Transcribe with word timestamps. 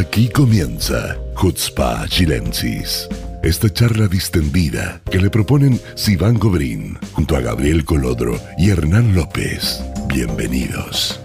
Aquí 0.00 0.30
comienza 0.30 1.18
Hutzpa 1.36 2.08
Chilensis. 2.08 3.06
Esta 3.42 3.70
charla 3.70 4.08
distendida 4.08 5.02
que 5.04 5.18
le 5.18 5.28
proponen 5.28 5.78
Sivan 5.94 6.38
Gobrín 6.38 6.96
junto 7.12 7.36
a 7.36 7.40
Gabriel 7.42 7.84
Colodro 7.84 8.40
y 8.56 8.70
Hernán 8.70 9.14
López. 9.14 9.84
Bienvenidos. 10.06 11.20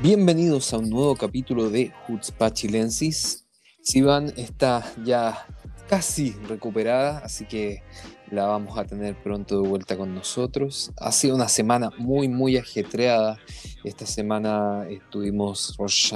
Bienvenidos 0.00 0.72
a 0.72 0.78
un 0.78 0.88
nuevo 0.88 1.14
capítulo 1.14 1.68
de 1.68 1.92
Hutzpa 2.08 2.54
Chilensis. 2.54 3.44
Sivan 3.82 4.32
está 4.38 4.82
ya 5.04 5.46
casi 5.90 6.30
recuperada, 6.48 7.18
así 7.18 7.44
que 7.44 7.82
la 8.30 8.46
vamos 8.46 8.78
a 8.78 8.84
tener 8.84 9.14
pronto 9.22 9.60
de 9.62 9.68
vuelta 9.68 9.96
con 9.96 10.14
nosotros. 10.14 10.92
Ha 10.96 11.12
sido 11.12 11.34
una 11.34 11.48
semana 11.48 11.90
muy, 11.98 12.28
muy 12.28 12.56
ajetreada. 12.56 13.38
Esta 13.84 14.06
semana 14.06 14.86
estuvimos 14.88 15.76
Rosh 15.78 16.14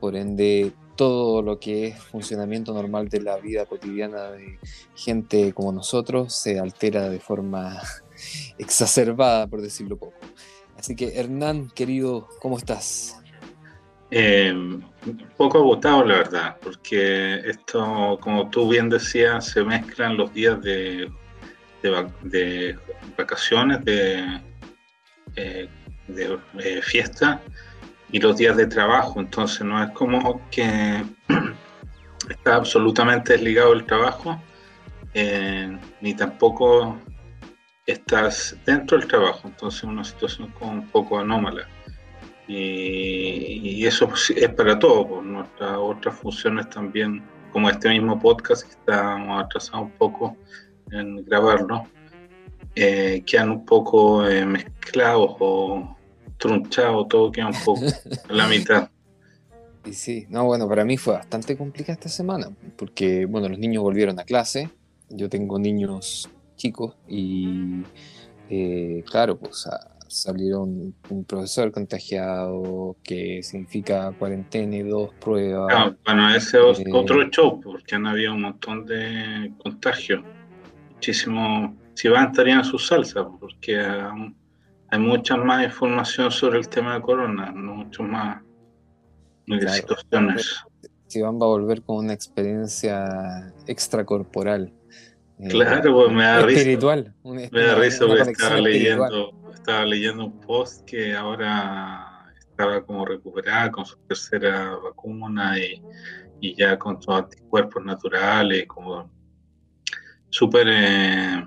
por 0.00 0.16
ende 0.16 0.72
todo 0.96 1.42
lo 1.42 1.60
que 1.60 1.88
es 1.88 1.98
funcionamiento 1.98 2.72
normal 2.72 3.08
de 3.08 3.20
la 3.20 3.36
vida 3.36 3.66
cotidiana 3.66 4.30
de 4.30 4.58
gente 4.94 5.52
como 5.52 5.72
nosotros 5.72 6.34
se 6.34 6.58
altera 6.58 7.08
de 7.10 7.20
forma 7.20 7.80
exacerbada, 8.58 9.46
por 9.46 9.60
decirlo 9.60 9.96
poco. 9.96 10.16
Así 10.78 10.94
que 10.94 11.18
Hernán, 11.18 11.70
querido, 11.74 12.28
¿cómo 12.40 12.58
estás? 12.58 13.16
Eh, 14.10 14.52
un 14.52 15.28
poco 15.36 15.58
agotado, 15.58 16.04
la 16.04 16.18
verdad, 16.18 16.56
porque 16.62 17.40
esto, 17.44 18.18
como 18.20 18.48
tú 18.50 18.68
bien 18.68 18.88
decías, 18.88 19.46
se 19.46 19.64
mezclan 19.64 20.16
los 20.16 20.32
días 20.32 20.60
de, 20.62 21.10
de, 22.22 22.78
vacaciones, 23.16 23.84
de, 23.84 24.40
eh, 25.34 25.68
de 26.06 26.38
eh, 26.58 26.82
fiesta 26.82 27.42
y 28.12 28.20
los 28.20 28.36
días 28.36 28.56
de 28.56 28.66
trabajo. 28.66 29.20
Entonces, 29.20 29.62
no 29.62 29.82
es 29.82 29.90
como 29.90 30.48
que 30.50 31.04
está 32.30 32.54
absolutamente 32.54 33.32
desligado 33.32 33.72
el 33.72 33.84
trabajo, 33.84 34.40
ni 36.00 36.14
tampoco 36.14 37.00
estás 37.86 38.56
dentro 38.66 38.98
del 38.98 39.08
trabajo. 39.08 39.48
Entonces, 39.48 39.82
una 39.84 40.04
situación 40.04 40.52
como 40.52 40.72
un 40.72 40.88
poco 40.88 41.18
anómala. 41.18 41.66
Y, 42.48 43.84
eso 43.86 44.08
es 44.34 44.48
para 44.50 44.78
todo, 44.78 45.06
por 45.06 45.24
nuestras 45.24 45.76
otras 45.76 46.14
funciones 46.16 46.68
también, 46.70 47.22
como 47.52 47.70
este 47.70 47.88
mismo 47.88 48.18
podcast 48.18 48.64
que 48.64 48.70
estamos 48.70 49.44
atrasados 49.44 49.86
un 49.86 49.92
poco 49.92 50.36
en 50.90 51.24
grabarlo, 51.24 51.84
eh, 52.74 53.22
quedan 53.26 53.50
un 53.50 53.64
poco 53.64 54.26
eh, 54.26 54.44
mezclados 54.44 55.36
o 55.40 55.96
trunchados, 56.36 57.08
todo 57.08 57.32
queda 57.32 57.48
un 57.48 57.64
poco 57.64 57.82
a 58.28 58.32
la 58.32 58.46
mitad. 58.48 58.90
Y 59.84 59.92
sí, 59.92 60.26
no, 60.28 60.44
bueno, 60.46 60.68
para 60.68 60.84
mí 60.84 60.96
fue 60.96 61.14
bastante 61.14 61.56
complicada 61.56 61.92
esta 61.92 62.08
semana, 62.08 62.50
porque, 62.74 63.24
bueno, 63.24 63.48
los 63.48 63.56
niños 63.56 63.84
volvieron 63.84 64.18
a 64.18 64.24
clase, 64.24 64.68
yo 65.08 65.28
tengo 65.28 65.60
niños 65.60 66.28
chicos 66.56 66.96
y, 67.06 67.84
eh, 68.50 69.04
claro, 69.08 69.38
pues 69.38 69.64
a, 69.68 69.95
salieron 70.08 70.94
un 71.08 71.24
profesor 71.24 71.70
contagiado, 71.72 72.96
que 73.02 73.42
significa 73.42 74.12
cuarentena 74.18 74.76
y 74.76 74.82
dos 74.82 75.10
pruebas. 75.20 75.72
Ah, 75.74 75.96
bueno, 76.04 76.34
ese 76.34 76.58
es 76.70 76.80
eh, 76.80 76.84
otro 76.92 77.22
show, 77.30 77.60
porque 77.60 77.94
han 77.94 78.06
habido 78.06 78.34
un 78.34 78.42
montón 78.42 78.86
de 78.86 79.52
contagios. 79.58 80.22
Muchísimo. 80.94 81.76
Si 81.94 82.08
van, 82.08 82.28
estarían 82.28 82.58
en 82.58 82.64
su 82.64 82.78
salsa, 82.78 83.26
porque 83.40 83.78
hay 83.78 84.98
mucha 84.98 85.36
más 85.36 85.64
información 85.64 86.30
sobre 86.30 86.58
el 86.58 86.68
tema 86.68 86.94
de 86.94 87.02
corona, 87.02 87.52
mucho 87.52 88.02
más 88.02 88.42
situaciones. 89.46 90.64
Si 91.06 91.22
van, 91.22 91.36
va 91.40 91.46
a 91.46 91.48
volver 91.48 91.82
con 91.82 92.04
una 92.04 92.12
experiencia 92.12 93.52
extracorporal. 93.66 94.72
Eh, 95.38 95.48
claro, 95.48 95.94
pues 95.94 96.12
me 96.12 96.22
da 96.22 96.40
risa. 96.46 96.58
Espiritual. 96.60 97.14
me 97.24 97.48
da 97.48 97.74
risa 97.76 98.06
porque 98.06 98.30
estaba 98.30 98.60
leyendo 98.60 99.45
estaba 99.66 99.84
leyendo 99.84 100.26
un 100.26 100.40
post 100.42 100.88
que 100.88 101.12
ahora 101.12 102.32
estaba 102.38 102.86
como 102.86 103.04
recuperada 103.04 103.72
con 103.72 103.84
su 103.84 103.96
tercera 104.06 104.76
vacuna 104.76 105.58
y, 105.58 105.82
y 106.40 106.54
ya 106.54 106.78
con 106.78 107.02
sus 107.02 107.12
anticuerpos 107.12 107.84
naturales, 107.84 108.64
como 108.68 109.10
súper 110.30 110.68
eh, 110.70 111.44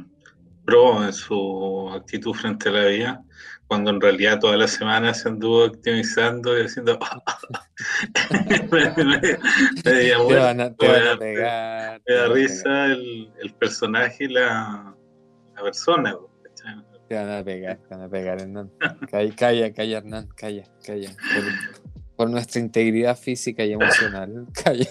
pro 0.66 1.06
en 1.06 1.13
su 1.13 1.90
actitud 1.96 2.34
frente 2.34 2.68
a 2.68 2.74
la 2.74 2.85
vida, 2.88 3.24
cuando 3.68 3.91
en 3.91 4.02
realidad 4.02 4.40
toda 4.41 4.58
la 4.58 4.68
semana 4.68 5.13
se 5.13 5.29
anduvo 5.29 5.63
optimizando 5.63 6.59
y 6.59 6.66
haciendo... 6.66 7.00
me, 8.69 8.84
da 12.16 12.28
risa 12.34 12.88
el, 12.88 13.31
el, 13.41 13.53
personaje 13.53 14.25
y 14.25 14.28
la, 14.28 14.94
la 15.56 15.63
persona. 15.63 16.18
Te 17.09 17.16
van 17.16 17.31
a 17.31 17.44
pegar, 17.44 17.80
te 17.80 17.96
van 17.96 18.03
a 18.03 18.08
pegar, 18.08 18.40
Hernán. 18.40 18.72
Calla, 19.09 19.36
calla, 19.36 19.74
calla 19.74 19.97
Hernán, 19.97 20.28
calla, 20.36 20.64
calla. 20.86 21.09
Por, 22.16 22.30
nuestra 22.30 22.62
integridad 22.62 23.18
física 23.18 23.66
y 23.66 23.74
emocional, 23.74 24.46
calla. 24.64 24.88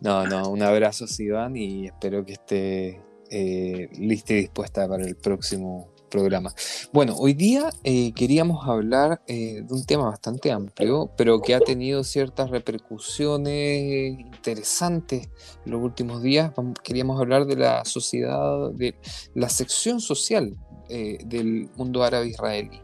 No, 0.00 0.24
no, 0.24 0.48
un 0.48 0.62
abrazo, 0.62 1.08
Sivan, 1.08 1.56
y 1.56 1.86
espero 1.86 2.24
que 2.24 2.34
esté 2.34 3.00
eh, 3.28 3.88
lista 3.98 4.34
y 4.34 4.42
dispuesta 4.42 4.86
para 4.86 5.02
el 5.04 5.16
próximo 5.16 5.92
programa. 6.08 6.54
Bueno, 6.92 7.16
hoy 7.16 7.34
día 7.34 7.70
eh, 7.82 8.12
queríamos 8.12 8.68
hablar 8.68 9.20
eh, 9.26 9.62
de 9.66 9.74
un 9.74 9.84
tema 9.84 10.04
bastante 10.04 10.52
amplio, 10.52 11.10
pero 11.16 11.40
que 11.40 11.56
ha 11.56 11.60
tenido 11.60 12.04
ciertas 12.04 12.50
repercusiones 12.50 14.20
interesantes 14.20 15.28
en 15.66 15.72
los 15.72 15.82
últimos 15.82 16.22
días. 16.22 16.52
Queríamos 16.84 17.20
hablar 17.20 17.46
de 17.46 17.56
la 17.56 17.84
sociedad, 17.84 18.70
de 18.70 18.94
la 19.34 19.48
sección 19.48 20.00
social 20.00 20.56
eh, 20.88 21.18
del 21.24 21.68
mundo 21.76 22.02
árabe 22.02 22.28
israelí. 22.28 22.80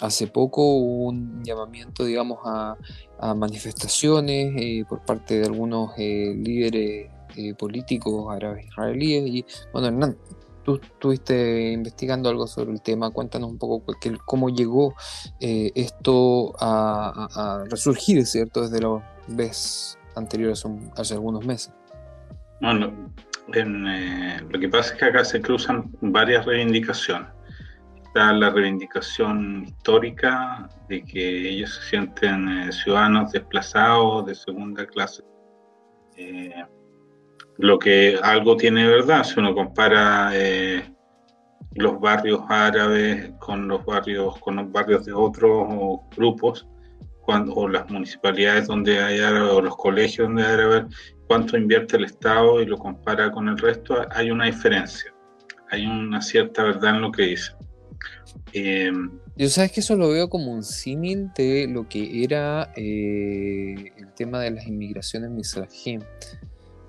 hace 0.00 0.26
poco 0.26 0.62
hubo 0.62 1.06
un 1.08 1.42
llamamiento, 1.42 2.04
digamos, 2.04 2.38
a, 2.44 2.76
manifestaciones 3.34 4.84
por 4.86 5.04
parte 5.06 5.38
de 5.38 5.46
algunos 5.46 5.96
líderes 5.96 7.10
políticos 7.58 8.26
árabes 8.30 8.66
israelíes. 8.66 9.26
Y 9.26 9.44
bueno, 9.72 9.88
Hernán, 9.88 10.18
tú 10.66 10.80
estuviste 10.82 11.70
investigando 11.70 12.28
algo 12.28 12.48
sobre 12.48 12.72
el 12.72 12.82
tema, 12.82 13.10
cuéntanos 13.10 13.50
un 13.50 13.56
poco 13.56 13.84
cómo 14.24 14.48
llegó 14.48 14.94
eh, 15.38 15.70
esto 15.76 16.54
a, 16.58 17.64
resurgir, 17.70 18.26
¿cierto? 18.26 18.62
Desde 18.62 18.80
los 18.80 19.00
vez 19.28 19.96
anteriores, 20.16 20.64
hace 20.96 21.14
algunos 21.14 21.46
meses. 21.46 21.72
Bueno, 22.60 23.12
eh, 23.54 24.40
lo 24.48 24.60
que 24.60 24.68
pasa 24.68 24.94
es 24.94 24.98
que 24.98 25.04
acá 25.06 25.24
se 25.24 25.40
cruzan 25.40 25.90
varias 26.00 26.44
reivindicaciones. 26.46 27.28
Está 28.04 28.32
la 28.32 28.50
reivindicación 28.50 29.64
histórica 29.66 30.68
de 30.88 31.04
que 31.04 31.50
ellos 31.50 31.74
se 31.74 31.90
sienten 31.90 32.48
eh, 32.48 32.72
ciudadanos 32.72 33.32
desplazados 33.32 34.26
de 34.26 34.34
segunda 34.34 34.86
clase 34.86 35.22
lo 37.58 37.78
que 37.78 38.18
algo 38.22 38.56
tiene 38.56 38.86
verdad, 38.86 39.24
si 39.24 39.38
uno 39.40 39.54
compara 39.54 40.30
eh, 40.34 40.84
los 41.72 42.00
barrios 42.00 42.40
árabes 42.48 43.32
con 43.38 43.68
los 43.68 43.84
barrios, 43.84 44.38
con 44.40 44.56
los 44.56 44.70
barrios 44.70 45.04
de 45.04 45.12
otros 45.12 46.00
grupos, 46.16 46.66
cuando, 47.26 47.52
o 47.54 47.68
las 47.68 47.90
municipalidades 47.90 48.68
donde 48.68 49.02
hay 49.02 49.18
árabes, 49.20 49.52
o 49.52 49.60
los 49.60 49.76
colegios 49.76 50.28
donde 50.28 50.44
hay 50.44 50.52
árabes, 50.54 50.84
cuánto 51.26 51.58
invierte 51.58 51.96
el 51.96 52.04
Estado 52.04 52.62
y 52.62 52.66
lo 52.66 52.78
compara 52.78 53.30
con 53.32 53.48
el 53.48 53.58
resto, 53.58 53.96
hay 54.12 54.30
una 54.30 54.46
diferencia, 54.46 55.12
hay 55.70 55.84
una 55.84 56.22
cierta 56.22 56.62
verdad 56.62 56.94
en 56.94 57.02
lo 57.02 57.12
que 57.12 57.22
dice. 57.22 57.52
Eh, 58.52 58.92
Yo 59.36 59.48
sabes 59.48 59.72
que 59.72 59.80
eso 59.80 59.96
lo 59.96 60.08
veo 60.08 60.30
como 60.30 60.52
un 60.52 60.62
símil 60.62 61.30
de 61.36 61.66
lo 61.68 61.88
que 61.88 62.22
era 62.22 62.72
eh, 62.76 63.92
el 63.96 64.14
tema 64.14 64.40
de 64.40 64.52
las 64.52 64.66
inmigraciones 64.66 65.30
misrajim. 65.30 66.00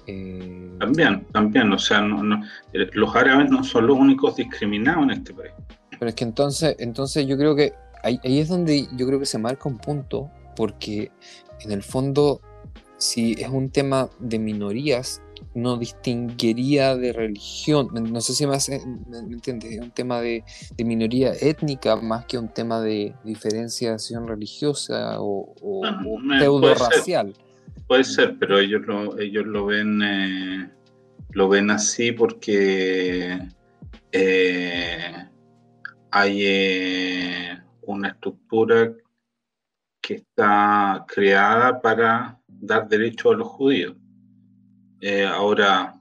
Eh, 0.05 0.71
también, 0.79 1.25
también, 1.33 1.71
o 1.73 1.79
sea, 1.79 1.99
no, 2.01 2.41
eh, 2.73 2.89
los 2.93 3.13
árabes 3.15 3.49
no 3.49 3.63
son 3.63 3.87
los 3.87 3.97
únicos 3.97 4.37
discriminados 4.37 5.03
en 5.03 5.11
este 5.11 5.33
país. 5.33 5.51
Pero 5.99 6.09
es 6.09 6.15
que 6.15 6.23
entonces, 6.23 6.75
entonces 6.79 7.25
yo 7.25 7.37
creo 7.37 7.55
que 7.55 7.73
ahí, 8.03 8.19
es 8.23 8.49
donde 8.49 8.87
yo 8.95 9.07
creo 9.07 9.19
que 9.19 9.25
se 9.25 9.37
marca 9.37 9.69
un 9.69 9.77
punto, 9.77 10.31
porque 10.55 11.11
en 11.61 11.71
el 11.71 11.83
fondo, 11.83 12.41
si 12.97 13.33
es 13.33 13.49
un 13.49 13.69
tema 13.69 14.09
de 14.19 14.39
minorías, 14.39 15.21
no 15.53 15.77
distinguiría 15.77 16.95
de 16.95 17.13
religión, 17.13 17.89
no 17.93 18.21
sé 18.21 18.33
si 18.33 18.45
me, 18.45 18.57
me, 19.07 19.17
entiendes, 19.33 19.71
es 19.71 19.79
un 19.79 19.91
tema 19.91 20.21
de, 20.21 20.43
minoría 20.77 21.33
étnica 21.33 21.95
más 21.95 22.25
que 22.25 22.37
un 22.37 22.49
tema 22.49 22.81
de 22.81 23.15
diferenciación 23.23 24.27
religiosa 24.27 25.19
o, 25.19 25.55
o, 25.61 25.81
pseudo 26.39 26.75
racial. 26.75 27.33
Puede 27.87 28.03
ser, 28.03 28.37
pero 28.39 28.59
ellos 28.59 28.81
lo, 28.85 29.17
ellos 29.17 29.45
lo 29.45 29.65
ven, 29.65 30.01
eh, 30.03 30.69
lo 31.31 31.49
ven 31.49 31.71
así 31.71 32.11
porque 32.11 33.39
eh, 34.11 35.27
hay 36.11 36.39
eh, 36.43 37.56
una 37.95 38.09
estructura 38.09 38.93
que 40.01 40.15
está 40.15 41.05
creada 41.07 41.81
para 41.81 42.39
dar 42.47 42.87
derecho 42.87 43.31
a 43.31 43.35
los 43.35 43.47
judíos. 43.47 43.95
Eh, 45.01 45.25
ahora, 45.25 45.95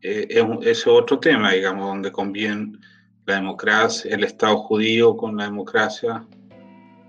eh, 0.00 0.26
ese 0.62 0.70
es 0.70 0.86
otro 0.86 1.18
tema, 1.18 1.52
digamos, 1.52 1.86
donde 1.86 2.12
conviene 2.12 2.78
la 3.26 3.34
democracia, 3.34 4.14
el 4.14 4.24
Estado 4.24 4.56
judío 4.56 5.16
con 5.16 5.36
la 5.36 5.44
democracia, 5.44 6.24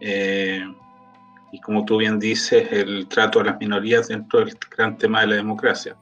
eh, 0.01 0.63
y 1.51 1.59
como 1.61 1.85
tú 1.85 1.97
bien 1.97 2.19
dices, 2.19 2.71
el 2.71 3.07
trato 3.07 3.39
a 3.39 3.45
las 3.45 3.59
minorías 3.59 4.07
dentro 4.07 4.39
del 4.39 4.55
gran 4.75 4.97
tema 4.97 5.21
de 5.21 5.27
la 5.27 5.35
democracia. 5.35 5.95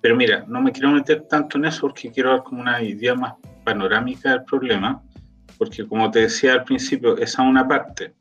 Pero 0.00 0.16
mira, 0.16 0.44
no 0.48 0.60
me 0.60 0.72
quiero 0.72 0.90
meter 0.90 1.26
tanto 1.28 1.58
en 1.58 1.66
eso 1.66 1.82
porque 1.82 2.10
quiero 2.10 2.30
dar 2.30 2.42
como 2.42 2.62
una 2.62 2.82
idea 2.82 3.14
más 3.14 3.34
panorámica 3.64 4.30
del 4.30 4.44
problema, 4.44 5.02
porque 5.60 5.86
como 5.86 6.10
te 6.10 6.20
decía 6.20 6.54
al 6.54 6.64
principio, 6.64 7.18
esa 7.18 7.42
es 7.42 7.48
una 7.50 7.68
parte, 7.68 8.14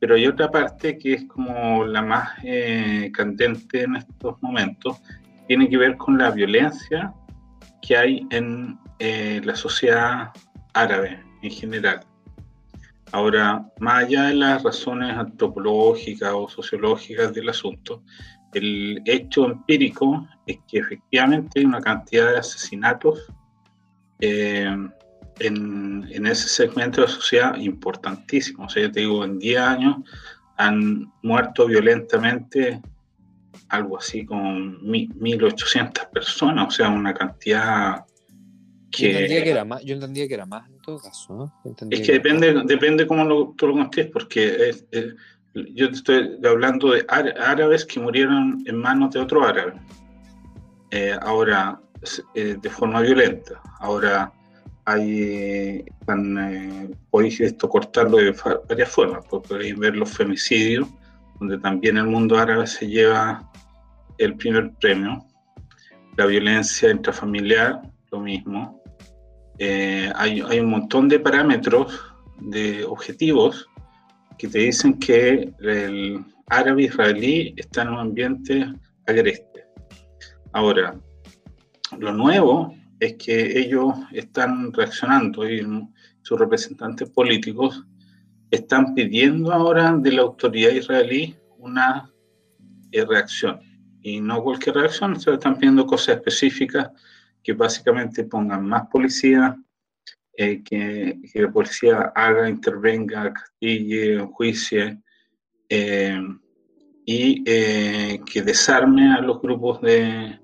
pero 0.00 0.16
hay 0.16 0.26
otra 0.26 0.50
parte 0.50 0.98
que 0.98 1.12
es 1.12 1.24
como 1.26 1.84
la 1.84 2.02
más 2.02 2.30
eh, 2.42 3.08
candente 3.14 3.84
en 3.84 3.94
estos 3.94 4.42
momentos, 4.42 5.00
tiene 5.46 5.68
que 5.68 5.76
ver 5.76 5.96
con 5.96 6.18
la 6.18 6.32
violencia 6.32 7.14
que 7.80 7.96
hay 7.96 8.26
en 8.30 8.76
eh, 8.98 9.40
la 9.44 9.54
sociedad 9.54 10.32
árabe 10.74 11.22
en 11.42 11.50
general. 11.52 12.00
Ahora, 13.12 13.64
más 13.78 14.02
allá 14.02 14.24
de 14.24 14.34
las 14.34 14.64
razones 14.64 15.16
antropológicas 15.16 16.32
o 16.34 16.48
sociológicas 16.48 17.32
del 17.32 17.48
asunto, 17.48 18.02
el 18.54 19.00
hecho 19.04 19.46
empírico 19.46 20.26
es 20.48 20.58
que 20.66 20.78
efectivamente 20.80 21.60
hay 21.60 21.64
una 21.64 21.80
cantidad 21.80 22.32
de 22.32 22.38
asesinatos 22.38 23.32
eh, 24.18 24.76
en, 25.42 26.08
en, 26.10 26.26
ese 26.26 26.48
segmento 26.48 27.00
de 27.00 27.06
la 27.06 27.12
sociedad 27.12 27.56
importantísimo. 27.56 28.64
O 28.64 28.68
sea, 28.68 28.82
yo 28.82 28.92
te 28.92 29.00
digo, 29.00 29.24
en 29.24 29.38
10 29.38 29.58
años 29.58 29.96
han 30.56 31.12
muerto 31.22 31.66
violentamente 31.66 32.80
algo 33.68 33.98
así 33.98 34.24
como 34.24 34.52
1.800 34.52 36.10
personas, 36.10 36.68
o 36.68 36.70
sea, 36.70 36.90
una 36.90 37.14
cantidad 37.14 38.04
que... 38.90 39.02
Yo 39.02 39.08
entendía 39.08 39.44
que 39.44 39.50
era 39.50 39.64
más, 39.64 39.82
yo 39.82 39.94
entendía 39.94 40.28
que 40.28 40.34
era 40.34 40.46
más 40.46 40.68
en 40.68 40.78
todo 40.80 40.98
caso, 40.98 41.34
¿no? 41.34 41.54
Es 41.90 42.06
que, 42.06 42.12
depende, 42.12 42.62
depende 42.66 43.06
cómo 43.06 43.24
lo, 43.24 43.54
tú 43.56 43.68
lo 43.68 43.72
contés, 43.72 44.08
porque 44.08 44.74
yo 45.54 45.88
te 45.88 45.94
estoy 45.94 46.38
hablando 46.44 46.92
de 46.92 47.06
árabes 47.08 47.86
que 47.86 47.98
murieron 47.98 48.62
en 48.66 48.76
manos 48.76 49.14
de 49.14 49.20
otro 49.20 49.44
árabe. 49.44 49.74
Eh, 50.90 51.16
ahora, 51.22 51.80
eh, 52.34 52.56
de 52.60 52.70
forma 52.70 53.00
violenta. 53.00 53.62
Ahora, 53.80 54.30
hay, 54.84 55.84
eh, 56.08 56.94
podéis 57.10 57.40
esto 57.40 57.68
cortarlo 57.68 58.18
de 58.18 58.34
varias 58.68 58.88
formas. 58.88 59.24
Pues 59.28 59.42
podéis 59.48 59.78
ver 59.78 59.96
los 59.96 60.10
femicidios, 60.10 60.88
donde 61.38 61.58
también 61.58 61.96
el 61.96 62.06
mundo 62.06 62.38
árabe 62.38 62.66
se 62.66 62.86
lleva 62.88 63.50
el 64.18 64.36
primer 64.36 64.72
premio. 64.80 65.24
La 66.16 66.26
violencia 66.26 66.90
intrafamiliar, 66.90 67.80
lo 68.10 68.20
mismo. 68.20 68.82
Eh, 69.58 70.10
hay, 70.16 70.40
hay, 70.40 70.60
un 70.60 70.70
montón 70.70 71.08
de 71.08 71.20
parámetros, 71.20 72.00
de 72.40 72.84
objetivos, 72.84 73.68
que 74.36 74.48
te 74.48 74.58
dicen 74.58 74.98
que 74.98 75.52
el 75.60 76.24
árabe 76.48 76.84
israelí 76.84 77.54
está 77.56 77.82
en 77.82 77.90
un 77.90 77.98
ambiente 77.98 78.72
agreste. 79.06 79.64
Ahora, 80.52 80.94
lo 81.98 82.12
nuevo 82.12 82.74
es 83.02 83.14
que 83.14 83.58
ellos 83.58 83.94
están 84.12 84.72
reaccionando 84.72 85.50
y 85.50 85.60
sus 86.22 86.38
representantes 86.38 87.10
políticos 87.10 87.84
están 88.48 88.94
pidiendo 88.94 89.52
ahora 89.52 89.96
de 89.96 90.12
la 90.12 90.22
autoridad 90.22 90.70
israelí 90.70 91.34
una 91.58 92.08
eh, 92.92 93.04
reacción. 93.04 93.58
Y 94.02 94.20
no 94.20 94.40
cualquier 94.44 94.76
reacción, 94.76 95.18
se 95.18 95.32
están 95.32 95.58
pidiendo 95.58 95.84
cosas 95.84 96.16
específicas 96.18 96.90
que 97.42 97.54
básicamente 97.54 98.22
pongan 98.22 98.64
más 98.68 98.86
policía, 98.86 99.56
eh, 100.36 100.62
que, 100.62 101.18
la 101.34 101.50
policía 101.50 102.12
haga, 102.14 102.48
intervenga, 102.48 103.32
castille, 103.32 104.14
enjuicie 104.14 105.02
eh, 105.68 106.22
y 107.04 107.42
eh, 107.44 108.20
que 108.24 108.42
desarme 108.42 109.12
a 109.12 109.20
los 109.20 109.42
grupos 109.42 109.80
de, 109.80 110.38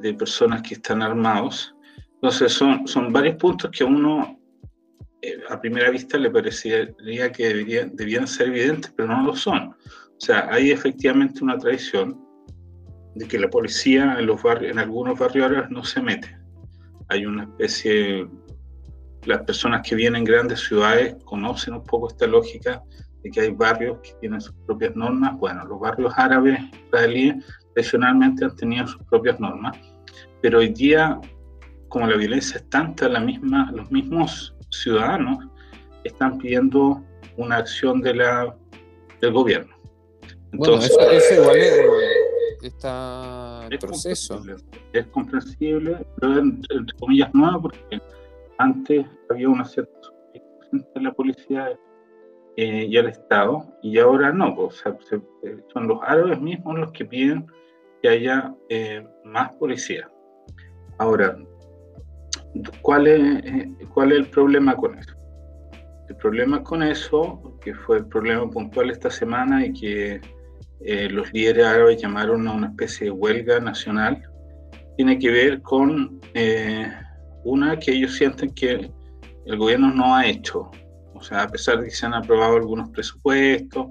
de, 0.00 0.14
personas 0.14 0.62
que 0.62 0.74
están 0.74 1.02
armados. 1.02 1.74
Entonces 2.14 2.52
son, 2.52 2.86
son 2.86 3.12
varios 3.12 3.36
puntos 3.36 3.70
que 3.70 3.84
a 3.84 3.86
uno 3.86 4.38
a 5.48 5.60
primera 5.60 5.90
vista 5.90 6.18
le 6.18 6.30
parecería 6.30 7.30
que 7.30 7.48
deberían, 7.48 7.94
debían 7.94 8.26
ser 8.26 8.48
evidentes, 8.48 8.92
pero 8.96 9.08
no 9.08 9.22
lo 9.22 9.36
son. 9.36 9.68
O 9.68 10.24
sea, 10.24 10.48
hay 10.50 10.70
efectivamente 10.70 11.44
una 11.44 11.58
traición 11.58 12.20
de 13.14 13.26
que 13.26 13.38
la 13.38 13.48
policía 13.48 14.16
en, 14.18 14.26
los 14.26 14.42
barrios, 14.42 14.72
en 14.72 14.78
algunos 14.78 15.18
barrios 15.18 15.70
no 15.70 15.84
se 15.84 16.00
mete. 16.00 16.36
Hay 17.08 17.26
una 17.26 17.44
especie, 17.44 18.26
las 19.24 19.42
personas 19.42 19.86
que 19.86 19.94
vienen 19.94 20.20
en 20.20 20.24
grandes 20.24 20.60
ciudades 20.60 21.16
conocen 21.24 21.74
un 21.74 21.84
poco 21.84 22.08
esta 22.08 22.26
lógica 22.26 22.82
de 23.22 23.30
que 23.30 23.40
hay 23.40 23.50
barrios 23.50 23.98
que 24.02 24.12
tienen 24.20 24.40
sus 24.40 24.54
propias 24.66 24.96
normas. 24.96 25.38
Bueno, 25.38 25.64
los 25.66 25.78
barrios 25.78 26.12
árabes 26.16 26.58
israelíes 26.86 27.44
tradicionalmente 27.74 28.44
han 28.44 28.56
tenido 28.56 28.86
sus 28.86 29.02
propias 29.04 29.38
normas, 29.40 29.76
pero 30.40 30.58
hoy 30.58 30.68
día, 30.68 31.20
como 31.88 32.06
la 32.06 32.16
violencia 32.16 32.58
es 32.58 32.68
tanta, 32.68 33.08
la 33.08 33.20
misma, 33.20 33.70
los 33.72 33.90
mismos 33.90 34.54
ciudadanos 34.70 35.38
están 36.04 36.38
pidiendo 36.38 37.02
una 37.36 37.56
acción 37.56 38.00
de 38.00 38.14
la, 38.14 38.56
del 39.20 39.32
gobierno. 39.32 39.74
Entonces, 40.52 40.94
bueno, 40.96 41.12
eso, 41.12 41.34
igual 41.34 41.56
es, 41.56 41.80
está 42.62 43.66
en 43.70 43.78
proceso. 43.78 44.42
Es 44.92 45.06
comprensible, 45.06 46.06
pero 46.20 46.38
entre 46.38 46.84
comillas 46.98 47.32
nuevo, 47.34 47.62
porque 47.62 48.00
antes 48.58 49.06
había 49.30 49.48
una 49.48 49.64
cierta 49.64 50.08
de 50.72 51.00
la 51.00 51.12
policía 51.12 51.78
eh, 52.56 52.86
y 52.88 52.96
el 52.96 53.08
Estado, 53.08 53.66
y 53.82 53.98
ahora 53.98 54.32
no, 54.32 54.54
pues, 54.54 54.82
eh, 54.86 55.56
son 55.72 55.88
los 55.88 55.98
árabes 56.02 56.40
mismos 56.40 56.78
los 56.78 56.92
que 56.92 57.04
piden 57.04 57.46
que 58.02 58.08
haya 58.08 58.52
eh, 58.68 59.06
más 59.24 59.54
policía. 59.56 60.10
Ahora, 60.98 61.36
¿cuál 62.82 63.06
es, 63.06 63.68
¿cuál 63.94 64.12
es 64.12 64.18
el 64.18 64.26
problema 64.26 64.76
con 64.76 64.98
eso? 64.98 65.14
El 66.08 66.16
problema 66.16 66.62
con 66.62 66.82
eso, 66.82 67.58
que 67.62 67.74
fue 67.74 67.98
el 67.98 68.06
problema 68.06 68.50
puntual 68.50 68.90
esta 68.90 69.10
semana 69.10 69.64
y 69.64 69.72
que 69.72 70.20
eh, 70.80 71.08
los 71.08 71.32
líderes 71.32 71.64
árabes 71.64 72.02
llamaron 72.02 72.46
a 72.48 72.52
una 72.52 72.66
especie 72.68 73.06
de 73.06 73.12
huelga 73.12 73.60
nacional, 73.60 74.20
tiene 74.96 75.18
que 75.18 75.30
ver 75.30 75.62
con 75.62 76.20
eh, 76.34 76.92
una 77.44 77.78
que 77.78 77.92
ellos 77.92 78.14
sienten 78.16 78.52
que 78.52 78.90
el 79.46 79.56
gobierno 79.56 79.92
no 79.94 80.14
ha 80.14 80.26
hecho. 80.26 80.70
O 81.14 81.22
sea, 81.22 81.44
a 81.44 81.48
pesar 81.48 81.78
de 81.78 81.84
que 81.84 81.94
se 81.94 82.04
han 82.04 82.14
aprobado 82.14 82.56
algunos 82.56 82.90
presupuestos 82.90 83.86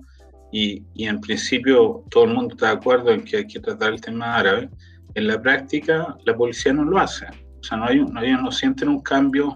y, 0.52 0.84
y 0.94 1.08
en 1.08 1.22
principio 1.22 2.04
todo 2.10 2.26
el 2.26 2.34
mundo 2.34 2.54
está 2.54 2.68
de 2.68 2.74
acuerdo 2.74 3.12
en 3.12 3.24
que 3.24 3.38
hay 3.38 3.48
que 3.48 3.60
tratar 3.60 3.94
el 3.94 4.02
tema 4.02 4.36
árabe, 4.36 4.70
en 5.16 5.28
la 5.28 5.42
práctica 5.42 6.18
la 6.26 6.36
policía 6.36 6.74
no 6.74 6.84
lo 6.84 6.98
hace. 6.98 7.26
O 7.60 7.64
sea, 7.64 7.78
no 7.78 7.86
hay, 7.86 8.00
no, 8.00 8.22
ellos 8.22 8.42
no 8.42 8.52
sienten 8.52 8.90
un 8.90 9.02
cambio 9.02 9.56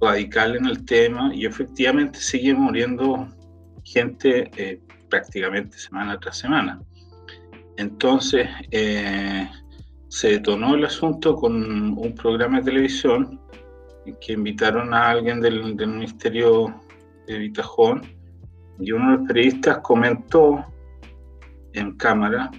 radical 0.00 0.56
en 0.56 0.66
el 0.66 0.84
tema 0.84 1.32
y 1.34 1.46
efectivamente 1.46 2.18
sigue 2.18 2.54
muriendo 2.54 3.28
gente 3.84 4.50
eh, 4.56 4.80
prácticamente 5.08 5.78
semana 5.78 6.18
tras 6.18 6.38
semana. 6.38 6.80
Entonces, 7.76 8.48
eh, 8.70 9.48
se 10.08 10.28
detonó 10.28 10.74
el 10.74 10.84
asunto 10.84 11.34
con 11.36 11.54
un 11.98 12.14
programa 12.14 12.58
de 12.58 12.64
televisión 12.64 13.40
que 14.20 14.32
invitaron 14.32 14.92
a 14.92 15.10
alguien 15.10 15.40
del, 15.40 15.74
Ministerio 15.74 16.74
de 17.26 17.38
Vitajón 17.38 18.02
y 18.78 18.92
uno 18.92 19.12
de 19.12 19.18
los 19.18 19.28
periodistas 19.28 19.78
comentó 19.78 20.64
en 21.72 21.96
cámara 21.96 22.50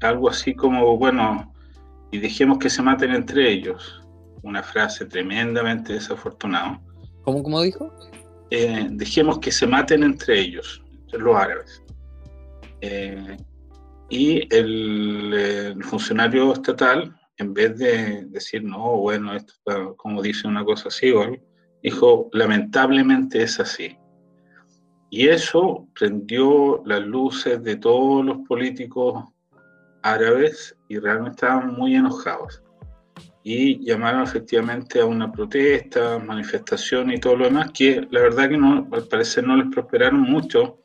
algo 0.00 0.28
así 0.28 0.54
como, 0.54 0.96
bueno, 0.96 1.52
y 2.10 2.18
dejemos 2.18 2.58
que 2.58 2.68
se 2.68 2.82
maten 2.82 3.12
entre 3.12 3.50
ellos. 3.50 4.00
Una 4.42 4.62
frase 4.62 5.06
tremendamente 5.06 5.92
desafortunada. 5.92 6.80
¿Cómo, 7.22 7.42
cómo 7.42 7.62
dijo? 7.62 7.92
Eh, 8.50 8.88
dejemos 8.90 9.38
que 9.38 9.52
se 9.52 9.66
maten 9.66 10.02
entre 10.02 10.40
ellos 10.40 10.82
los 11.18 11.36
árabes. 11.36 11.82
Eh, 12.80 13.36
y 14.08 14.54
el, 14.54 15.78
funcionario 15.82 16.52
estatal, 16.52 17.14
en 17.38 17.54
vez 17.54 17.78
de 17.78 18.24
decir, 18.26 18.62
no, 18.62 18.96
bueno, 18.98 19.34
esto 19.34 19.54
está, 19.54 19.86
como 19.96 20.22
dice 20.22 20.46
una 20.48 20.64
cosa 20.64 20.88
así, 20.88 21.12
dijo, 21.82 22.28
lamentablemente 22.32 23.42
es 23.42 23.58
así. 23.60 23.96
Y 25.14 25.28
eso 25.28 25.86
prendió 25.94 26.82
las 26.86 27.02
luces 27.02 27.62
de 27.62 27.76
todos 27.76 28.24
los 28.24 28.38
políticos 28.48 29.22
árabes 30.02 30.74
y 30.88 30.98
realmente 30.98 31.32
estaban 31.36 31.74
muy 31.74 31.94
enojados. 31.96 32.62
y 33.44 33.84
llamaron 33.84 34.22
efectivamente 34.22 35.00
a 35.00 35.04
una 35.04 35.30
protesta, 35.30 36.18
manifestación 36.18 37.10
y 37.12 37.18
todo 37.18 37.36
lo 37.36 37.44
demás, 37.44 37.72
que 37.74 38.06
la 38.10 38.20
verdad 38.20 38.48
que 38.48 38.56
no, 38.56 38.88
al 38.90 39.06
parecer 39.08 39.44
no 39.46 39.54
les 39.56 39.68
prosperaron 39.70 40.22
mucho. 40.22 40.78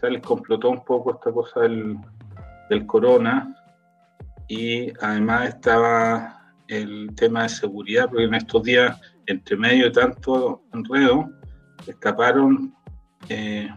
O 0.00 0.06
les 0.06 0.22
complotó 0.22 0.70
un 0.70 0.84
poco 0.84 1.14
esta 1.14 1.32
cosa 1.32 1.60
del, 1.62 1.96
del 2.68 2.86
corona 2.86 3.52
y 4.46 4.92
además 5.00 5.48
estaba 5.48 6.54
el 6.68 7.12
tema 7.16 7.42
de 7.42 7.48
seguridad, 7.48 8.08
porque 8.08 8.24
en 8.24 8.34
estos 8.34 8.62
días, 8.62 9.00
entre 9.26 9.56
medio 9.56 9.86
de 9.86 9.90
tanto 9.90 10.62
enredo, 10.72 11.28
escaparon 11.88 12.74
eh, 13.28 13.68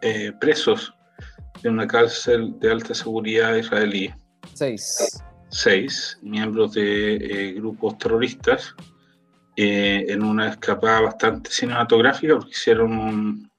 eh, 0.00 0.32
presos 0.40 0.94
de 1.62 1.68
una 1.68 1.86
cárcel 1.86 2.58
de 2.58 2.70
alta 2.70 2.94
seguridad 2.94 3.54
israelí. 3.56 4.12
Seis 4.54 5.22
seis 5.52 6.18
miembros 6.22 6.72
de 6.72 7.16
eh, 7.16 7.52
grupos 7.52 7.98
terroristas 7.98 8.74
en 9.54 10.22
una 10.22 10.48
escapada 10.48 11.02
bastante 11.02 11.50
cinematográfica 11.50 12.36
porque 12.36 12.52
hicieron 12.52 12.98
un, 12.98 13.50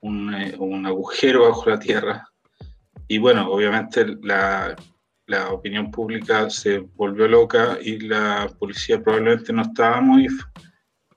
un, 0.00 0.34
un, 0.58 0.86
agujero 0.86 1.48
bajo 1.48 1.70
la 1.70 1.78
tierra. 1.78 2.28
Y 3.08 3.16
bueno, 3.16 3.50
obviamente 3.50 4.04
la, 4.22 4.76
la, 5.26 5.48
opinión 5.48 5.90
pública 5.90 6.50
se 6.50 6.80
volvió 6.80 7.26
loca 7.26 7.78
y 7.82 8.00
la 8.00 8.50
policía 8.58 9.02
probablemente 9.02 9.50
no 9.54 9.62
estaba 9.62 10.02
muy 10.02 10.28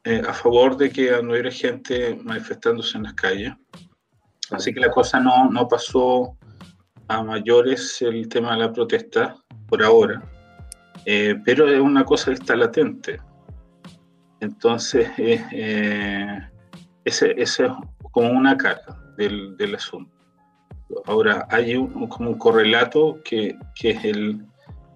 a 0.05 0.33
favor 0.33 0.75
de 0.75 0.89
que 0.89 1.11
no 1.21 1.31
hubiera 1.31 1.49
gente 1.49 2.19
manifestándose 2.23 2.97
en 2.97 3.03
las 3.03 3.13
calles. 3.13 3.53
Así 4.51 4.73
que 4.73 4.79
la 4.79 4.91
cosa 4.91 5.19
no, 5.19 5.49
no 5.49 5.67
pasó 5.67 6.37
a 7.07 7.23
mayores 7.23 8.01
el 8.01 8.27
tema 8.27 8.53
de 8.53 8.59
la 8.59 8.73
protesta 8.73 9.35
por 9.67 9.83
ahora, 9.83 10.21
eh, 11.05 11.35
pero 11.45 11.67
es 11.67 11.79
una 11.79 12.03
cosa 12.03 12.27
que 12.27 12.33
está 12.33 12.55
latente. 12.55 13.19
Entonces, 14.39 15.09
eh, 15.17 16.39
ese, 17.05 17.33
es 17.37 17.61
como 18.11 18.31
una 18.31 18.57
cara 18.57 18.81
del, 19.17 19.55
del 19.57 19.75
asunto. 19.75 20.11
Ahora, 21.05 21.47
hay 21.49 21.75
un, 21.75 22.07
como 22.07 22.31
un 22.31 22.37
correlato 22.37 23.19
que, 23.23 23.57
que 23.75 23.91
es 23.91 24.05
el, 24.05 24.45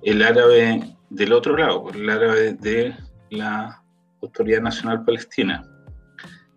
el, 0.03 0.21
árabe 0.21 0.95
del 1.09 1.33
otro 1.33 1.57
lado, 1.57 1.89
el 1.93 2.09
árabe 2.09 2.53
de 2.53 2.95
la 3.31 3.83
Autoridad 4.21 4.61
Nacional 4.61 5.03
Palestina, 5.05 5.63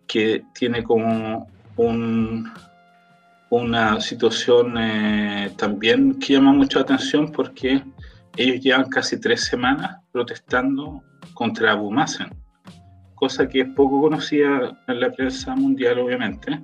que 0.07 0.45
tiene 0.55 0.83
como 0.83 1.49
un, 1.77 2.51
una 3.51 4.01
situación 4.01 4.77
eh, 4.79 5.53
también 5.57 6.19
que 6.19 6.35
llama 6.35 6.53
mucha 6.53 6.81
atención 6.81 7.31
porque 7.33 7.83
ellos 8.37 8.61
llevan 8.61 8.89
casi 8.89 9.21
tres 9.21 9.45
semanas 9.45 9.99
protestando 10.13 11.03
contra 11.35 11.73
Abu 11.73 11.91
Mazen, 11.91 12.31
cosa 13.15 13.49
que 13.49 13.63
es 13.63 13.69
poco 13.75 14.01
conocida 14.03 14.81
en 14.87 15.01
la 15.01 15.11
prensa 15.11 15.55
mundial, 15.55 15.99
obviamente, 15.99 16.61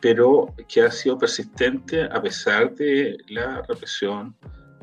pero 0.00 0.54
que 0.68 0.82
ha 0.82 0.90
sido 0.90 1.18
persistente 1.18 2.04
a 2.04 2.20
pesar 2.20 2.74
de 2.74 3.16
la 3.28 3.62
represión 3.62 4.36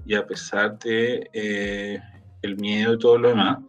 y 0.06 0.16
a 0.16 0.26
pesar 0.26 0.78
de 0.80 1.30
eh, 1.34 2.00
el 2.42 2.58
miedo 2.58 2.94
y 2.94 3.00
todo 3.00 3.18
lo 3.18 3.30
demás. 3.30 3.60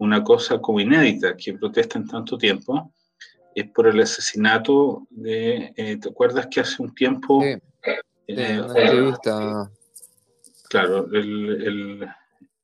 Una 0.00 0.24
cosa 0.24 0.58
como 0.58 0.80
inédita, 0.80 1.36
que 1.36 1.52
protestan 1.52 2.06
tanto 2.06 2.38
tiempo, 2.38 2.90
es 3.54 3.70
por 3.70 3.86
el 3.86 4.00
asesinato 4.00 5.06
de, 5.10 5.74
eh, 5.76 5.98
¿te 5.98 6.08
acuerdas 6.08 6.48
que 6.50 6.60
hace 6.60 6.82
un 6.82 6.94
tiempo... 6.94 7.42
Sí, 7.42 7.48
eh, 8.28 8.62
entrevista. 8.66 9.70
Claro, 10.70 11.06
el, 11.12 12.08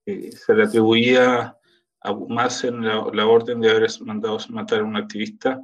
eh, 0.07 0.31
se 0.33 0.55
le 0.55 0.65
atribuía 0.65 1.57
a 2.03 2.15
más 2.29 2.65
en 2.65 2.83
la, 2.83 3.27
orden 3.27 3.61
de 3.61 3.71
haber 3.71 3.91
mandado 4.01 4.39
matar 4.49 4.81
a 4.81 4.85
un 4.85 4.97
activista 4.97 5.61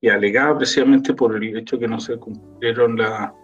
y 0.00 0.08
alegaba 0.08 0.58
precisamente 0.58 1.14
por 1.14 1.34
el 1.34 1.56
hecho 1.56 1.78
que 1.78 1.88
no 1.88 1.98
se 1.98 2.18
cumplieron 2.18 2.96
la, 2.96 3.34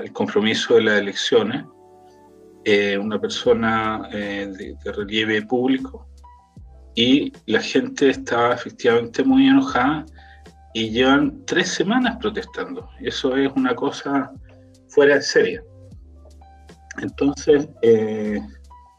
el 0.00 0.12
compromiso 0.12 0.74
de 0.74 0.82
las 0.82 1.00
elecciones. 1.00 1.64
una 3.00 3.18
persona 3.18 4.08
de, 4.12 4.76
de 4.84 4.92
relieve 4.92 5.42
público 5.42 6.07
y 6.98 7.32
la 7.46 7.60
gente 7.60 8.10
estaba 8.10 8.54
efectivamente 8.54 9.22
muy 9.22 9.46
enojada 9.46 10.04
y 10.74 10.90
llevan 10.90 11.44
tres 11.46 11.68
semanas 11.68 12.16
protestando. 12.20 12.90
Eso 13.00 13.36
es 13.36 13.52
una 13.54 13.72
cosa 13.76 14.32
fuera 14.88 15.14
de 15.14 15.22
serie. 15.22 15.60
Entonces... 17.00 17.68
Eh, 17.82 18.40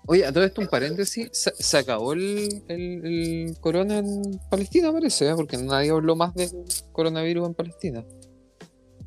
Oye, 0.08 0.26
a 0.26 0.32
todo 0.32 0.46
esto 0.46 0.62
un 0.62 0.68
paréntesis, 0.68 1.30
se, 1.34 1.78
acabó 1.78 2.14
el, 2.14 2.64
el, 2.70 3.58
corona 3.60 3.98
en 3.98 4.40
Palestina, 4.50 4.94
parece, 4.94 5.30
¿eh? 5.30 5.34
porque 5.36 5.58
nadie 5.58 5.92
habló 5.92 6.16
más 6.16 6.34
del 6.36 6.52
coronavirus 6.94 7.50
en 7.50 7.54
Palestina. 7.54 8.06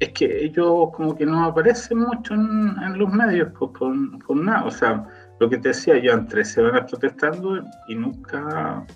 Es 0.01 0.11
que 0.11 0.45
ellos 0.45 0.91
como 0.93 1.17
que 1.17 1.25
no 1.25 1.43
aparecen 1.47 1.99
mucho 1.99 2.35
en, 2.35 2.99
los 2.99 3.11
medios 3.11 3.53
por, 3.59 3.73
por, 3.73 4.37
nada. 4.37 4.67
O 4.67 4.71
sea, 4.71 5.09
lo 5.43 5.51
que 5.51 5.59
te 5.59 5.71
decía, 5.71 5.97
llevan 5.97 6.29
tres 6.29 6.53
semanas 6.53 6.89
protestando 6.89 7.61
y 7.89 7.97
nunca 7.97 8.87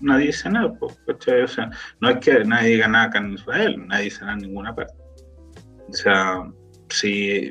nadie 0.00 0.26
dice 0.26 0.50
nada, 0.50 0.72
O 0.80 1.48
sea, 1.48 1.70
no 2.00 2.10
es 2.10 2.18
que 2.18 2.44
nadie 2.44 2.70
diga 2.70 2.88
nada 2.88 3.04
acá 3.04 3.18
en 3.18 3.34
Israel, 3.34 3.86
nadie 3.86 4.06
dice 4.06 4.22
nada 4.22 4.32
en 4.32 4.40
ninguna 4.40 4.74
parte. 4.74 4.94
O 5.88 5.92
sea, 5.92 6.42
si 6.88 7.50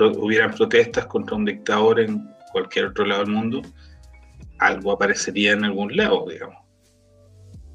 hubieran 0.00 0.52
protestas 0.52 1.06
contra 1.06 1.36
un 1.36 1.44
dictador 1.44 2.00
en 2.00 2.28
cualquier 2.50 2.86
otro 2.86 3.04
lado 3.04 3.22
del 3.22 3.32
mundo, 3.34 3.62
algo 4.58 4.90
aparecería 4.90 5.52
en 5.52 5.64
algún 5.64 5.96
lado, 5.96 6.26
digamos. 6.28 6.56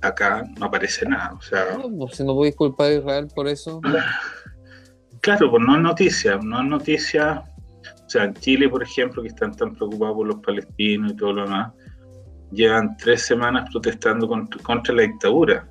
Acá 0.02 0.44
no 0.60 0.66
aparece 0.66 1.06
nada, 1.08 1.34
o 1.34 1.42
sea... 1.42 1.78
No, 1.78 1.90
pues, 2.00 2.18
si 2.18 2.26
no 2.26 2.34
podéis 2.34 2.58
culpar 2.58 2.88
a 2.88 2.96
Israel 2.96 3.28
por 3.34 3.48
eso. 3.48 3.80
Claro, 5.22 5.50
pues 5.50 5.64
no 5.66 5.78
es 5.78 5.82
noticia, 5.82 6.38
no 6.44 6.62
es 6.62 6.68
noticia... 6.68 7.46
O 8.06 8.10
sea, 8.10 8.26
en 8.26 8.34
Chile, 8.36 8.70
por 8.70 8.84
ejemplo, 8.84 9.22
que 9.22 9.30
están 9.30 9.56
tan 9.56 9.74
preocupados 9.74 10.16
por 10.16 10.28
los 10.28 10.40
palestinos 10.42 11.14
y 11.14 11.16
todo 11.16 11.34
lo 11.34 11.44
demás, 11.44 11.74
llevan 12.52 12.96
tres 12.98 13.24
semanas 13.24 13.70
protestando 13.72 14.28
contra, 14.28 14.94
la 14.94 15.02
dictadura. 15.02 15.68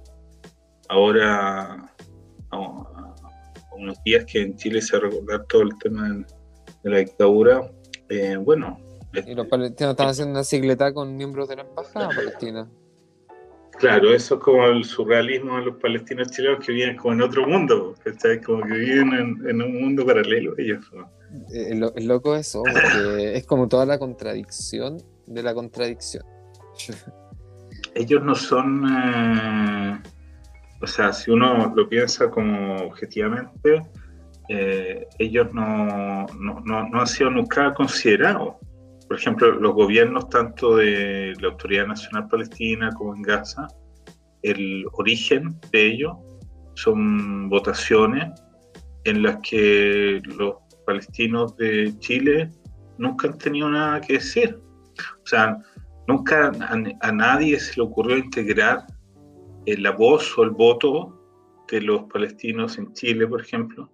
Ahora, 0.88 1.90
unos 3.76 4.02
días 4.04 4.24
que 4.26 4.42
en 4.42 4.56
Chile 4.56 4.80
se 4.82 4.98
va 4.98 5.06
a 5.06 5.10
recordar 5.10 5.46
todo 5.48 5.62
el 5.62 5.78
tema 5.78 6.08
de, 6.82 6.90
la 6.90 6.98
dictadura, 6.98 7.70
eh, 8.08 8.36
bueno. 8.36 8.78
Y 9.26 9.34
los 9.34 9.46
palestinos 9.46 9.92
están 9.92 10.08
haciendo 10.08 10.32
una 10.32 10.44
cicleta 10.44 10.92
con 10.92 11.16
miembros 11.16 11.48
de 11.48 11.56
la 11.56 11.62
embajada 11.62 12.08
palestina. 12.08 12.68
Claro, 13.78 14.14
eso 14.14 14.36
es 14.36 14.40
como 14.40 14.66
el 14.66 14.84
surrealismo 14.84 15.56
de 15.56 15.66
los 15.66 15.76
palestinos 15.76 16.30
chilenos 16.30 16.64
que 16.64 16.72
viven 16.72 16.96
como 16.96 17.14
en 17.14 17.22
otro 17.22 17.46
mundo, 17.46 17.94
como 18.44 18.62
que 18.62 18.74
viven 18.74 19.12
en, 19.48 19.62
un 19.62 19.80
mundo 19.80 20.06
paralelo 20.06 20.54
ellos. 20.58 20.84
Es, 21.50 21.92
es 21.96 22.04
loco 22.04 22.36
eso, 22.36 22.62
es 23.18 23.46
como 23.46 23.68
toda 23.68 23.86
la 23.86 23.98
contradicción 23.98 24.98
de 25.26 25.42
la 25.42 25.54
contradicción. 25.54 26.24
Ellos 27.94 28.22
no 28.22 28.34
son, 28.34 28.84
eh, 28.88 30.02
o 30.80 30.86
sea, 30.86 31.12
si 31.12 31.30
uno 31.30 31.72
lo 31.74 31.88
piensa 31.88 32.28
como 32.30 32.76
objetivamente, 32.76 33.82
eh, 34.48 35.06
ellos 35.18 35.52
no, 35.54 36.26
no, 36.38 36.60
no, 36.60 37.00
han 37.00 37.06
sido 37.06 37.30
nunca 37.30 37.72
considerados. 37.74 38.56
Por 39.06 39.18
ejemplo, 39.18 39.52
los 39.52 39.74
gobiernos 39.74 40.28
tanto 40.28 40.76
de 40.76 41.34
la 41.40 41.48
Autoridad 41.48 41.86
Nacional 41.86 42.28
Palestina 42.28 42.90
como 42.96 43.14
en 43.14 43.22
Gaza, 43.22 43.68
el 44.42 44.84
origen 44.92 45.58
de 45.70 45.86
ellos 45.86 46.12
son 46.74 47.48
votaciones 47.48 48.32
en 49.04 49.22
las 49.22 49.38
que 49.38 50.20
los 50.36 50.56
palestinos 50.84 51.56
de 51.56 51.96
Chile 51.98 52.50
nunca 52.98 53.28
han 53.28 53.38
tenido 53.38 53.68
nada 53.70 54.00
que 54.00 54.14
decir. 54.14 54.58
O 55.22 55.26
sea, 55.26 55.58
Nunca 56.06 56.52
a, 57.00 57.12
nadie 57.12 57.58
se 57.58 57.76
le 57.76 57.82
ocurrió 57.82 58.18
integrar 58.18 58.86
eh, 59.64 59.78
la 59.78 59.90
voz 59.92 60.36
o 60.36 60.42
el 60.42 60.50
voto 60.50 61.18
de 61.70 61.80
los 61.80 62.04
palestinos 62.04 62.76
en 62.76 62.92
Chile, 62.92 63.26
por 63.26 63.40
ejemplo, 63.40 63.90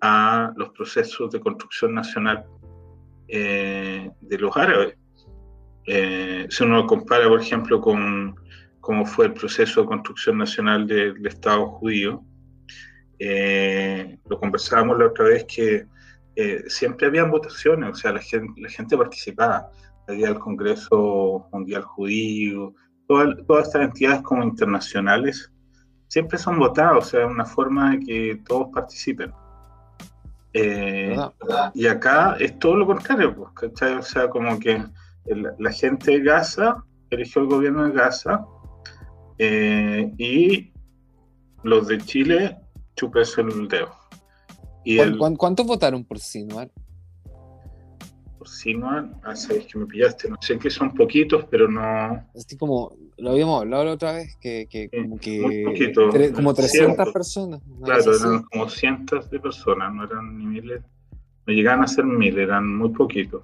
a 0.00 0.52
los 0.56 0.70
procesos 0.70 1.32
de 1.32 1.40
construcción 1.40 1.94
nacional 1.94 2.44
eh, 3.26 4.08
de 4.20 4.38
los 4.38 4.56
árabes. 4.56 4.96
Eh, 5.86 6.46
si 6.48 6.62
uno 6.62 6.76
lo 6.76 6.86
compara, 6.86 7.28
por 7.28 7.40
ejemplo, 7.40 7.80
con 7.80 8.36
cómo 8.80 9.04
fue 9.04 9.26
el 9.26 9.32
proceso 9.32 9.80
de 9.80 9.88
construcción 9.88 10.38
nacional 10.38 10.86
del 10.86 11.26
Estado 11.26 11.66
judío, 11.66 12.22
lo 14.28 14.38
conversábamos 14.38 14.96
la 14.98 15.06
otra 15.06 15.24
vez 15.24 15.44
que 15.44 15.84
siempre 16.68 17.08
habían 17.08 17.30
votaciones, 17.30 17.90
o 17.90 17.94
sea, 17.94 18.12
la 18.12 18.20
gente, 18.20 18.60
la 18.60 18.68
gente 18.68 18.96
participaba 18.96 19.70
el 20.06 20.38
Congreso 20.38 21.48
Mundial 21.52 21.82
Judío, 21.82 22.74
todas 23.06 23.66
estas 23.66 23.82
entidades 23.82 24.22
como 24.22 24.44
internacionales, 24.44 25.50
siempre 26.08 26.38
son 26.38 26.58
votadas, 26.58 26.96
o 26.96 27.02
sea, 27.02 27.26
una 27.26 27.44
forma 27.44 27.92
de 27.92 28.00
que 28.00 28.42
todos 28.46 28.68
participen. 28.72 29.32
Eh, 30.54 31.16
y 31.74 31.86
acá 31.86 32.36
es 32.38 32.58
todo 32.58 32.76
lo 32.76 32.86
contrario, 32.86 33.34
pues, 33.34 33.50
¿cachai? 33.54 33.94
O 33.94 34.02
sea, 34.02 34.28
como 34.28 34.58
que 34.58 34.82
la 35.26 35.72
gente 35.72 36.12
de 36.12 36.20
Gaza 36.20 36.82
eligió 37.10 37.42
el 37.42 37.48
gobierno 37.48 37.84
de 37.84 37.92
Gaza 37.92 38.44
eh, 39.38 40.10
y 40.18 40.72
los 41.62 41.86
de 41.88 41.98
Chile 41.98 42.58
chupes 42.96 43.36
el 43.38 43.68
dedo. 43.68 43.97
¿Cuántos 45.36 45.66
votaron 45.66 46.04
por 46.04 46.18
Sinuar? 46.18 46.70
Por 48.38 48.48
Sinuar, 48.48 49.10
ah, 49.24 49.34
sabes 49.34 49.66
que 49.66 49.78
me 49.78 49.86
pillaste, 49.86 50.28
no 50.28 50.36
sé 50.40 50.58
que 50.58 50.70
son 50.70 50.94
poquitos, 50.94 51.44
pero 51.50 51.68
no. 51.68 51.80
Así 52.34 52.56
como 52.56 52.96
lo 53.18 53.30
habíamos 53.30 53.62
hablado 53.62 53.84
la 53.84 53.92
otra 53.92 54.12
vez, 54.12 54.36
que, 54.36 54.66
que 54.70 54.88
como 54.90 55.18
que. 55.18 56.32
como 56.34 56.54
300 56.54 57.12
personas. 57.12 57.60
Claro, 57.82 58.16
eran 58.16 58.42
como 58.44 58.68
cientos 58.68 59.28
de 59.30 59.40
personas, 59.40 59.92
no 59.92 60.04
eran 60.04 60.38
ni 60.38 60.46
miles, 60.46 60.82
no 61.46 61.52
llegaban 61.52 61.82
a 61.82 61.88
ser 61.88 62.04
mil, 62.04 62.38
eran 62.38 62.76
muy 62.76 62.90
poquitos. 62.90 63.42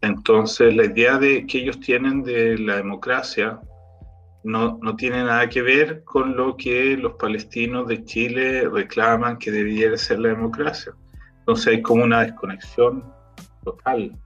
Entonces, 0.00 0.74
la 0.74 0.84
idea 0.84 1.18
de 1.18 1.46
que 1.46 1.58
ellos 1.58 1.80
tienen 1.80 2.22
de 2.22 2.58
la 2.58 2.76
democracia 2.76 3.60
no, 4.44 4.78
no, 4.80 4.96
tiene 4.96 5.24
nada 5.24 5.48
que 5.48 5.62
ver 5.62 6.04
con 6.04 6.36
lo 6.36 6.56
que 6.56 6.96
los 6.96 7.14
palestinos 7.14 7.88
de 7.88 8.04
Chile 8.04 8.68
reclaman 8.68 9.38
que 9.38 9.50
debiera 9.50 9.96
ser 9.96 10.20
la 10.20 10.28
democracia. 10.28 10.92
Entonces 11.40 11.66
hay 11.68 11.82
como 11.82 12.04
una 12.04 12.22
desconexión 12.22 13.04
total 13.64 14.16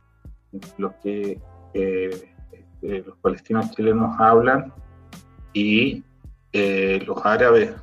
entre 0.53 0.71
lo 0.79 0.95
que 1.01 1.41
eh, 1.75 2.35
este, 2.53 3.03
los 3.03 3.17
palestinos 3.19 3.71
chilenos 3.73 4.19
hablan 4.19 4.73
y 5.53 6.03
eh, 6.53 7.01
los 7.07 7.25
árabes 7.25 7.75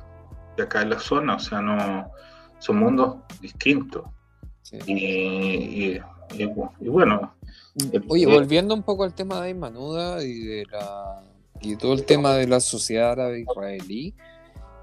de 0.56 0.62
acá 0.62 0.82
en 0.82 0.90
la 0.90 0.98
zona, 0.98 1.36
o 1.36 1.38
sea, 1.38 1.60
no 1.60 2.10
son 2.58 2.78
mundos 2.78 3.16
distintos. 3.40 4.04
Y, 4.86 5.98
bueno. 6.80 7.34
Oye, 8.08 8.26
volviendo 8.26 8.74
un 8.74 8.82
poco 8.82 9.04
al 9.04 9.14
tema 9.14 9.40
de 9.42 9.54
Manuda 9.54 10.22
y 10.22 10.40
de 10.40 10.66
la 10.66 11.22
y 11.60 11.76
todo 11.76 11.92
el 11.94 12.04
tema 12.04 12.34
de 12.34 12.46
la 12.46 12.60
sociedad 12.60 13.12
árabe 13.12 13.40
israelí. 13.40 14.14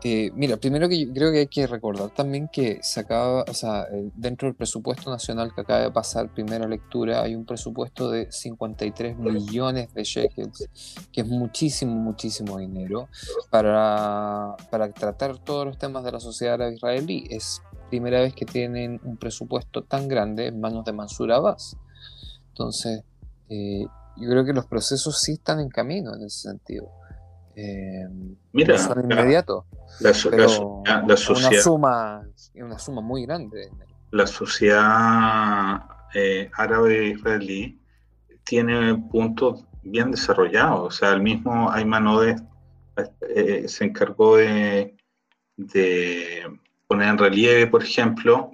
Eh, 0.04 0.32
mira, 0.36 0.58
primero 0.58 0.88
que 0.88 1.12
creo 1.12 1.32
que 1.32 1.40
hay 1.40 1.48
que 1.48 1.66
recordar 1.66 2.12
también 2.12 2.48
que 2.48 2.78
se 2.84 3.00
acaba, 3.00 3.44
o 3.48 3.54
sea, 3.56 3.88
dentro 4.14 4.48
del 4.48 4.54
presupuesto 4.54 5.10
nacional 5.10 5.52
que 5.56 5.62
acaba 5.62 5.80
de 5.80 5.90
pasar 5.90 6.32
primera 6.32 6.68
lectura, 6.68 7.24
hay 7.24 7.34
un 7.34 7.44
presupuesto 7.44 8.12
de 8.12 8.32
53 8.32 9.18
millones 9.18 9.92
de 9.96 10.04
shekels, 10.04 10.70
que 11.12 11.22
es 11.22 11.28
muchísimo, 11.28 11.96
muchísimo 11.96 12.60
dinero 12.60 13.10
para, 13.50 14.56
para 14.70 14.92
tratar 14.92 15.40
todos 15.40 15.66
los 15.66 15.80
temas 15.80 16.04
de 16.04 16.12
la 16.12 16.20
sociedad 16.20 16.56
árabe 16.56 16.76
israelí. 16.76 17.26
Es 17.32 17.64
primera 17.90 18.20
vez 18.20 18.36
que 18.36 18.46
tienen 18.46 19.00
un 19.04 19.18
presupuesto 19.18 19.84
tan 19.84 20.08
grande 20.08 20.46
en 20.48 20.62
manos 20.62 20.86
de 20.86 20.94
Mansur 20.94 21.32
Abbas. 21.32 21.78
Entonces, 22.50 23.04
eh, 23.50 23.88
yo 24.18 24.30
creo 24.30 24.46
que 24.46 24.54
los 24.54 24.66
procesos 24.66 25.20
sí 25.20 25.34
están 25.34 25.60
en 25.60 25.70
camino 25.70 26.16
en 26.16 26.24
ese 26.24 26.50
sentido. 26.50 26.90
Eh, 27.56 28.08
Mira, 28.54 28.76
no 28.76 28.84
son 28.84 29.12
inmediatos. 29.12 29.66
La, 30.00 30.10
la, 30.10 30.14
sociedad, 30.14 31.02
una 31.06 31.62
suma, 31.62 32.28
una 32.56 32.80
suma 32.80 33.02
muy 33.02 33.26
grande. 33.26 33.70
La 34.12 34.28
sociedad 34.28 35.82
eh, 36.14 36.50
árabe 36.54 37.08
israelí 37.08 37.80
tiene 38.44 38.96
puntos 39.10 39.66
bien 39.84 40.12
desarrollados. 40.12 40.82
O 40.82 40.92
sea, 40.92 41.14
el 41.14 41.22
mismo 41.22 41.72
Ayman 41.72 42.08
Odeh 42.08 42.36
eh, 43.30 43.68
se 43.68 43.86
encargó 43.86 44.38
de, 44.38 44.96
de 45.56 46.44
poner 46.88 47.10
en 47.10 47.18
relieve, 47.18 47.68
por 47.68 47.84
ejemplo, 47.84 48.52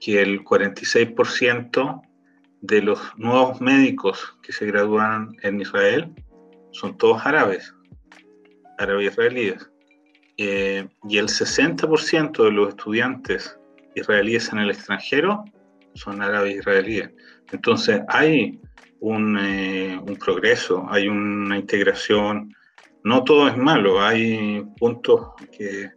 que 0.00 0.20
el 0.20 0.44
46% 0.44 2.02
de 2.62 2.80
los 2.80 3.00
nuevos 3.18 3.60
médicos 3.60 4.38
que 4.42 4.52
se 4.52 4.66
gradúan 4.66 5.36
en 5.42 5.60
Israel 5.60 6.12
son 6.70 6.96
todos 6.96 7.26
árabes, 7.26 7.74
árabes 8.78 9.12
israelíes. 9.12 9.68
Eh, 10.38 10.88
y 11.08 11.18
el 11.18 11.26
60% 11.26 12.44
de 12.44 12.50
los 12.50 12.70
estudiantes 12.70 13.58
israelíes 13.94 14.50
en 14.52 14.60
el 14.60 14.70
extranjero 14.70 15.44
son 15.94 16.22
árabes 16.22 16.56
israelíes. 16.56 17.10
Entonces 17.50 18.00
hay 18.08 18.58
un, 19.00 19.38
eh, 19.38 20.00
un 20.00 20.16
progreso, 20.16 20.86
hay 20.88 21.08
una 21.08 21.58
integración. 21.58 22.54
No 23.04 23.24
todo 23.24 23.48
es 23.48 23.56
malo, 23.56 24.00
hay 24.00 24.64
puntos 24.78 25.32
que 25.50 25.90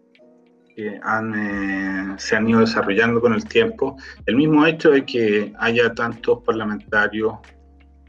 que 0.75 0.99
han, 1.01 1.33
eh, 1.33 2.15
se 2.17 2.35
han 2.35 2.49
ido 2.49 2.59
desarrollando 2.59 3.21
con 3.21 3.33
el 3.33 3.45
tiempo. 3.45 3.97
El 4.25 4.35
mismo 4.35 4.65
hecho 4.65 4.91
de 4.91 5.05
que 5.05 5.53
haya 5.57 5.93
tantos 5.93 6.43
parlamentarios 6.43 7.35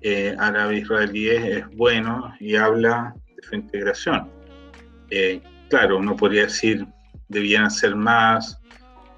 eh, 0.02 0.34
árabes 0.38 0.82
israelíes 0.82 1.44
es 1.44 1.76
bueno 1.76 2.34
y 2.40 2.56
habla 2.56 3.14
de 3.36 3.42
su 3.42 3.54
integración. 3.54 4.28
Eh, 5.10 5.40
claro, 5.70 5.98
uno 5.98 6.16
podría 6.16 6.42
decir 6.42 6.86
debieran 7.28 7.70
ser 7.70 7.94
más, 7.94 8.60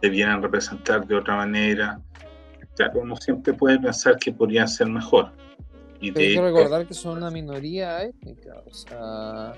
debieran 0.03 0.43
representar 0.43 1.07
de 1.07 1.17
otra 1.17 1.37
manera. 1.37 2.01
Claro, 2.77 3.01
uno 3.01 3.17
siempre 3.17 3.55
puede 3.55 3.79
pensar 3.81 4.19
que 4.19 4.33
podría 4.33 4.67
ser 4.67 4.89
mejor. 4.89 5.33
Y 6.01 6.17
hay 6.17 6.35
que 6.35 6.41
recordar 6.41 6.87
que 6.87 6.95
son 6.95 7.17
una 7.19 7.31
minoría 7.31 8.05
étnica, 8.05 8.63
o 8.65 8.73
sea, 8.73 9.53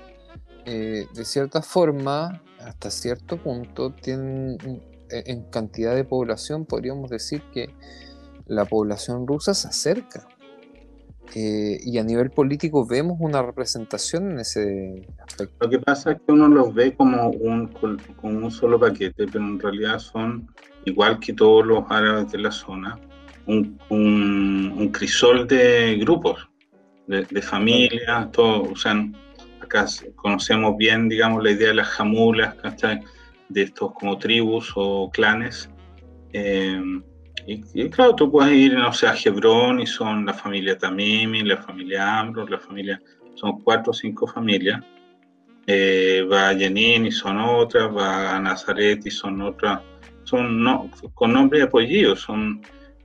de 0.65 1.25
cierta 1.25 1.61
forma, 1.61 2.41
hasta 2.65 2.91
cierto 2.91 3.37
punto 3.37 3.91
tienen, 3.93 4.57
e, 5.09 5.23
en 5.27 5.43
cantidad 5.49 5.95
de 5.95 6.03
población, 6.03 6.65
podríamos 6.65 7.09
decir 7.09 7.41
que 7.53 7.73
la 8.47 8.65
población 8.65 9.27
rusa 9.27 9.53
se 9.53 9.67
acerca. 9.67 10.27
Eh, 11.33 11.79
y 11.83 11.97
a 11.97 12.03
nivel 12.03 12.29
político 12.29 12.85
vemos 12.85 13.17
una 13.21 13.41
representación 13.41 14.31
en 14.31 14.39
ese 14.39 15.07
aspecto. 15.25 15.55
Lo 15.61 15.69
que 15.69 15.79
pasa 15.79 16.11
es 16.11 16.17
que 16.17 16.31
uno 16.31 16.47
los 16.49 16.73
ve 16.73 16.93
como 16.93 17.29
un, 17.29 17.67
como 17.67 18.37
un 18.37 18.51
solo 18.51 18.77
paquete, 18.77 19.27
pero 19.27 19.39
en 19.39 19.59
realidad 19.59 19.99
son, 19.99 20.49
igual 20.85 21.19
que 21.19 21.31
todos 21.31 21.65
los 21.65 21.85
árabes 21.89 22.31
de 22.33 22.39
la 22.39 22.51
zona, 22.51 22.99
un, 23.45 23.79
un, 23.89 24.89
crisol 24.91 25.47
de 25.47 25.97
grupos, 26.01 26.49
de, 27.07 27.23
de 27.23 27.41
familias, 27.41 28.29
todo, 28.31 28.63
o 28.63 28.75
sea, 28.75 28.93
conocemos 30.15 30.77
bien, 30.77 31.09
digamos, 31.09 31.43
la 31.43 31.51
idea 31.51 31.69
de 31.69 31.75
las 31.75 31.87
jamulas, 31.87 32.55
De 33.49 33.63
estos 33.63 33.93
como 33.93 34.17
tribus 34.17 34.71
o 34.75 35.09
clanes. 35.11 35.69
Eh, 36.33 36.81
y, 37.47 37.89
claro, 37.89 38.15
tú 38.15 38.31
puedes 38.31 38.53
ir, 38.53 38.77
no 38.77 38.93
sé, 38.93 39.07
a 39.07 39.15
Hebrón 39.15 39.79
y 39.79 39.87
son 39.87 40.25
la 40.25 40.33
familia 40.33 40.77
Tamimi, 40.77 41.41
la 41.41 41.57
familia 41.57 42.19
Ambros, 42.19 42.49
la 42.49 42.59
familia, 42.59 43.01
son 43.35 43.61
cuatro 43.61 43.91
o 43.91 43.93
cinco 43.93 44.27
familias. 44.27 44.81
Eh, 45.67 46.25
va 46.31 46.49
a 46.49 46.55
Jenin 46.55 47.05
y 47.05 47.11
son 47.11 47.39
otras, 47.39 47.95
va 47.95 48.35
a 48.35 48.39
Nazaret 48.39 49.05
y 49.05 49.11
son 49.11 49.41
otras, 49.41 49.81
son 50.23 50.63
no, 50.63 50.89
con 51.13 51.33
nombre 51.33 51.59
y 51.59 51.61
apellido, 51.61 52.15
son, 52.15 52.61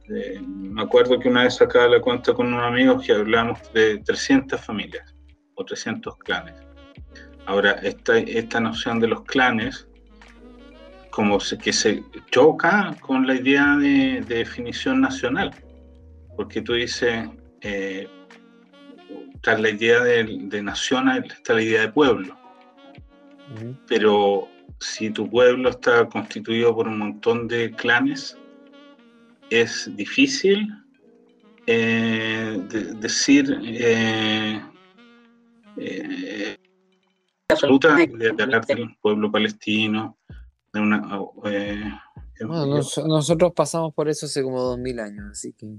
eh, 0.08 0.40
me 0.40 0.82
acuerdo 0.82 1.18
que 1.18 1.28
una 1.28 1.44
vez 1.44 1.56
sacaba 1.56 1.88
la 1.88 2.00
cuenta 2.00 2.32
con 2.32 2.46
unos 2.46 2.62
amigos 2.62 3.04
que 3.04 3.12
hablamos 3.12 3.58
de 3.74 3.98
300 3.98 4.60
familias 4.60 5.15
o 5.56 5.64
300 5.64 6.16
clanes. 6.18 6.54
Ahora, 7.46 7.72
esta, 7.82 8.18
esta 8.18 8.60
noción 8.60 9.00
de 9.00 9.08
los 9.08 9.22
clanes, 9.24 9.86
como 11.10 11.38
que 11.38 11.72
se 11.72 12.02
choca 12.30 12.96
con 13.00 13.26
la 13.26 13.34
idea 13.34 13.76
de, 13.76 14.22
definición 14.26 15.00
nacional, 15.00 15.50
porque 16.36 16.62
tú 16.62 16.74
dices, 16.74 17.28
eh, 17.60 18.08
tras 19.40 19.60
la 19.60 19.70
idea 19.70 20.00
de, 20.00 20.24
de, 20.42 20.62
nación 20.62 21.08
está 21.08 21.54
la 21.54 21.62
idea 21.62 21.82
de 21.82 21.88
pueblo, 21.88 22.36
pero 23.86 24.48
si 24.80 25.10
tu 25.10 25.30
pueblo 25.30 25.70
está 25.70 26.06
constituido 26.08 26.74
por 26.74 26.88
un 26.88 26.98
montón 26.98 27.48
de 27.48 27.70
clanes, 27.70 28.36
es 29.50 29.90
difícil 29.96 30.68
eh, 31.66 32.60
decir 33.00 33.58
eh, 33.62 34.60
eh, 35.78 36.56
absoluta 37.48 37.94
de, 37.94 38.42
hablar 38.42 38.66
del 38.66 38.96
pueblo 39.00 39.30
palestino. 39.30 40.18
De 40.72 40.80
una, 40.80 41.20
eh, 41.44 41.92
nosotros 42.40 43.52
pasamos 43.54 43.94
por 43.94 44.08
eso 44.08 44.26
hace 44.26 44.42
como 44.42 44.60
dos 44.60 44.78
mil 44.78 44.98
años, 45.00 45.26
así 45.30 45.52
que. 45.52 45.76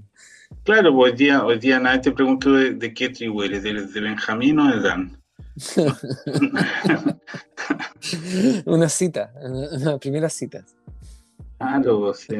Claro, 0.64 0.94
pues 0.94 1.12
hoy 1.12 1.18
día, 1.18 1.44
hoy 1.44 1.58
día 1.58 1.78
nadie 1.78 2.00
te 2.00 2.12
preguntó 2.12 2.52
de, 2.52 2.94
qué 2.94 3.10
tribu 3.10 3.42
eres, 3.42 3.62
de, 3.62 4.00
Benjamín 4.00 4.58
o 4.58 4.74
de 4.74 4.80
Dan. 4.80 5.22
una 8.64 8.88
cita, 8.88 9.32
una 9.72 9.98
primera 9.98 10.28
cita. 10.28 10.64
Claro, 11.58 12.00
pues, 12.00 12.20
sí. 12.20 12.36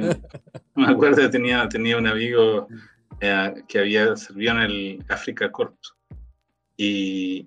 Me 0.75 0.87
acuerdo 0.87 1.23
que 1.23 1.29
tenía, 1.29 1.69
tenía 1.69 1.99
un 1.99 2.07
amigo 2.07 2.69
eh, 3.21 3.65
que 3.67 3.81
había 3.81 4.17
servido 4.17 4.53
en 4.53 4.59
el 4.59 5.05
Africa 5.09 5.51
Corps 5.51 5.97
y 6.79 7.45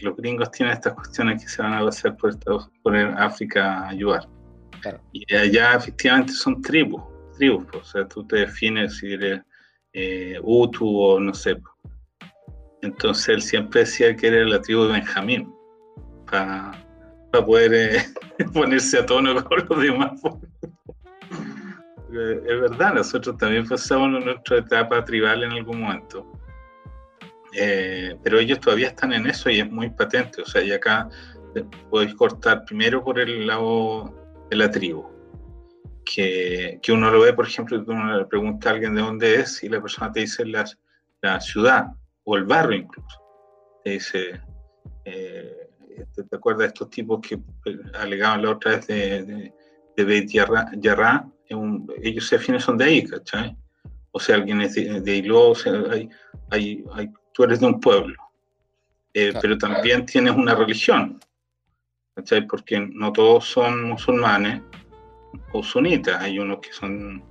los 0.00 0.16
gringos 0.16 0.50
tienen 0.50 0.74
estas 0.74 0.94
cuestiones 0.94 1.42
que 1.42 1.48
se 1.48 1.62
van 1.62 1.74
a 1.74 1.86
hacer 1.86 2.16
por, 2.16 2.30
Estados, 2.30 2.70
por 2.82 2.96
África 2.96 3.80
a 3.80 3.88
ayudar. 3.90 4.26
Y 5.12 5.34
allá 5.34 5.74
efectivamente 5.74 6.32
son 6.32 6.60
tribus, 6.60 7.02
tribus, 7.36 7.66
o 7.74 7.84
sea, 7.84 8.08
tú 8.08 8.26
te 8.26 8.36
defines 8.36 8.98
si 8.98 9.12
eres 9.12 9.42
eh, 9.92 10.38
Utu 10.42 10.98
o 10.98 11.20
no 11.20 11.32
sé. 11.32 11.56
Entonces 12.82 13.28
él 13.28 13.42
siempre 13.42 13.80
decía 13.80 14.16
que 14.16 14.26
era 14.26 14.44
la 14.44 14.60
tribu 14.60 14.84
de 14.84 14.92
Benjamín, 14.94 15.54
para 16.30 16.72
poder 17.46 17.74
eh, 17.74 18.04
ponerse 18.52 18.98
a 18.98 19.06
tono 19.06 19.42
con 19.44 19.58
los 19.68 19.80
demás. 19.80 20.20
es 22.10 22.60
verdad, 22.60 22.94
nosotros 22.94 23.36
también 23.38 23.66
pasamos 23.66 24.24
nuestra 24.24 24.58
etapa 24.58 25.04
tribal 25.04 25.44
en 25.44 25.52
algún 25.52 25.80
momento. 25.80 26.33
Eh, 27.56 28.16
pero 28.22 28.38
ellos 28.38 28.60
todavía 28.60 28.88
están 28.88 29.12
en 29.12 29.26
eso 29.26 29.50
y 29.50 29.60
es 29.60 29.70
muy 29.70 29.90
patente. 29.90 30.42
O 30.42 30.46
sea, 30.46 30.62
y 30.62 30.72
acá 30.72 31.08
podéis 31.90 32.14
cortar 32.14 32.64
primero 32.64 33.02
por 33.02 33.18
el 33.20 33.46
lado 33.46 34.14
de 34.50 34.56
la 34.56 34.70
tribu. 34.70 35.06
Que, 36.04 36.78
que, 36.82 36.92
uno 36.92 37.10
lo 37.10 37.20
ve, 37.20 37.32
por 37.32 37.46
ejemplo, 37.46 37.82
uno 37.86 38.18
le 38.18 38.26
pregunta 38.26 38.68
a 38.68 38.72
alguien 38.72 38.94
de 38.94 39.00
dónde 39.00 39.36
es 39.36 39.62
y 39.64 39.70
la 39.70 39.80
persona 39.80 40.12
te 40.12 40.20
dice 40.20 40.44
la, 40.44 40.64
la 41.22 41.40
ciudad 41.40 41.86
o 42.24 42.36
el 42.36 42.44
barrio 42.44 42.80
incluso. 42.80 43.20
Te 43.82 43.90
dice, 43.92 44.40
eh, 45.04 45.70
¿te, 46.14 46.36
acuerdas 46.36 46.60
de 46.60 46.66
estos 46.66 46.90
tipos 46.90 47.20
que 47.20 47.36
eh, 47.36 47.78
alegaban 47.94 48.42
la 48.42 48.50
otra 48.50 48.72
vez 48.72 48.86
de, 48.86 49.22
de, 49.24 49.54
de 49.96 50.04
Beit 50.04 50.30
Yarra? 50.30 51.26
ellos 52.02 52.26
se 52.26 52.36
afines 52.36 52.64
son 52.64 52.78
de 52.78 52.84
ahí, 52.84 53.04
¿cachai? 53.04 53.56
O 54.12 54.20
sea, 54.20 54.36
alguien 54.36 54.60
es 54.60 54.74
de, 54.74 55.00
de 55.00 55.30
o 55.32 55.54
sea, 55.54 55.72
hay, 55.90 56.08
hay, 56.50 56.84
hay, 56.94 57.10
tú 57.34 57.42
eres 57.42 57.60
de 57.60 57.66
un 57.66 57.80
pueblo, 57.80 58.16
eh, 59.12 59.34
pero 59.42 59.58
también 59.58 60.06
tienes 60.06 60.34
una 60.34 60.54
religión, 60.54 61.20
¿cachai? 62.14 62.46
Porque 62.46 62.80
no 62.80 63.12
todos 63.12 63.44
son 63.44 63.82
musulmanes 63.82 64.62
o 65.52 65.62
sunitas, 65.62 66.22
hay 66.22 66.38
unos 66.38 66.60
que 66.60 66.72
son 66.72 67.22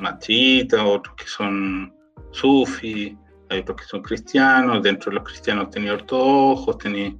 machitas, 0.00 0.80
otros 0.84 1.14
que 1.14 1.26
son 1.26 1.94
sufis, 2.32 3.14
hay 3.48 3.60
otros 3.60 3.80
que 3.80 3.84
son 3.84 4.02
cristianos, 4.02 4.82
dentro 4.82 5.10
de 5.10 5.16
los 5.16 5.24
cristianos 5.24 5.70
tenéis 5.70 5.92
ortodoxos, 5.92 6.78
tenéis, 6.78 7.14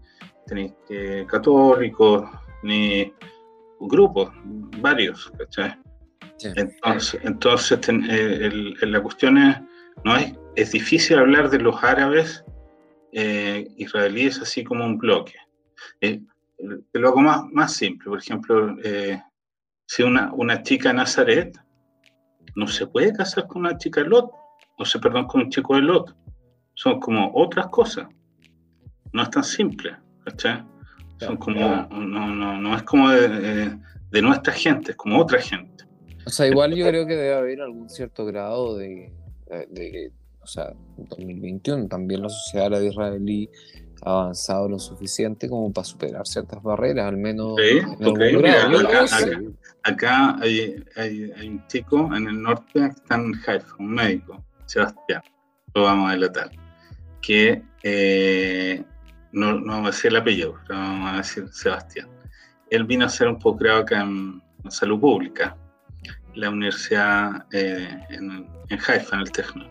eh, 0.91 1.25
católicos, 1.29 2.29
ni 2.65 3.13
grupos, 3.79 4.31
varios, 4.81 5.33
¿cachai? 5.39 5.79
Entonces, 6.43 7.21
entonces 7.23 7.79
eh, 7.89 8.51
la 8.83 9.01
cuestión 9.01 9.39
es, 9.39 9.57
no 10.03 10.17
es, 10.17 10.35
es 10.57 10.73
difícil 10.73 11.19
hablar 11.19 11.51
de 11.51 11.59
los 11.59 11.83
árabes 11.83 12.45
eh, 13.13 13.69
israelíes 13.77 14.41
así 14.41 14.65
como 14.65 14.85
un 14.85 14.99
bloque. 14.99 15.35
Eh, 16.01 16.21
te 16.93 16.99
lo 16.99 17.09
hago 17.09 17.21
más, 17.21 17.45
más 17.53 17.75
simple, 17.75 18.09
por 18.09 18.19
ejemplo, 18.19 18.77
si 19.87 20.03
una, 20.03 20.33
una 20.33 20.63
chica 20.63 20.93
Nazaret 20.93 21.59
no 22.55 22.67
se 22.67 22.87
puede 22.87 23.13
casar 23.13 23.47
con 23.47 23.63
una 23.63 23.77
chica 23.77 24.01
Lot, 24.03 24.31
o 24.79 24.85
se 24.85 24.99
perdón, 24.99 25.27
con 25.27 25.43
un 25.43 25.51
chico 25.51 25.75
de 25.75 25.83
Lot. 25.83 26.17
Son 26.75 26.99
como 27.01 27.31
otras 27.35 27.69
cosas. 27.69 28.09
No 29.13 29.23
es 29.23 29.31
tan 29.31 29.45
simple, 29.45 29.97
¿cachai? 30.25 30.65
Son 31.19 31.37
como, 31.37 31.61
no, 31.91 32.35
no, 32.35 32.61
no 32.61 32.77
es 32.77 32.83
como 32.83 33.11
de, 33.11 33.79
de 34.11 34.23
nuestra 34.23 34.53
gente, 34.53 34.93
es 34.93 34.97
como 34.97 35.21
otra 35.21 35.41
gente. 35.41 35.85
O 36.27 36.31
sea, 36.31 36.47
igual 36.47 36.75
yo 36.75 36.87
creo 36.87 37.07
que 37.07 37.17
debe 37.17 37.35
haber 37.35 37.61
algún 37.61 37.89
cierto 37.89 38.25
grado 38.25 38.77
de, 38.77 39.13
de, 39.69 40.13
o 40.45 40.47
sea, 40.47 40.73
en 40.99 41.09
2021 41.09 41.89
también 41.89 42.23
la 42.23 42.29
sociedad 42.29 42.67
árabe 42.67 42.87
israelí 42.89 43.51
ha 44.03 44.11
avanzado 44.11 44.69
lo 44.69 44.79
suficiente 44.79 45.49
como 45.49 45.73
para 45.73 45.85
superar 45.85 46.27
ciertas 46.27 46.63
barreras, 46.63 47.07
al 47.07 47.17
menos 47.17 47.55
sí, 47.57 47.79
en 47.79 48.39
grado. 48.39 49.55
acá, 49.83 50.37
hay, 50.41 50.85
hay, 50.97 51.33
hay, 51.37 51.49
un 51.49 51.67
chico 51.69 52.15
en 52.15 52.29
el 52.29 52.43
norte 52.43 52.73
que 52.75 52.87
está 52.87 53.15
en 53.15 53.33
Haifa, 53.47 53.75
un 53.79 53.95
médico, 53.95 54.45
Sebastián, 54.67 55.23
lo 55.75 55.85
vamos 55.85 56.11
a 56.11 56.13
delatar, 56.13 56.51
que 57.23 57.63
eh, 57.83 58.85
no, 59.33 59.59
no 59.59 59.73
vamos 59.73 59.89
a 59.89 59.91
decir 59.91 60.11
el 60.11 60.17
apellido, 60.17 60.55
pero 60.67 60.79
vamos 60.79 61.15
a 61.15 61.17
decir 61.17 61.49
Sebastián. 61.51 62.09
Él 62.71 62.85
vino 62.85 63.05
a 63.05 63.07
hacer 63.07 63.29
un 63.29 63.39
posgrado 63.39 63.81
acá 63.81 64.03
en, 64.03 64.43
en 64.63 64.71
salud 64.71 65.01
pública 65.01 65.57
la 66.35 66.51
universidad 66.51 67.47
eh, 67.53 67.89
en, 68.11 68.47
en, 68.69 68.79
Haifa, 68.87 69.17
en 69.17 69.23
el 69.23 69.33
Tecno. 69.33 69.69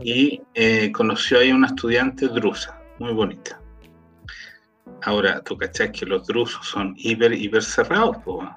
Y 0.00 0.40
eh, 0.54 0.92
conoció 0.92 1.40
ahí 1.40 1.50
una 1.50 1.68
estudiante 1.68 2.28
drusa, 2.28 2.80
muy 2.98 3.12
bonita. 3.12 3.60
Ahora, 5.02 5.40
tú 5.42 5.56
cachás 5.56 5.90
que 5.90 6.06
los 6.06 6.26
drusos 6.26 6.66
son 6.66 6.94
hiper, 6.96 7.32
hiper 7.32 7.62
cerrados, 7.62 8.16
pues. 8.24 8.48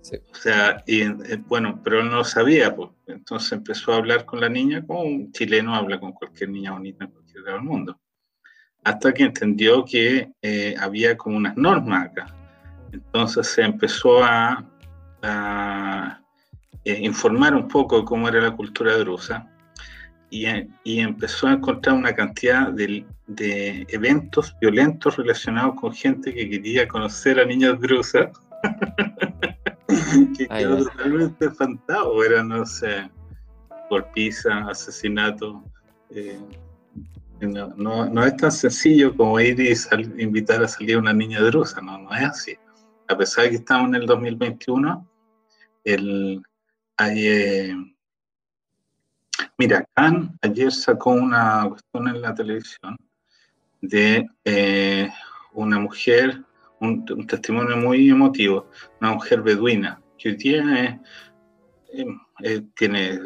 Sí. 0.00 0.16
O 0.32 0.34
sea, 0.34 0.82
y, 0.86 1.02
eh, 1.02 1.42
bueno, 1.46 1.80
pero 1.82 2.00
él 2.00 2.10
no 2.10 2.16
lo 2.16 2.24
sabía, 2.24 2.74
pues. 2.74 2.90
Entonces 3.06 3.52
empezó 3.52 3.92
a 3.92 3.96
hablar 3.96 4.24
con 4.24 4.40
la 4.40 4.48
niña 4.48 4.84
como 4.86 5.02
un 5.02 5.32
chileno 5.32 5.74
habla 5.74 5.98
con 5.98 6.12
cualquier 6.12 6.50
niña 6.50 6.72
bonita 6.72 7.04
en 7.04 7.10
cualquier 7.10 7.42
lado 7.42 7.56
del 7.58 7.66
mundo. 7.66 8.00
Hasta 8.84 9.14
que 9.14 9.24
entendió 9.24 9.84
que 9.84 10.32
eh, 10.42 10.74
había 10.78 11.16
como 11.16 11.36
unas 11.36 11.56
normas 11.56 12.10
acá. 12.10 12.26
Entonces 12.92 13.46
se 13.46 13.62
empezó 13.62 14.22
a, 14.22 14.64
a 15.22 16.20
eh, 16.84 16.98
informar 17.00 17.54
un 17.54 17.66
poco 17.66 17.98
de 17.98 18.04
cómo 18.04 18.28
era 18.28 18.40
la 18.40 18.54
cultura 18.54 18.96
drusa 18.98 19.50
y, 20.34 20.46
y 20.82 20.98
empezó 20.98 21.46
a 21.46 21.52
encontrar 21.52 21.94
una 21.94 22.12
cantidad 22.12 22.72
de, 22.72 23.06
de, 23.28 23.86
eventos 23.88 24.52
violentos 24.60 25.16
relacionados 25.16 25.76
con 25.80 25.92
gente 25.92 26.34
que 26.34 26.50
quería 26.50 26.88
conocer 26.88 27.38
a 27.38 27.44
niñas 27.44 27.80
drusas. 27.80 28.30
que 30.36 30.48
quedó 30.48 30.78
totalmente 30.78 31.46
espantado. 31.46 32.24
Era, 32.24 32.42
no 32.42 32.66
sé, 32.66 33.08
golpiza, 33.88 34.68
asesinato. 34.68 35.62
Eh, 36.10 36.40
no, 37.40 37.68
no, 37.76 38.06
no, 38.06 38.24
es 38.24 38.36
tan 38.36 38.50
sencillo 38.50 39.16
como 39.16 39.38
ir 39.38 39.60
y 39.60 39.72
invitar 40.20 40.64
a 40.64 40.68
salir 40.68 40.96
a 40.96 40.98
una 40.98 41.12
niña 41.12 41.40
drusa, 41.42 41.80
no, 41.80 41.98
no 41.98 42.12
es 42.12 42.24
así. 42.24 42.56
A 43.06 43.16
pesar 43.16 43.44
de 43.44 43.50
que 43.50 43.56
estamos 43.56 43.88
en 43.88 43.94
el 43.96 44.06
2021, 44.06 45.08
el, 45.84 46.42
hay, 46.96 47.26
eh, 47.26 47.93
mira, 49.58 49.84
Khan 49.94 50.36
ayer 50.42 50.72
sacó 50.72 51.10
una 51.10 51.68
cuestión 51.68 52.08
en 52.08 52.20
la 52.20 52.34
televisión 52.34 52.96
de 53.80 54.26
eh, 54.44 55.08
una 55.52 55.78
mujer, 55.78 56.42
un, 56.80 57.04
testimonio 57.26 57.76
muy 57.76 58.08
emotivo, 58.10 58.70
una 59.00 59.14
mujer 59.14 59.42
beduina, 59.42 60.00
que 60.18 60.30
hoy 60.30 60.36
día 60.36 61.00
eh, 62.42 62.62
tiene, 62.76 63.18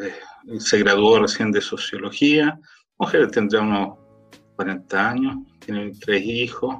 se 0.59 0.79
graduó 0.79 1.21
recién 1.21 1.53
de 1.53 1.61
sociología, 1.61 2.59
mujer 2.99 3.31
tendrá 3.31 3.61
unos 3.61 3.99
40 4.57 5.11
años, 5.11 5.37
tiene 5.65 5.93
tres 6.01 6.23
hijos, 6.25 6.77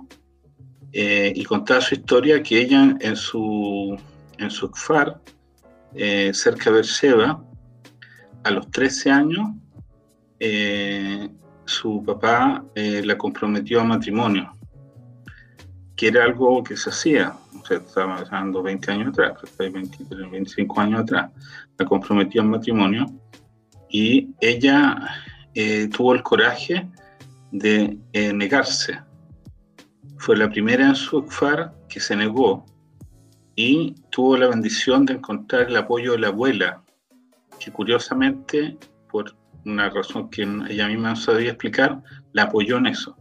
y 0.91 1.45
contaba 1.45 1.81
su 1.81 1.95
historia 1.95 2.43
que 2.43 2.63
ella 2.63 2.97
en 3.01 3.15
su, 3.15 3.97
en 4.39 4.51
su 4.51 4.69
FAR, 4.71 5.21
eh, 5.95 6.33
cerca 6.35 6.65
de 6.65 6.77
Beersheba, 6.77 7.43
a 8.45 8.51
los 8.51 8.71
13 8.71 9.11
años, 9.11 9.49
eh, 10.41 11.29
su 11.65 12.03
papá 12.05 12.65
eh, 12.75 13.03
la 13.05 13.19
comprometió 13.19 13.81
a 13.81 13.85
matrimonio, 13.85 14.55
que 15.97 16.09
era 16.09 16.25
algo 16.25 16.63
que 16.63 16.77
se 16.77 16.91
hacía, 16.91 17.35
o 17.61 17.65
sea, 17.67 17.79
estaba 17.79 18.19
hablando 18.19 18.63
20 18.63 18.93
años 18.93 19.09
atrás, 19.09 19.39
20, 19.59 20.05
25 20.31 20.81
años 20.81 21.01
atrás, 21.03 21.31
la 21.77 21.85
comprometió 21.85 22.43
a 22.43 22.45
matrimonio 22.45 23.07
y 23.91 24.31
ella 24.41 24.97
tuvo 25.93 26.15
el 26.15 26.23
coraje 26.23 26.89
de 27.51 27.99
negarse. 28.33 29.01
Fue 30.19 30.37
la 30.37 30.49
primera 30.49 30.87
en 30.87 30.95
su 30.95 31.23
FAR 31.23 31.75
que 31.89 31.99
se 31.99 32.15
negó 32.15 32.65
y 33.59 33.97
tuvo 34.11 34.37
la 34.37 34.47
bendición 34.47 35.05
de 35.05 35.15
encontrar 35.15 35.63
el 35.63 35.77
apoyo 35.77 36.13
de 36.13 36.19
la 36.19 36.29
abuela, 36.29 36.81
que 37.59 37.71
curiosamente, 37.71 38.77
por 39.11 39.35
una 39.65 39.91
razón 39.91 40.31
que 40.31 40.43
ella 40.43 40.89
misma 40.89 41.11
no 41.11 41.17
sabía 41.17 41.51
explicar, 41.51 42.03
la 42.33 42.45
apoyó 42.45 42.79
en 42.79 42.87
eso. 42.87 43.17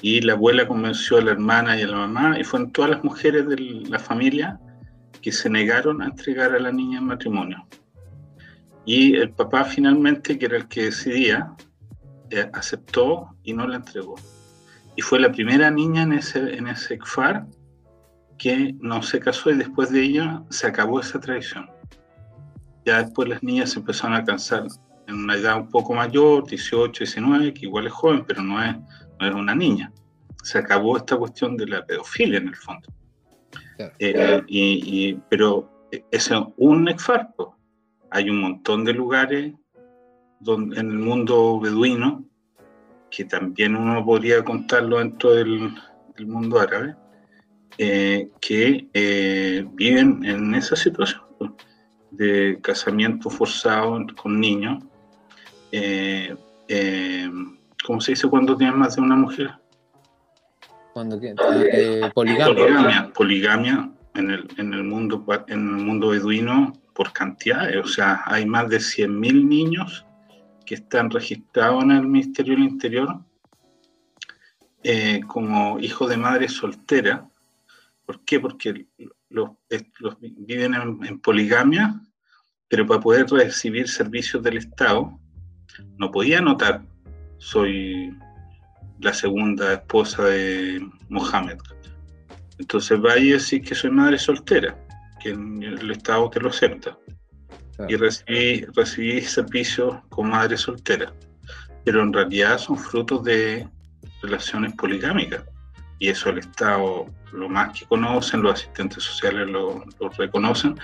Y 0.00 0.20
la 0.20 0.34
abuela 0.34 0.66
convenció 0.66 1.18
a 1.18 1.22
la 1.22 1.32
hermana 1.32 1.78
y 1.78 1.82
a 1.82 1.88
la 1.88 1.96
mamá, 1.96 2.38
y 2.38 2.44
fueron 2.44 2.72
todas 2.72 2.90
las 2.90 3.04
mujeres 3.04 3.48
de 3.48 3.56
la 3.88 3.98
familia 3.98 4.60
que 5.20 5.32
se 5.32 5.50
negaron 5.50 6.00
a 6.00 6.06
entregar 6.06 6.54
a 6.54 6.60
la 6.60 6.70
niña 6.70 6.98
en 6.98 7.06
matrimonio. 7.06 7.66
Y 8.84 9.16
el 9.16 9.30
papá 9.30 9.64
finalmente, 9.64 10.38
que 10.38 10.46
era 10.46 10.56
el 10.56 10.68
que 10.68 10.84
decidía, 10.84 11.52
eh, 12.30 12.48
aceptó 12.52 13.34
y 13.42 13.52
no 13.52 13.66
la 13.66 13.76
entregó. 13.76 14.14
Y 14.96 15.02
fue 15.02 15.20
la 15.20 15.30
primera 15.30 15.70
niña 15.70 16.02
en 16.02 16.12
ese, 16.12 16.56
en 16.56 16.68
ese 16.68 16.98
CFAR 16.98 17.46
que 18.38 18.74
no 18.80 19.02
se 19.02 19.20
casó 19.20 19.50
y 19.50 19.56
después 19.56 19.90
de 19.90 20.02
ella 20.02 20.42
se 20.50 20.66
acabó 20.66 21.00
esa 21.00 21.20
tradición. 21.20 21.68
Ya 22.84 23.02
después 23.02 23.28
las 23.28 23.42
niñas 23.42 23.70
se 23.70 23.80
empezaron 23.80 24.16
a 24.16 24.24
casar 24.24 24.66
en 25.06 25.14
una 25.14 25.34
edad 25.34 25.56
un 25.56 25.68
poco 25.68 25.94
mayor, 25.94 26.46
18, 26.46 27.04
19, 27.04 27.54
que 27.54 27.66
igual 27.66 27.86
es 27.86 27.92
joven, 27.92 28.24
pero 28.26 28.42
no 28.42 28.62
es, 28.62 28.76
no 29.18 29.26
es 29.26 29.34
una 29.34 29.54
niña. 29.54 29.92
Se 30.42 30.58
acabó 30.58 30.96
esta 30.96 31.16
cuestión 31.16 31.56
de 31.56 31.66
la 31.66 31.84
pedofilia 31.84 32.38
en 32.38 32.48
el 32.48 32.56
fondo. 32.56 32.88
Eh, 33.98 34.42
y, 34.46 35.14
pero 35.28 35.70
ese 36.10 36.34
es 36.34 36.40
un 36.56 36.88
exfarco. 36.88 37.56
Hay 38.10 38.28
un 38.28 38.40
montón 38.40 38.84
de 38.84 38.92
lugares 38.92 39.54
donde, 40.40 40.78
en 40.78 40.90
el 40.90 40.98
mundo 40.98 41.58
beduino 41.60 42.24
que 43.10 43.24
también 43.24 43.74
uno 43.74 44.04
podría 44.04 44.44
contarlo 44.44 44.98
dentro 44.98 45.32
del, 45.32 45.74
mundo 46.26 46.58
árabe, 46.58 46.94
eh, 47.78 48.28
que 48.40 48.88
eh, 48.92 49.64
viven 49.72 50.24
en 50.24 50.54
esa 50.54 50.74
situación 50.76 51.22
de 52.10 52.58
casamiento 52.62 53.30
forzado 53.30 54.04
con 54.20 54.40
niños. 54.40 54.82
Eh, 55.72 56.34
¿Cómo 57.84 58.00
se 58.00 58.12
dice 58.12 58.28
cuando 58.28 58.56
tienen 58.56 58.78
más 58.78 58.96
de 58.96 59.02
una 59.02 59.16
mujer? 59.16 59.50
Cuando 60.92 61.18
poligamia. 61.18 62.10
poligamia. 62.12 63.12
Poligamia 63.14 63.90
en 64.14 64.30
el, 64.30 64.48
en 64.56 64.74
el 64.74 64.84
mundo 64.84 65.24
en 65.46 65.60
el 65.60 65.84
mundo 65.84 66.08
beduino 66.08 66.72
por 66.94 67.12
cantidades, 67.12 67.76
o 67.76 67.86
sea, 67.86 68.22
hay 68.26 68.44
más 68.44 68.68
de 68.68 68.78
100.000 68.78 69.44
niños 69.44 70.04
que 70.66 70.74
están 70.74 71.10
registrados 71.10 71.84
en 71.84 71.92
el 71.92 72.08
Ministerio 72.08 72.54
del 72.54 72.64
Interior 72.64 73.20
eh, 74.82 75.20
como 75.26 75.78
hijos 75.78 76.10
de 76.10 76.16
madre 76.16 76.48
soltera. 76.48 77.28
¿Por 78.04 78.24
qué? 78.24 78.40
Porque 78.40 78.86
los, 79.30 79.50
viven 80.20 80.74
en, 80.74 81.20
poligamia, 81.20 82.00
pero 82.68 82.86
para 82.86 83.00
poder 83.00 83.26
recibir 83.30 83.88
servicios 83.88 84.42
del 84.42 84.58
Estado, 84.58 85.18
no 85.96 86.10
podía 86.10 86.38
anotar, 86.38 86.82
soy 87.38 88.14
la 89.00 89.12
segunda 89.12 89.74
esposa 89.74 90.24
de 90.24 90.86
Mohamed. 91.08 91.58
Entonces 92.58 93.00
vaya 93.00 93.20
y 93.20 93.30
decir 93.30 93.62
que 93.62 93.74
soy 93.74 93.90
madre 93.90 94.18
soltera 94.18 94.76
que 95.20 95.30
el 95.30 95.90
Estado 95.90 96.28
te 96.30 96.40
lo 96.40 96.48
acepta. 96.48 96.98
Y 97.88 97.94
recibí, 97.94 98.64
recibí 98.74 99.20
servicios 99.20 99.98
con 100.08 100.30
madre 100.30 100.56
soltera. 100.56 101.12
Pero 101.84 102.02
en 102.02 102.12
realidad 102.12 102.58
son 102.58 102.76
frutos 102.76 103.22
de 103.22 103.68
relaciones 104.20 104.74
poligámicas. 104.74 105.44
Y 105.98 106.08
eso 106.08 106.30
el 106.30 106.38
Estado, 106.38 107.06
lo 107.32 107.48
más 107.48 107.78
que 107.78 107.86
conocen, 107.86 108.42
los 108.42 108.54
asistentes 108.54 109.02
sociales 109.02 109.48
lo, 109.48 109.84
reconocen, 110.16 110.78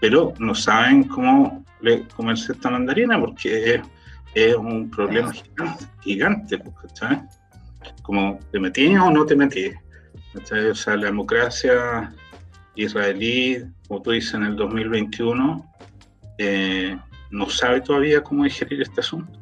pero 0.00 0.32
no 0.38 0.54
saben 0.54 1.04
cómo 1.04 1.64
comerse 2.14 2.52
esta 2.52 2.70
mandarina 2.70 3.18
porque 3.18 3.82
es, 4.34 4.54
un 4.54 4.88
problema 4.90 5.32
gigante, 6.02 6.62
¿sabes? 6.94 7.18
Como 8.02 8.38
te 8.52 8.60
metí 8.60 8.94
o 8.96 9.10
no 9.10 9.26
te 9.26 9.34
metí. 9.34 9.72
O 10.34 10.74
sea, 10.74 10.96
la 10.96 11.06
democracia 11.06 12.14
israelí, 12.76 13.64
como 13.88 14.02
tú 14.02 14.12
dices, 14.12 14.34
en 14.34 14.44
el 14.44 14.56
2021, 14.56 15.66
eh, 16.38 16.96
no 17.30 17.48
sabe 17.48 17.80
todavía 17.80 18.22
cómo 18.22 18.44
digerir 18.44 18.82
este 18.82 19.00
asunto. 19.00 19.40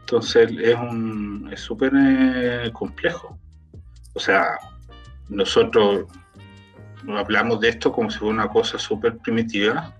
Entonces 0.00 0.50
es 0.58 0.74
un 0.74 1.50
es 1.52 1.60
súper 1.60 1.92
eh, 1.94 2.70
complejo. 2.72 3.38
O 4.18 4.20
sea, 4.20 4.58
nosotros 5.28 6.06
hablamos 7.16 7.60
de 7.60 7.68
esto 7.68 7.92
como 7.92 8.10
si 8.10 8.18
fuera 8.18 8.34
una 8.34 8.48
cosa 8.48 8.76
súper 8.76 9.16
primitiva, 9.18 9.94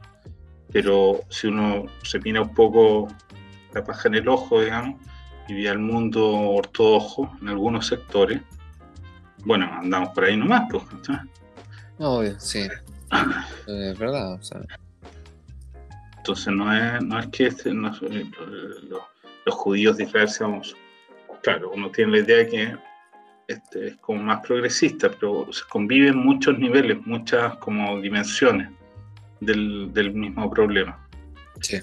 pero 0.73 1.21
si 1.29 1.47
uno 1.47 1.85
se 2.03 2.19
mira 2.19 2.43
un 2.43 2.53
poco 2.53 3.07
la 3.73 3.85
paja 3.85 4.09
en 4.09 4.17
el 4.17 4.29
ojo, 4.29 4.61
digamos, 4.61 5.01
y 5.47 5.55
ve 5.55 5.69
al 5.69 5.79
mundo 5.79 6.29
ortodoxo 6.29 7.31
en 7.41 7.51
algunos 7.51 7.87
sectores, 7.87 8.43
bueno, 9.45 9.71
andamos 9.73 10.09
por 10.09 10.25
ahí 10.25 10.37
nomás, 10.37 10.65
pues, 10.69 10.83
Obvio, 12.01 12.41
sí. 12.41 12.67
Es 13.69 13.99
verdad, 14.01 14.33
o 14.33 14.43
sea. 14.43 14.63
Entonces 16.17 16.53
no 16.53 16.75
es, 16.75 17.05
no 17.05 17.21
es 17.21 17.29
que 17.29 17.47
este, 17.47 17.73
los, 17.73 18.01
judíos 19.47 19.97
de 19.97 20.03
Israel 20.03 20.29
seamos, 20.29 20.75
claro, 21.41 21.71
uno 21.73 21.89
tiene 21.93 22.11
la 22.11 22.19
idea 22.19 22.39
de 22.39 22.49
que 22.49 22.88
este 23.49 23.89
es 23.89 23.97
como 23.97 24.23
más 24.23 24.47
progresista, 24.47 25.11
pero 25.11 25.53
se 25.53 25.63
conviven 25.69 26.17
muchos 26.17 26.59
niveles, 26.59 27.05
muchas 27.07 27.57
como 27.57 28.01
dimensiones 28.01 28.71
del, 29.41 29.93
del 29.93 30.13
mismo 30.13 30.49
problema. 30.51 31.05
Sí. 31.61 31.79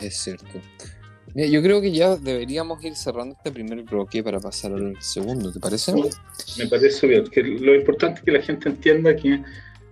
Es 0.00 0.16
cierto 0.16 0.60
yo 1.46 1.62
creo 1.62 1.80
que 1.80 1.92
ya 1.92 2.16
deberíamos 2.16 2.82
ir 2.84 2.96
cerrando 2.96 3.36
este 3.36 3.52
primer 3.52 3.82
bloque 3.82 4.22
para 4.22 4.40
pasar 4.40 4.72
al 4.72 5.00
segundo, 5.00 5.52
¿te 5.52 5.60
parece? 5.60 5.92
Me 5.92 6.66
parece 6.66 7.06
bien, 7.06 7.26
que 7.28 7.42
lo 7.42 7.74
importante 7.74 8.20
es 8.20 8.24
que 8.24 8.32
la 8.32 8.42
gente 8.42 8.68
entienda 8.68 9.14
que 9.14 9.42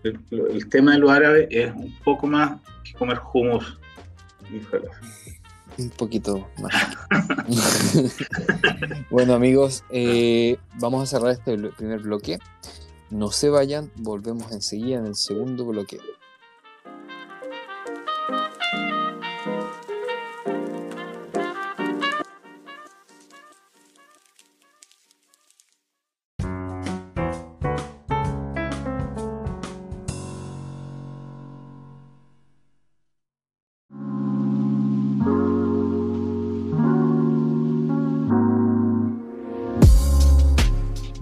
el, 0.02 0.68
tema 0.68 0.92
de 0.92 0.98
los 0.98 1.10
árabes 1.10 1.46
es 1.50 1.72
un 1.72 1.94
poco 2.04 2.26
más 2.26 2.60
que 2.84 2.92
comer 2.94 3.18
hummus 3.32 3.78
Un 5.78 5.90
poquito 5.90 6.48
más. 6.58 6.72
bueno 9.10 9.34
amigos, 9.34 9.84
eh, 9.90 10.56
vamos 10.78 11.02
a 11.02 11.06
cerrar 11.06 11.32
este 11.32 11.56
primer 11.76 12.00
bloque. 12.00 12.38
No 13.10 13.30
se 13.30 13.50
vayan, 13.50 13.90
volvemos 13.96 14.50
enseguida 14.52 14.98
en 14.98 15.06
el 15.06 15.14
segundo 15.14 15.64
bloque. 15.66 15.98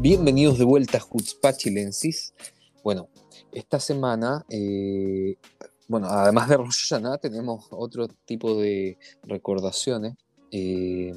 Bienvenidos 0.05 0.59
de 0.59 0.67
vuelta 0.67 0.99
a 0.99 1.01
Hutzpachilensis. 1.11 2.35
Bueno, 2.83 3.09
esta 3.53 3.81
semana, 3.81 4.45
eh, 4.51 5.39
bueno, 5.89 6.09
además 6.09 6.51
de 6.51 6.59
Rosh 6.59 6.93
tenemos 7.23 7.69
otro 7.71 8.09
tipo 8.27 8.55
de 8.55 8.99
recordaciones. 9.23 10.15
Eh, 10.51 11.15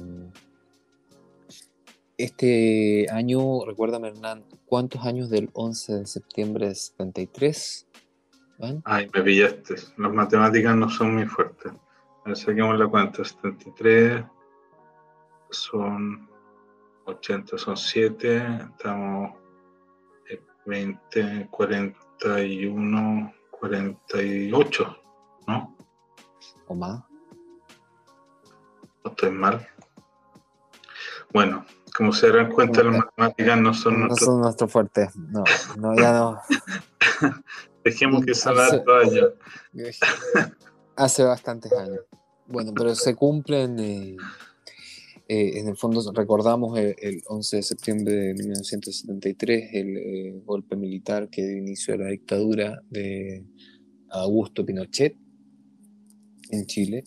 este 2.16 3.08
año, 3.10 3.66
recuérdame 3.66 4.08
Hernán, 4.08 4.46
¿cuántos 4.64 5.04
años 5.04 5.28
del 5.28 5.50
11 5.52 5.92
de 5.96 6.06
septiembre 6.06 6.68
de 6.68 6.74
73? 6.74 7.86
¿Van? 8.58 8.80
Ay, 8.86 9.10
me 9.12 9.20
pillaste. 9.20 9.74
Las 9.98 10.14
matemáticas 10.14 10.74
no 10.74 10.88
son 10.88 11.14
muy 11.16 11.26
fuertes. 11.26 11.72
A 12.24 12.28
ver, 12.28 12.36
saquemos 12.38 12.78
la 12.78 12.88
cuenta. 12.88 13.22
73 13.22 14.24
son 15.50 16.37
80 17.08 17.58
son 17.58 17.76
7, 17.76 18.58
estamos 18.70 19.32
20, 20.66 21.48
41, 21.50 23.34
48, 23.50 24.96
¿no? 25.46 25.76
¿O 26.66 26.74
más? 26.74 27.02
¿O 29.02 29.08
estoy 29.08 29.30
mal? 29.30 29.66
Bueno, 31.32 31.64
como 31.96 32.12
se 32.12 32.28
darán 32.28 32.52
cuenta, 32.52 32.82
las 32.82 32.96
matemáticas 32.96 33.58
no 33.58 33.72
son, 33.72 34.08
no 34.08 34.16
son 34.16 34.40
nuestros 34.42 34.70
fuertes. 34.70 35.16
No, 35.16 35.44
no, 35.78 35.96
ya 35.96 36.12
no. 36.12 36.40
Dejemos 37.84 38.24
que 38.24 38.34
se 38.34 38.52
la 38.52 38.84
toalla. 38.84 39.32
Hace 40.96 41.24
bastantes 41.24 41.72
años. 41.72 42.00
Bueno, 42.46 42.72
pero 42.76 42.94
se 42.94 43.14
cumplen. 43.14 43.78
Eh, 43.78 44.16
eh, 45.30 45.58
en 45.58 45.68
el 45.68 45.76
fondo 45.76 46.00
recordamos 46.12 46.78
el, 46.78 47.22
11 47.26 47.56
de 47.56 47.62
septiembre 47.62 48.14
de 48.14 48.34
1973, 48.34 49.70
el 49.74 49.96
eh, 49.98 50.42
golpe 50.46 50.74
militar 50.74 51.28
que 51.28 51.42
inició 51.42 51.98
la 51.98 52.06
dictadura 52.06 52.82
de 52.88 53.44
Augusto 54.08 54.64
Pinochet 54.64 55.18
en 56.50 56.64
Chile. 56.64 57.04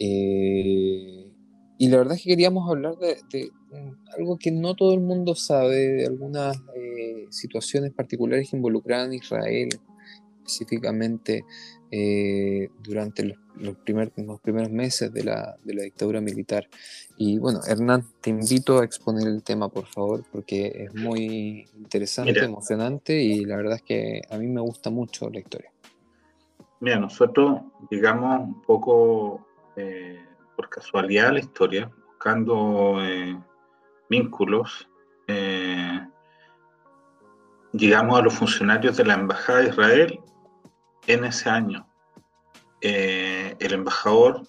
Eh, 0.00 1.30
y 1.78 1.88
la 1.88 1.98
verdad 1.98 2.16
es 2.16 2.24
que 2.24 2.30
queríamos 2.30 2.68
hablar 2.68 2.96
de, 2.98 3.50
mm, 3.70 4.18
algo 4.18 4.36
que 4.36 4.50
no 4.50 4.74
todo 4.74 4.92
el 4.92 5.00
mundo 5.00 5.36
sabe, 5.36 5.76
de 5.76 6.06
algunas 6.06 6.56
situaciones 7.30 7.92
particulares 7.92 8.50
que 8.50 8.56
involucraban 8.56 9.12
a 9.12 9.14
Israel, 9.14 9.68
específicamente 10.38 11.44
durante 12.82 13.24
los 13.24 13.36
los, 13.56 13.76
los 14.16 14.40
primeros 14.40 14.70
meses 14.70 15.12
de 15.12 15.24
la, 15.24 15.56
de 15.62 15.74
la, 15.74 15.82
dictadura 15.82 16.20
militar. 16.20 16.66
Y 17.16 17.38
bueno, 17.38 17.60
Hernán, 17.66 18.04
te 18.20 18.30
invito 18.30 18.80
a 18.80 18.84
exponer 18.84 19.26
el 19.26 19.42
tema, 19.42 19.68
por 19.68 19.86
favor, 19.86 20.24
porque 20.30 20.86
es 20.86 20.94
muy 20.94 21.68
interesante, 21.76 22.38
emocionante 22.44 23.20
y 23.22 23.44
la 23.44 23.56
verdad 23.56 23.76
es 23.76 23.82
que 23.82 24.22
a 24.30 24.36
mí 24.38 24.46
me 24.48 24.60
gusta 24.60 24.90
mucho 24.90 25.30
la 25.30 25.38
historia. 25.38 25.70
Mira, 26.80 26.98
nosotros, 26.98 27.60
digamos, 27.90 28.40
un 28.40 28.62
poco 28.62 29.46
eh, 29.76 30.20
por 30.56 30.68
casualidad 30.68 31.32
la 31.32 31.40
historia, 31.40 31.90
buscando 32.06 32.96
eh, 33.00 33.38
vínculos, 34.10 34.88
eh, 35.28 36.00
llegamos 37.72 38.18
a 38.18 38.22
los 38.22 38.34
funcionarios 38.34 38.96
de 38.96 39.04
la 39.04 39.14
Embajada 39.14 39.60
de 39.60 39.68
Israel 39.68 40.20
en 41.06 41.24
ese 41.24 41.48
año. 41.48 41.86
Eh, 42.80 43.56
el 43.60 43.72
embajador 43.72 44.42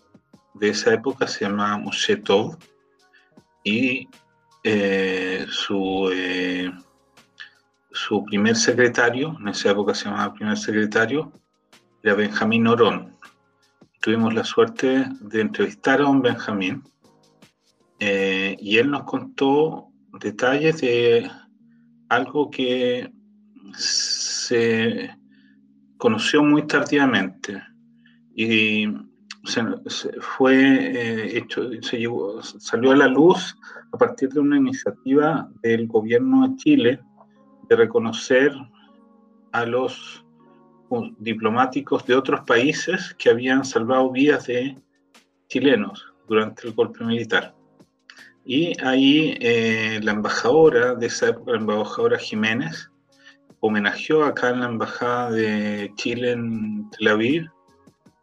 de 0.53 0.69
esa 0.69 0.93
época 0.93 1.27
se 1.27 1.45
llama 1.45 1.77
Moshe 1.77 2.17
Tov 2.17 2.57
y 3.63 4.07
eh, 4.63 5.45
su, 5.49 6.09
eh, 6.13 6.71
su 7.91 8.23
primer 8.25 8.55
secretario, 8.55 9.37
en 9.39 9.49
esa 9.49 9.71
época 9.71 9.93
se 9.93 10.05
llamaba 10.05 10.33
primer 10.33 10.57
secretario, 10.57 11.31
era 12.01 12.15
Benjamín 12.15 12.67
Orón. 12.67 13.17
Tuvimos 14.01 14.33
la 14.33 14.43
suerte 14.43 15.05
de 15.21 15.41
entrevistar 15.41 16.01
a 16.01 16.03
don 16.03 16.21
Benjamín 16.21 16.83
eh, 17.99 18.57
y 18.59 18.77
él 18.77 18.91
nos 18.91 19.03
contó 19.03 19.89
detalles 20.19 20.81
de 20.81 21.29
algo 22.09 22.51
que 22.51 23.11
se 23.75 25.15
conoció 26.03 26.43
muy 26.43 26.67
tardíamente 26.67 27.63
y 28.35 28.87
se, 29.45 29.63
fue 30.19 30.53
eh, 30.53 31.37
hecho, 31.37 31.69
se 31.81 32.59
salió 32.59 32.91
a 32.91 32.97
la 32.97 33.07
luz 33.07 33.55
a 33.93 33.97
partir 33.97 34.27
de 34.27 34.41
una 34.41 34.57
iniciativa 34.57 35.49
del 35.61 35.87
gobierno 35.87 36.45
de 36.45 36.55
Chile 36.57 36.99
de 37.69 37.75
reconocer 37.77 38.51
a 39.53 39.65
los 39.65 40.25
diplomáticos 41.19 42.05
de 42.05 42.15
otros 42.15 42.41
países 42.41 43.15
que 43.17 43.29
habían 43.29 43.63
salvado 43.63 44.11
vidas 44.11 44.47
de 44.47 44.77
chilenos 45.47 46.05
durante 46.27 46.67
el 46.67 46.73
golpe 46.73 47.05
militar. 47.05 47.55
Y 48.43 48.77
ahí 48.83 49.37
eh, 49.39 50.01
la 50.03 50.11
embajadora 50.11 50.95
de 50.95 51.05
esa 51.05 51.29
época, 51.29 51.53
la 51.53 51.59
embajadora 51.59 52.19
Jiménez, 52.19 52.91
homenajeó 53.65 54.25
acá 54.25 54.49
en 54.49 54.59
la 54.59 54.65
embajada 54.65 55.31
de 55.31 55.89
Chile 55.95 56.33
en 56.33 56.89
Tel 56.89 57.07
Aviv 57.07 57.49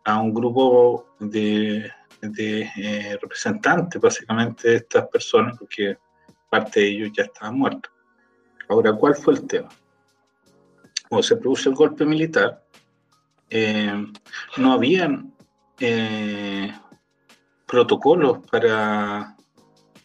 a 0.05 0.21
un 0.21 0.35
grupo 0.35 1.07
de, 1.19 1.91
eh, 2.21 3.19
representantes, 3.23 3.99
básicamente, 3.99 4.69
de 4.69 4.77
estas 4.77 5.09
personas, 5.09 5.57
porque 5.59 5.97
parte 6.51 6.81
de 6.81 6.89
ellos 6.89 7.11
ya 7.17 7.23
estaban 7.23 7.57
muertos. 7.57 7.91
Ahora, 8.69 8.93
¿cuál 8.93 9.17
fue 9.17 9.33
el 9.33 9.47
tema? 9.47 9.71
Cuando 11.09 11.23
se 11.23 11.37
produce 11.37 11.71
el 11.71 11.75
golpe 11.75 12.05
militar, 12.05 12.63
eh, 13.49 14.07
no 14.59 14.73
habían 14.75 15.33
eh, 15.79 16.71
protocolos 17.67 18.47
para 18.51 19.35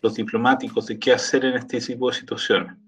los 0.02 0.16
diplomáticos 0.16 0.86
de 0.88 0.98
qué 0.98 1.12
hacer 1.12 1.44
en 1.44 1.56
este 1.56 1.82
tipo 1.82 2.10
de 2.10 2.16
situaciones 2.16 2.85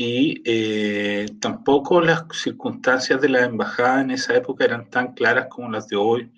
y 0.00 0.40
eh, 0.44 1.26
tampoco 1.40 2.00
las 2.00 2.24
circunstancias 2.30 3.20
de 3.20 3.30
la 3.30 3.44
embajada 3.44 4.00
en 4.00 4.12
esa 4.12 4.32
época 4.36 4.64
eran 4.64 4.88
tan 4.88 5.12
claras 5.12 5.48
como 5.48 5.72
las 5.72 5.88
de 5.88 5.96
hoy, 5.96 6.30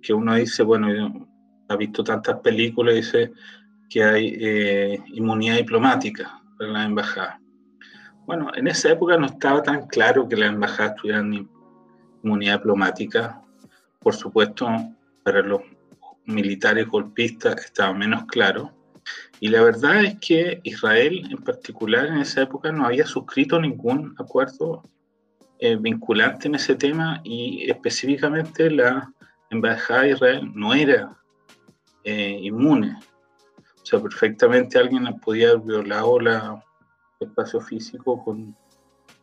que 0.00 0.14
uno 0.14 0.36
dice, 0.36 0.62
bueno, 0.62 1.28
ha 1.68 1.74
visto 1.74 2.04
tantas 2.04 2.38
películas 2.38 2.94
y 2.94 2.96
dice 2.98 3.32
que 3.90 4.04
hay 4.04 4.36
eh, 4.40 5.02
inmunidad 5.14 5.56
diplomática 5.56 6.40
para 6.56 6.70
la 6.70 6.84
embajada. 6.84 7.40
Bueno, 8.24 8.52
en 8.54 8.68
esa 8.68 8.92
época 8.92 9.16
no 9.16 9.26
estaba 9.26 9.64
tan 9.64 9.88
claro 9.88 10.28
que 10.28 10.36
la 10.36 10.46
embajada 10.46 10.94
tuviera 10.94 11.24
inmunidad 12.22 12.58
diplomática. 12.58 13.42
Por 13.98 14.14
supuesto, 14.14 14.68
para 15.24 15.42
los 15.42 15.60
militares 16.26 16.86
golpistas 16.86 17.64
estaba 17.64 17.92
menos 17.94 18.26
claro 18.26 18.70
y 19.40 19.48
la 19.48 19.62
verdad 19.62 20.04
es 20.04 20.18
que 20.20 20.60
Israel 20.62 21.28
en 21.30 21.38
particular 21.38 22.06
en 22.06 22.18
esa 22.18 22.42
época 22.42 22.70
no 22.70 22.86
había 22.86 23.06
suscrito 23.06 23.60
ningún 23.60 24.14
acuerdo 24.18 24.82
eh, 25.58 25.76
vinculante 25.76 26.48
en 26.48 26.54
ese 26.56 26.74
tema 26.74 27.20
y 27.24 27.70
específicamente 27.70 28.70
la 28.70 29.12
embajada 29.50 30.02
de 30.02 30.10
Israel 30.10 30.50
no 30.54 30.74
era 30.74 31.16
eh, 32.04 32.38
inmune. 32.42 32.96
O 33.58 33.86
sea, 33.86 34.00
perfectamente 34.00 34.78
alguien 34.78 35.04
podía 35.20 35.50
haber 35.50 35.60
violado 35.60 36.20
el 36.20 37.28
espacio 37.28 37.60
físico 37.60 38.22
con 38.24 38.56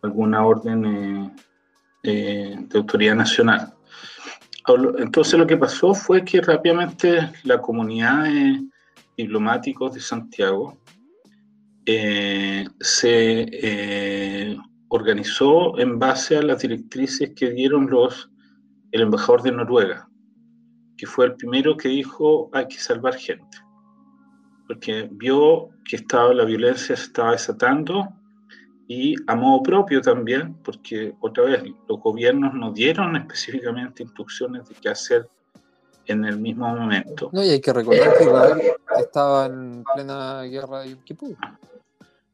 alguna 0.01 0.45
orden 0.45 1.33
eh, 2.03 2.55
de 2.57 2.77
autoridad 2.77 3.15
nacional. 3.15 3.73
Entonces 4.97 5.39
lo 5.39 5.47
que 5.47 5.57
pasó 5.57 5.93
fue 5.93 6.23
que 6.23 6.41
rápidamente 6.41 7.31
la 7.43 7.59
comunidad 7.59 8.25
diplomáticos 9.23 9.93
de 9.93 9.99
Santiago 9.99 10.79
eh, 11.85 12.65
se 12.79 13.47
eh, 13.51 14.57
organizó 14.87 15.77
en 15.77 15.99
base 15.99 16.37
a 16.37 16.41
las 16.41 16.61
directrices 16.61 17.33
que 17.35 17.49
dieron 17.49 17.89
los, 17.89 18.31
el 18.91 19.01
embajador 19.01 19.41
de 19.41 19.51
Noruega, 19.51 20.09
que 20.95 21.05
fue 21.05 21.25
el 21.25 21.35
primero 21.35 21.75
que 21.75 21.89
dijo 21.89 22.49
hay 22.53 22.67
que 22.67 22.77
salvar 22.77 23.15
gente, 23.15 23.57
porque 24.67 25.09
vio 25.11 25.69
que 25.83 25.97
estaba, 25.97 26.33
la 26.33 26.45
violencia 26.45 26.95
se 26.95 27.03
estaba 27.03 27.33
desatando 27.33 28.07
y 28.87 29.15
a 29.27 29.35
modo 29.35 29.63
propio 29.63 29.99
también, 30.01 30.55
porque 30.63 31.13
otra 31.19 31.43
vez 31.43 31.63
los 31.89 31.99
gobiernos 31.99 32.53
no 32.53 32.71
dieron 32.71 33.17
específicamente 33.17 34.03
instrucciones 34.03 34.69
de 34.69 34.75
qué 34.75 34.89
hacer 34.89 35.27
en 36.13 36.25
el 36.25 36.39
mismo 36.39 36.67
momento. 36.67 37.29
No, 37.31 37.43
y 37.43 37.49
hay 37.49 37.61
que 37.61 37.73
recordar 37.73 38.17
que 38.17 38.23
Israel 38.23 38.61
estaba 38.99 39.45
en 39.45 39.83
plena 39.93 40.43
guerra 40.43 40.81
de 40.81 40.91
Yom 40.91 41.03
Kippur. 41.03 41.35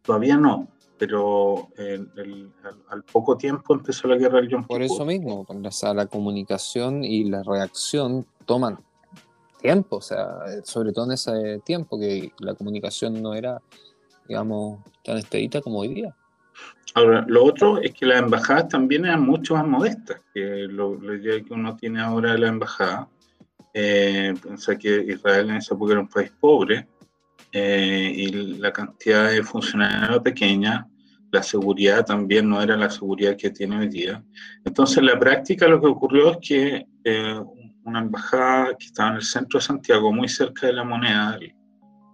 Todavía 0.02 0.38
no, 0.38 0.68
pero 0.98 1.70
al, 2.90 3.04
poco 3.12 3.38
tiempo 3.38 3.74
empezó 3.74 4.08
la 4.08 4.16
guerra 4.16 4.38
del 4.38 4.50
Yom 4.50 4.62
Kippur. 4.62 4.78
Por 4.78 4.84
eso 4.84 5.06
mismo, 5.06 5.46
o 5.48 5.94
la 5.94 6.06
comunicación 6.08 7.04
y 7.04 7.26
la 7.26 7.44
reacción 7.44 8.26
toman 8.46 8.80
tiempo, 9.62 9.98
o 9.98 10.02
sea, 10.02 10.28
sobre 10.64 10.92
todo 10.92 11.06
en 11.06 11.14
ese 11.14 11.60
tiempo 11.66 12.00
que 12.00 12.32
la 12.40 12.54
comunicación 12.54 13.22
no 13.22 13.34
era, 13.34 13.60
digamos, 14.28 14.80
tan 15.04 15.18
expedita 15.18 15.62
como 15.62 15.80
hoy 15.80 15.90
día. 15.90 16.16
Ahora, 16.94 17.26
lo 17.28 17.44
otro 17.44 17.80
es 17.80 17.94
que 17.94 18.06
las 18.06 18.20
embajadas 18.20 18.70
también 18.70 19.06
eran 19.06 19.22
mucho 19.22 19.56
más 19.56 19.68
modestas 19.68 20.22
que 20.34 20.68
lo, 20.70 21.00
la 21.02 21.16
idea 21.16 21.44
que 21.44 21.54
uno 21.54 21.76
tiene 21.76 22.02
ahora 22.02 22.32
de 22.32 22.38
la 22.38 22.48
embajada. 22.48 23.10
Eh, 23.78 24.34
pensé 24.42 24.78
que 24.78 25.06
Israel 25.06 25.50
en 25.50 25.58
esa 25.58 25.76
época 25.76 25.92
era 25.92 26.02
un 26.02 26.08
país 26.08 26.32
pobre 26.40 26.88
eh, 27.52 28.14
y 28.16 28.28
la 28.58 28.72
cantidad 28.72 29.30
de 29.30 29.44
funcionarios 29.44 30.12
era 30.12 30.24
pequeña, 30.24 30.88
la 31.30 31.44
seguridad 31.44 32.06
también 32.06 32.48
no 32.48 32.62
era 32.62 32.78
la 32.78 32.90
seguridad 32.90 33.36
que 33.36 33.50
tiene 33.50 33.78
hoy 33.78 33.90
día. 33.90 34.24
Entonces, 34.64 35.00
en 35.00 35.08
la 35.08 35.20
práctica 35.20 35.68
lo 35.68 35.82
que 35.82 35.88
ocurrió 35.88 36.32
es 36.32 36.38
que 36.38 36.88
eh, 37.04 37.42
una 37.84 38.00
embajada 38.00 38.78
que 38.80 38.86
estaba 38.86 39.10
en 39.10 39.16
el 39.18 39.24
centro 39.24 39.60
de 39.60 39.66
Santiago, 39.66 40.10
muy 40.14 40.30
cerca 40.30 40.68
de 40.68 40.74
la 40.74 40.86
moneda, 40.86 41.38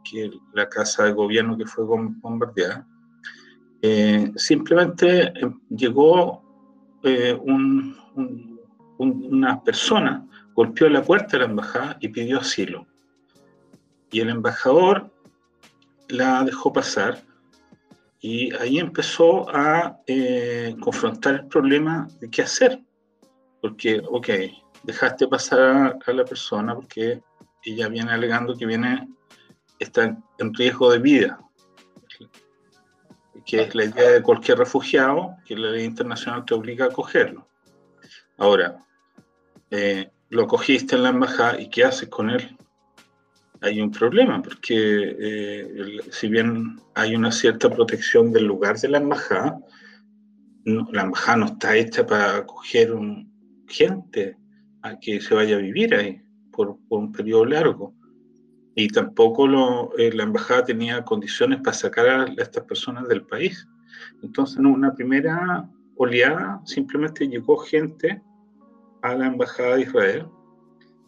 que 0.03 0.31
la 0.55 0.67
casa 0.67 1.03
de 1.03 1.11
gobierno 1.11 1.55
que 1.55 1.67
fue 1.67 1.85
bombardeada, 1.85 2.87
eh, 3.83 4.31
simplemente 4.35 5.31
llegó 5.69 6.41
un, 7.43 7.95
una 8.97 9.63
persona 9.63 10.27
golpeó 10.53 10.89
la 10.89 11.03
puerta 11.03 11.33
de 11.33 11.39
la 11.39 11.45
embajada 11.45 11.97
y 11.99 12.09
pidió 12.09 12.39
asilo. 12.39 12.87
Y 14.11 14.19
el 14.19 14.29
embajador 14.29 15.11
la 16.09 16.43
dejó 16.43 16.73
pasar 16.73 17.23
y 18.19 18.53
ahí 18.55 18.77
empezó 18.77 19.49
a 19.49 19.99
eh, 20.05 20.75
confrontar 20.79 21.35
el 21.35 21.47
problema 21.47 22.07
de 22.19 22.29
qué 22.29 22.43
hacer. 22.43 22.79
Porque, 23.61 24.01
ok, 24.07 24.29
dejaste 24.83 25.27
pasar 25.27 25.59
a, 26.05 26.13
la 26.13 26.25
persona 26.25 26.75
porque 26.75 27.21
ella 27.63 27.87
viene 27.87 28.11
alegando 28.11 28.55
que 28.55 28.65
viene, 28.65 29.07
está 29.79 30.17
en 30.37 30.53
riesgo 30.53 30.91
de 30.91 30.99
vida, 30.99 31.39
que 33.45 33.61
es 33.61 33.75
la 33.75 33.85
idea 33.85 34.11
de 34.11 34.21
cualquier 34.21 34.57
refugiado, 34.59 35.35
que 35.45 35.55
la 35.55 35.71
ley 35.71 35.85
internacional 35.85 36.45
te 36.45 36.53
obliga 36.53 36.85
a 36.85 36.89
acogerlo. 36.89 37.47
Ahora, 38.37 38.83
eh, 39.69 40.11
lo 40.31 40.47
cogiste 40.47 40.95
en 40.95 41.03
la 41.03 41.09
embajada 41.09 41.59
y 41.59 41.69
¿qué 41.69 41.83
haces 41.83 42.07
con 42.09 42.29
él? 42.29 42.57
Hay 43.59 43.79
un 43.81 43.91
problema, 43.91 44.41
porque 44.41 45.15
eh, 45.19 45.99
si 46.09 46.29
bien 46.29 46.79
hay 46.95 47.15
una 47.15 47.31
cierta 47.31 47.69
protección 47.69 48.31
del 48.31 48.45
lugar 48.45 48.79
de 48.79 48.87
la 48.87 48.97
embajada, 48.97 49.59
la 50.65 51.03
embajada 51.03 51.37
no 51.37 51.45
está 51.47 51.75
hecha 51.75 52.05
para 52.05 52.37
acoger 52.37 52.93
un, 52.93 53.29
gente 53.67 54.37
a 54.81 54.97
que 54.99 55.19
se 55.19 55.35
vaya 55.35 55.57
a 55.57 55.59
vivir 55.59 55.93
ahí 55.93 56.21
por, 56.51 56.77
un 56.89 57.11
periodo 57.11 57.45
largo. 57.45 57.93
Y 58.73 58.87
tampoco 58.87 59.93
eh, 59.97 60.13
la 60.13 60.23
embajada 60.23 60.63
tenía 60.63 61.03
condiciones 61.03 61.59
para 61.59 61.75
sacar 61.75 62.07
a, 62.07 62.25
estas 62.37 62.63
personas 62.63 63.07
del 63.09 63.25
país. 63.25 63.67
Entonces, 64.23 64.57
en 64.57 64.65
una 64.65 64.93
primera 64.93 65.69
oleada 65.97 66.61
simplemente 66.65 67.27
llegó 67.27 67.57
gente 67.57 68.21
a 69.01 69.15
la 69.15 69.27
Embajada 69.27 69.75
de 69.75 69.81
Israel 69.81 70.25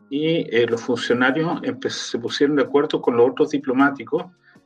y 0.09 0.47
eh, 0.55 0.67
los 0.67 0.81
funcionarios 0.81 1.61
se 1.89 2.19
pusieron 2.19 2.55
de 2.55 2.63
acuerdo 2.63 3.01
con 3.01 3.17
los 3.17 3.31
otros 3.31 3.49
diplomáticos 3.51 4.25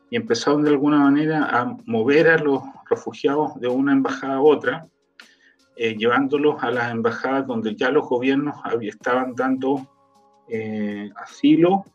y 0.09 0.15
empezaron 0.15 0.63
de 0.63 0.69
alguna 0.71 0.99
manera 0.99 1.45
a 1.45 1.77
mover 1.85 2.29
a 2.29 2.37
los 2.37 2.61
refugiados 2.89 3.59
de 3.59 3.67
una 3.67 3.91
embajada 3.91 4.35
a 4.35 4.41
otra, 4.41 4.87
eh, 5.75 5.95
llevándolos 5.95 6.61
a 6.63 6.71
las 6.71 6.91
embajadas 6.91 7.45
donde 7.45 7.75
ya 7.75 7.91
los 7.91 8.07
gobiernos 8.07 8.55
estaban 8.81 9.35
dando 9.35 9.87
eh, 10.49 11.09
asilo 11.17 11.85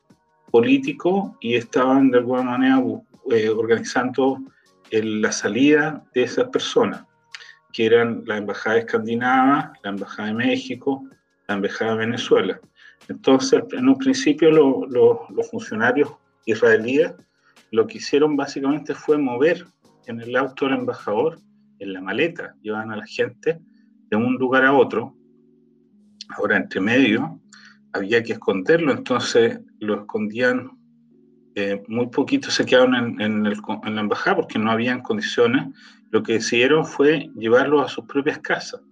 político 0.50 1.36
y 1.40 1.54
estaban 1.54 2.10
de 2.10 2.18
alguna 2.18 2.42
manera 2.42 2.82
eh, 3.30 3.48
organizando 3.48 4.38
la 4.90 5.32
salida 5.32 6.04
de 6.14 6.24
esas 6.24 6.48
personas, 6.50 7.06
que 7.72 7.86
eran 7.86 8.24
la 8.26 8.36
Embajada 8.36 8.76
Escandinava, 8.76 9.72
la 9.82 9.90
Embajada 9.90 10.28
de 10.28 10.34
México, 10.34 11.02
la 11.52 11.56
Embajada 11.58 11.92
de 11.92 11.98
Venezuela. 11.98 12.60
Entonces, 13.08 13.62
en 13.72 13.88
un 13.88 13.98
principio 13.98 14.50
los 14.50 15.50
funcionarios 15.50 16.10
israelíes 16.46 17.12
lo 17.72 17.86
que 17.86 17.98
hicieron 17.98 18.36
básicamente 18.36 18.94
fue 18.94 19.18
mover 19.18 19.66
en 20.06 20.20
el 20.20 20.36
auto 20.36 20.66
del 20.66 20.78
embajador, 20.78 21.40
en 21.78 21.94
la 21.94 22.00
maleta, 22.00 22.54
llevaban 22.60 22.92
a 22.92 22.96
la 22.96 23.06
gente 23.06 23.60
de 24.10 24.16
un 24.16 24.34
lugar 24.34 24.64
a 24.64 24.74
otro. 24.74 25.16
Ahora, 26.36 26.58
entre 26.58 26.80
medio, 26.80 27.40
había 27.92 28.22
que 28.22 28.34
esconderlo, 28.34 28.92
entonces 28.92 29.58
lo 29.80 30.00
escondían, 30.00 30.70
eh, 31.54 31.82
muy 31.88 32.08
poquitos 32.08 32.54
se 32.54 32.64
quedaron 32.66 33.20
en, 33.20 33.42
la 33.42 34.00
embajada 34.00 34.36
porque 34.36 34.58
no 34.58 34.70
habían 34.70 35.00
condiciones, 35.00 35.66
lo 36.10 36.22
que 36.22 36.34
decidieron 36.34 36.84
fue 36.84 37.30
llevarlo 37.36 37.80
a 37.80 37.88
sus 37.88 38.04
propias 38.04 38.38
casas. 38.38 38.82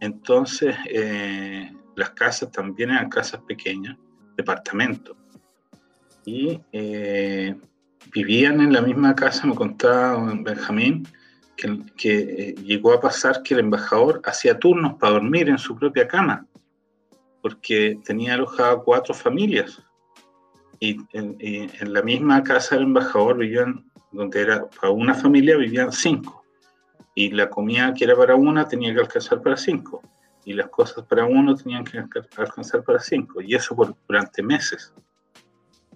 Entonces, 0.00 0.76
eh, 0.90 1.72
las 1.96 2.10
casas 2.10 2.50
también 2.50 2.90
eran 2.90 3.08
casas 3.08 3.40
pequeñas, 3.46 3.96
departamentos. 4.36 5.16
Y 6.24 6.60
eh, 6.72 7.56
vivían 8.12 8.60
en 8.60 8.72
la 8.72 8.82
misma 8.82 9.14
casa, 9.14 9.46
me 9.46 9.54
contaba 9.54 10.32
Benjamín, 10.42 11.06
que, 11.56 11.82
que 11.96 12.54
llegó 12.62 12.92
a 12.92 13.00
pasar 13.00 13.42
que 13.42 13.54
el 13.54 13.60
embajador 13.60 14.20
hacía 14.24 14.58
turnos 14.58 14.94
para 14.94 15.14
dormir 15.14 15.48
en 15.48 15.58
su 15.58 15.76
propia 15.76 16.06
cama 16.06 16.46
porque 17.42 17.98
tenía 18.04 18.34
alojado 18.34 18.82
cuatro 18.84 19.14
familias. 19.14 19.82
Y 20.80 20.98
en, 21.12 21.92
la 21.92 22.02
misma 22.02 22.42
casa 22.42 22.76
del 22.76 22.84
embajador 22.84 23.38
vivían, 23.38 23.84
donde 24.12 24.40
era 24.40 24.68
para 24.68 24.92
una 24.92 25.14
familia, 25.14 25.56
vivían 25.56 25.90
cinco. 25.92 26.44
Y 27.18 27.30
la 27.30 27.50
comida 27.50 27.92
que 27.94 28.04
era 28.04 28.14
para 28.14 28.36
una 28.36 28.68
tenía 28.68 28.94
que 28.94 29.00
alcanzar 29.00 29.42
para 29.42 29.56
cinco. 29.56 30.00
Y 30.44 30.52
las 30.52 30.68
cosas 30.68 31.04
para 31.04 31.24
uno 31.24 31.56
tenían 31.56 31.82
que 31.82 31.98
alcanzar 31.98 32.84
para 32.84 33.00
cinco. 33.00 33.42
Y 33.42 33.56
eso 33.56 33.74
por, 33.74 33.92
durante 34.06 34.40
meses. 34.40 34.94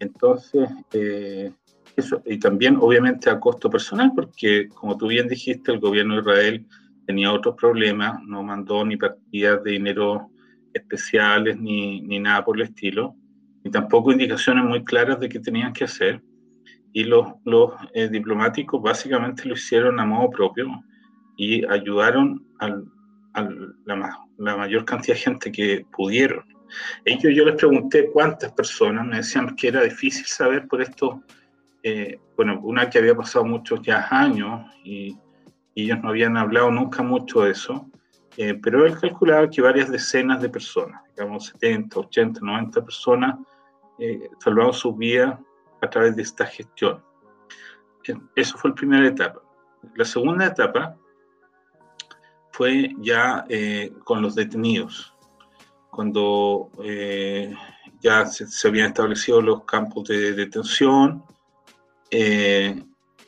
Entonces, 0.00 0.68
eh, 0.92 1.52
eso. 1.94 2.20
Y 2.26 2.40
también, 2.40 2.76
obviamente, 2.76 3.30
a 3.30 3.38
costo 3.38 3.70
personal, 3.70 4.10
porque, 4.16 4.68
como 4.74 4.96
tú 4.96 5.06
bien 5.06 5.28
dijiste, 5.28 5.70
el 5.70 5.78
gobierno 5.78 6.14
de 6.14 6.22
Israel 6.22 6.66
tenía 7.06 7.32
otros 7.32 7.54
problemas, 7.54 8.20
no 8.26 8.42
mandó 8.42 8.84
ni 8.84 8.96
partidas 8.96 9.62
de 9.62 9.70
dinero 9.70 10.28
especiales 10.74 11.56
ni, 11.56 12.00
ni 12.00 12.18
nada 12.18 12.44
por 12.44 12.56
el 12.56 12.64
estilo, 12.64 13.14
ni 13.62 13.70
tampoco 13.70 14.10
indicaciones 14.10 14.64
muy 14.64 14.82
claras 14.82 15.20
de 15.20 15.28
qué 15.28 15.38
tenían 15.38 15.72
que 15.72 15.84
hacer. 15.84 16.20
Y 16.92 17.04
los, 17.04 17.28
los 17.44 17.74
eh, 17.94 18.08
diplomáticos 18.08 18.82
básicamente 18.82 19.44
lo 19.46 19.54
hicieron 19.54 20.00
a 20.00 20.04
modo 20.04 20.28
propio 20.28 20.82
y 21.36 21.64
ayudaron 21.66 22.46
a 22.60 22.68
la, 23.84 24.26
la, 24.38 24.56
mayor 24.56 24.84
cantidad 24.84 25.14
de 25.14 25.20
gente 25.20 25.52
que 25.52 25.86
pudieron. 25.96 26.44
Ellos, 27.04 27.32
yo 27.34 27.44
les 27.44 27.56
pregunté 27.56 28.10
cuántas 28.10 28.52
personas, 28.52 29.06
me 29.06 29.16
decían 29.16 29.54
que 29.56 29.68
era 29.68 29.82
difícil 29.82 30.26
saber 30.26 30.66
por 30.68 30.82
esto, 30.82 31.22
eh, 31.82 32.18
bueno, 32.36 32.60
una 32.62 32.88
que 32.88 32.98
había 32.98 33.14
pasado 33.14 33.44
muchos 33.44 33.82
ya 33.82 34.06
años 34.10 34.70
y, 34.84 35.16
y 35.74 35.84
ellos 35.84 35.98
no 36.02 36.10
habían 36.10 36.36
hablado 36.36 36.70
nunca 36.70 37.02
mucho 37.02 37.42
de 37.42 37.52
eso. 37.52 37.90
Eh, 38.36 38.58
pero 38.62 38.86
él 38.86 38.98
calculaba 38.98 39.48
que 39.48 39.60
varias 39.60 39.90
decenas 39.90 40.40
de 40.40 40.48
personas, 40.48 41.02
digamos 41.14 41.46
70, 41.48 42.00
80, 42.00 42.40
90 42.42 42.84
personas, 42.84 43.38
eh, 43.98 44.30
salvaron 44.38 44.72
su 44.72 44.94
vida 44.94 45.38
a 45.82 45.90
través 45.90 46.16
de 46.16 46.22
esta 46.22 46.46
gestión. 46.46 47.02
Eh, 48.08 48.14
eso 48.34 48.56
fue 48.56 48.70
la 48.70 48.74
primera 48.74 49.06
etapa. 49.06 49.42
La 49.94 50.04
segunda 50.04 50.46
etapa 50.46 50.96
fue 52.52 52.94
ya 52.98 53.44
con 54.04 54.22
los 54.22 54.34
detenidos, 54.34 55.14
cuando 55.90 56.70
ya 58.00 58.26
se, 58.26 58.68
habían 58.68 58.88
establecido 58.88 59.40
los 59.42 59.64
campos 59.64 60.08
de 60.08 60.32
detención, 60.34 61.24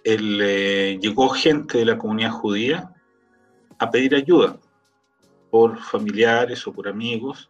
llegó 0.03 1.29
gente 1.31 1.79
de 1.79 1.85
la 1.85 1.99
comunidad 1.99 2.31
judía 2.31 2.93
a 3.79 3.91
pedir 3.91 4.15
ayuda 4.15 4.59
por 5.51 5.79
familiares 5.79 6.67
o 6.67 6.73
por 6.73 6.89
amigos, 6.89 7.49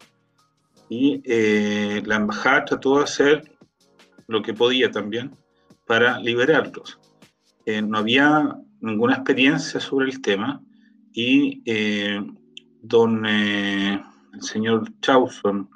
y 0.88 1.22
eh, 1.24 2.02
la 2.04 2.16
embajada 2.16 2.64
trató 2.66 2.98
de 2.98 3.04
hacer 3.04 3.56
lo 4.26 4.42
que 4.42 4.54
podía 4.54 4.90
también 4.90 5.36
para 5.86 6.18
liberarlos. 6.18 6.98
Eh, 7.66 7.80
no 7.80 7.98
había 7.98 8.58
ninguna 8.80 9.14
experiencia 9.14 9.80
sobre 9.80 10.10
el 10.10 10.20
tema 10.20 10.62
y 11.14 11.62
eh, 11.64 12.20
don 12.82 13.24
el 13.24 14.02
señor 14.40 14.92
Chauson, 15.00 15.70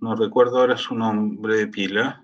no 0.00 0.14
recuerdo 0.14 0.58
ahora 0.58 0.76
su 0.76 0.94
nombre 0.94 1.56
de 1.56 1.66
pila, 1.66 2.22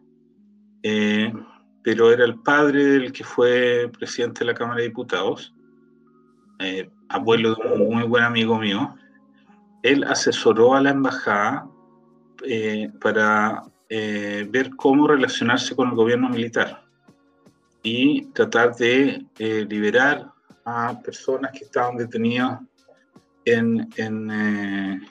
pero 1.82 2.12
era 2.12 2.24
el 2.24 2.38
padre 2.40 2.84
del 2.84 3.12
que 3.12 3.24
fue 3.24 3.90
presidente 3.98 4.40
de 4.40 4.52
la 4.52 4.54
Cámara 4.54 4.78
de 4.80 4.88
Diputados, 4.88 5.52
abuelo 7.08 7.54
de 7.54 7.72
un 7.72 7.94
muy 7.94 8.04
buen 8.04 8.22
amigo 8.22 8.58
mío, 8.58 8.94
él 9.82 10.04
asesoró 10.04 10.74
a 10.74 10.80
la 10.80 10.90
embajada 10.90 11.68
eh, 12.44 12.90
para 13.00 13.62
eh, 13.88 14.46
ver 14.50 14.70
cómo 14.76 15.06
relacionarse 15.06 15.76
con 15.76 15.90
el 15.90 15.94
gobierno 15.94 16.28
militar 16.28 16.84
y 17.82 18.26
tratar 18.32 18.74
de 18.76 19.26
eh, 19.38 19.66
liberar 19.68 20.32
a 20.64 21.00
personas 21.00 21.52
que 21.52 21.64
estaban 21.64 21.96
detenidas 21.96 22.60
en, 23.44 23.88
en, 23.96 25.02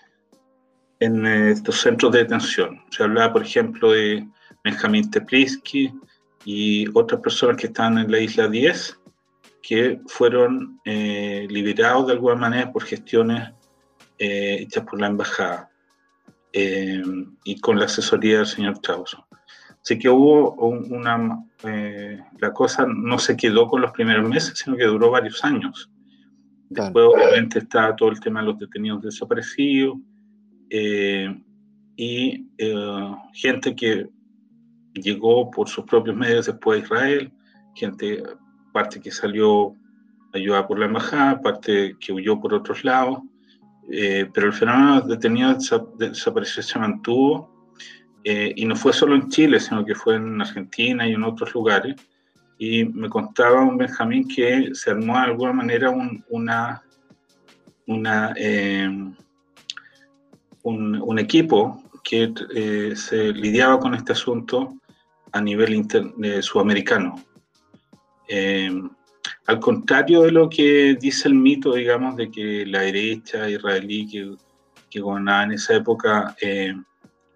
en, 0.99 1.25
estos 1.25 1.81
centros 1.81 2.11
de 2.11 2.19
detención. 2.19 2.81
Se 2.89 3.03
hablaba, 3.03 3.33
por 3.33 3.43
ejemplo, 3.43 3.91
de 3.91 4.27
Benjamín 4.63 5.09
Teplisky 5.11 5.93
y 6.45 6.87
otras 6.97 7.21
personas 7.21 7.57
que 7.57 7.67
estaban 7.67 7.97
en 7.97 8.11
la 8.11 8.19
isla 8.19 8.47
10 8.47 8.97
que 9.61 9.99
fueron 10.07 10.79
liberados 10.85 12.07
de 12.07 12.13
alguna 12.13 12.35
manera 12.35 12.71
por 12.71 12.83
gestiones 12.83 13.51
eh, 14.23 14.61
hechas 14.61 14.83
por 14.85 15.01
la 15.01 15.07
embajada 15.07 15.71
eh, 16.53 17.01
y 17.43 17.59
con 17.59 17.79
la 17.79 17.85
asesoría 17.85 18.37
del 18.37 18.45
señor 18.45 18.79
Chauso. 18.79 19.25
Así 19.83 19.97
que 19.97 20.09
hubo 20.09 20.53
una, 20.55 21.43
eh, 21.63 22.19
la 22.39 22.53
cosa 22.53 22.85
no 22.87 23.17
se 23.17 23.35
quedó 23.35 23.67
con 23.67 23.81
los 23.81 23.91
primeros 23.91 24.27
meses, 24.29 24.53
sino 24.55 24.77
que 24.77 24.85
duró 24.85 25.09
varios 25.11 25.43
años. 25.43 25.89
Después 26.69 27.05
obviamente 27.13 27.59
está 27.59 27.95
todo 27.95 28.09
el 28.09 28.19
tema 28.19 28.39
de 28.41 28.47
los 28.47 28.59
detenidos 28.59 29.01
desaparecidos 29.01 29.97
y 31.97 32.47
gente 33.33 33.75
que 33.75 34.07
llegó 34.93 35.49
por 35.51 35.67
sus 35.67 35.85
propios 35.85 36.15
medios 36.15 36.45
después 36.45 36.79
a 36.79 36.83
Israel, 36.83 37.31
gente, 37.75 38.23
parte 38.71 38.99
que 38.99 39.11
salió 39.11 39.75
ayudada 40.33 40.67
por 40.67 40.79
la 40.79 40.85
embajada, 40.85 41.41
parte 41.41 41.95
que 41.99 42.13
huyó 42.13 42.39
por 42.39 42.53
otros 42.53 42.83
lados, 42.83 43.19
eh, 43.91 44.29
pero 44.33 44.47
el 44.47 44.53
fenómeno 44.53 45.01
de 45.01 45.15
detenido 45.15 45.57
desapareció 45.97 46.63
se 46.63 46.79
mantuvo 46.79 47.50
eh, 48.23 48.53
y 48.55 48.65
no 48.65 48.75
fue 48.75 48.93
solo 48.93 49.15
en 49.15 49.29
Chile, 49.29 49.59
sino 49.59 49.85
que 49.85 49.95
fue 49.95 50.15
en 50.15 50.41
Argentina 50.41 51.07
y 51.07 51.13
en 51.13 51.23
otros 51.23 51.53
lugares. 51.53 51.95
Y 52.57 52.85
me 52.85 53.09
contaba 53.09 53.61
un 53.61 53.77
Benjamín 53.77 54.27
que 54.27 54.69
se 54.73 54.91
armó 54.91 55.13
de 55.13 55.23
alguna 55.23 55.53
manera 55.53 55.89
un, 55.89 56.23
una, 56.29 56.83
una, 57.87 58.33
eh, 58.37 58.87
un, 60.63 61.01
un, 61.01 61.19
equipo 61.19 61.83
que 62.03 62.31
se 62.95 63.33
lidiaba 63.33 63.79
con 63.79 63.95
este 63.95 64.11
asunto 64.11 64.75
a 65.31 65.41
nivel 65.41 65.87
sudamericano. 66.41 67.15
Al 69.47 69.59
contrario 69.59 70.21
de 70.21 70.31
lo 70.31 70.49
que 70.49 70.95
dice 70.99 71.27
el 71.27 71.35
mito, 71.35 71.73
digamos, 71.73 72.15
de 72.15 72.29
que 72.29 72.65
la 72.65 72.81
derecha 72.81 73.49
israelí 73.49 74.07
que, 74.07 74.35
que 74.89 74.99
gobernaba 74.99 75.43
en 75.43 75.51
esa 75.53 75.75
época 75.75 76.35
eh, 76.41 76.75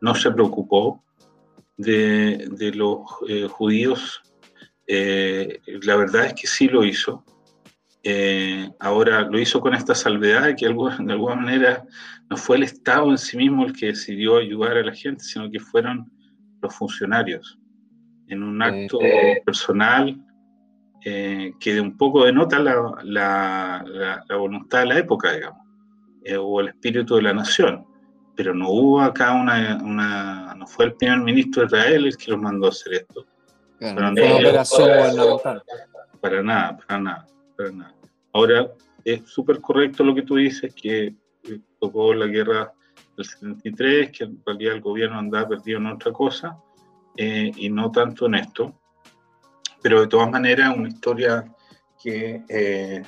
no 0.01 0.15
se 0.15 0.31
preocupó 0.31 1.03
de, 1.77 2.71
los 2.75 2.99
eh, 3.27 3.47
judíos, 3.47 4.21
eh, 4.87 5.59
la 5.83 5.95
verdad 5.95 6.27
es 6.27 6.33
que 6.33 6.47
sí 6.47 6.67
lo 6.67 6.83
hizo. 6.83 7.23
ahora 8.79 9.21
lo 9.21 9.39
hizo 9.39 9.59
con 9.59 9.73
esta 9.73 9.95
salvedad 9.95 10.43
de 10.43 10.55
que 10.55 10.65
de 10.65 10.71
alguna 10.71 11.35
manera 11.35 11.83
no 12.29 12.37
fue 12.37 12.57
el 12.57 12.63
Estado 12.63 13.09
en 13.09 13.17
sí 13.17 13.35
mismo 13.37 13.65
el 13.65 13.73
que 13.73 13.87
decidió 13.87 14.37
ayudar 14.37 14.77
a 14.77 14.83
la 14.83 14.93
gente, 14.93 15.23
sino 15.23 15.49
que 15.49 15.59
fueron 15.59 16.11
los 16.61 16.75
funcionarios 16.75 17.57
en 18.27 18.43
un 18.43 18.61
acto 18.61 18.99
personal 19.45 20.19
eh, 21.07 21.53
que 21.59 21.79
un 21.79 21.95
poco 21.95 22.25
denota 22.25 22.57
la, 22.57 22.95
la, 23.03 23.85
la, 24.27 24.35
voluntad 24.35 24.79
de 24.79 24.85
la 24.87 24.97
época, 24.97 25.33
digamos, 25.33 25.61
eh, 26.23 26.35
o 26.35 26.59
el 26.61 26.69
espíritu 26.69 27.17
de 27.17 27.21
la 27.21 27.33
nación. 27.33 27.85
Pero 28.35 28.53
no 28.53 28.69
hubo 28.69 29.01
acá 29.01 29.33
una, 29.33 29.79
una, 29.83 30.53
no 30.55 30.67
fue 30.67 30.85
el 30.85 30.93
primer 30.93 31.19
ministro 31.19 31.61
de 31.61 31.67
Israel 31.67 32.05
el 32.05 32.17
que 32.17 32.31
los 32.31 32.41
mandó 32.41 32.67
a 32.67 32.69
hacer 32.69 32.93
esto. 32.93 33.25
Claro, 33.79 34.01
no 34.01 34.15
fue 34.15 34.25
una 34.25 34.35
operación 34.35 34.89
gubernamental. 34.89 35.63
Para 36.21 36.43
nada, 36.43 36.77
para 36.77 36.99
nada, 36.99 37.27
para 37.55 37.71
nada. 37.71 37.95
Ahora, 38.33 38.71
es 39.03 39.21
súper 39.25 39.61
correcto 39.61 40.03
lo 40.03 40.15
que 40.15 40.23
tú 40.23 40.35
dices, 40.35 40.73
que 40.73 41.13
tocó 41.79 42.13
la 42.13 42.25
guerra 42.25 42.73
del 43.15 43.25
73, 43.25 44.11
que 44.11 44.23
en 44.25 44.41
realidad 44.45 44.75
el 44.75 44.81
gobierno 44.81 45.19
andaba 45.19 45.49
perdido 45.49 45.79
en 45.79 45.87
otra 45.87 46.11
cosa, 46.11 46.57
eh, 47.15 47.51
y 47.55 47.69
no 47.69 47.91
tanto 47.91 48.25
en 48.25 48.35
esto. 48.35 48.73
Pero 49.81 50.01
de 50.01 50.07
todas 50.07 50.29
maneras, 50.29 50.75
una 50.75 50.89
historia 50.89 51.45
que 52.01 52.41
eh, 52.49 53.03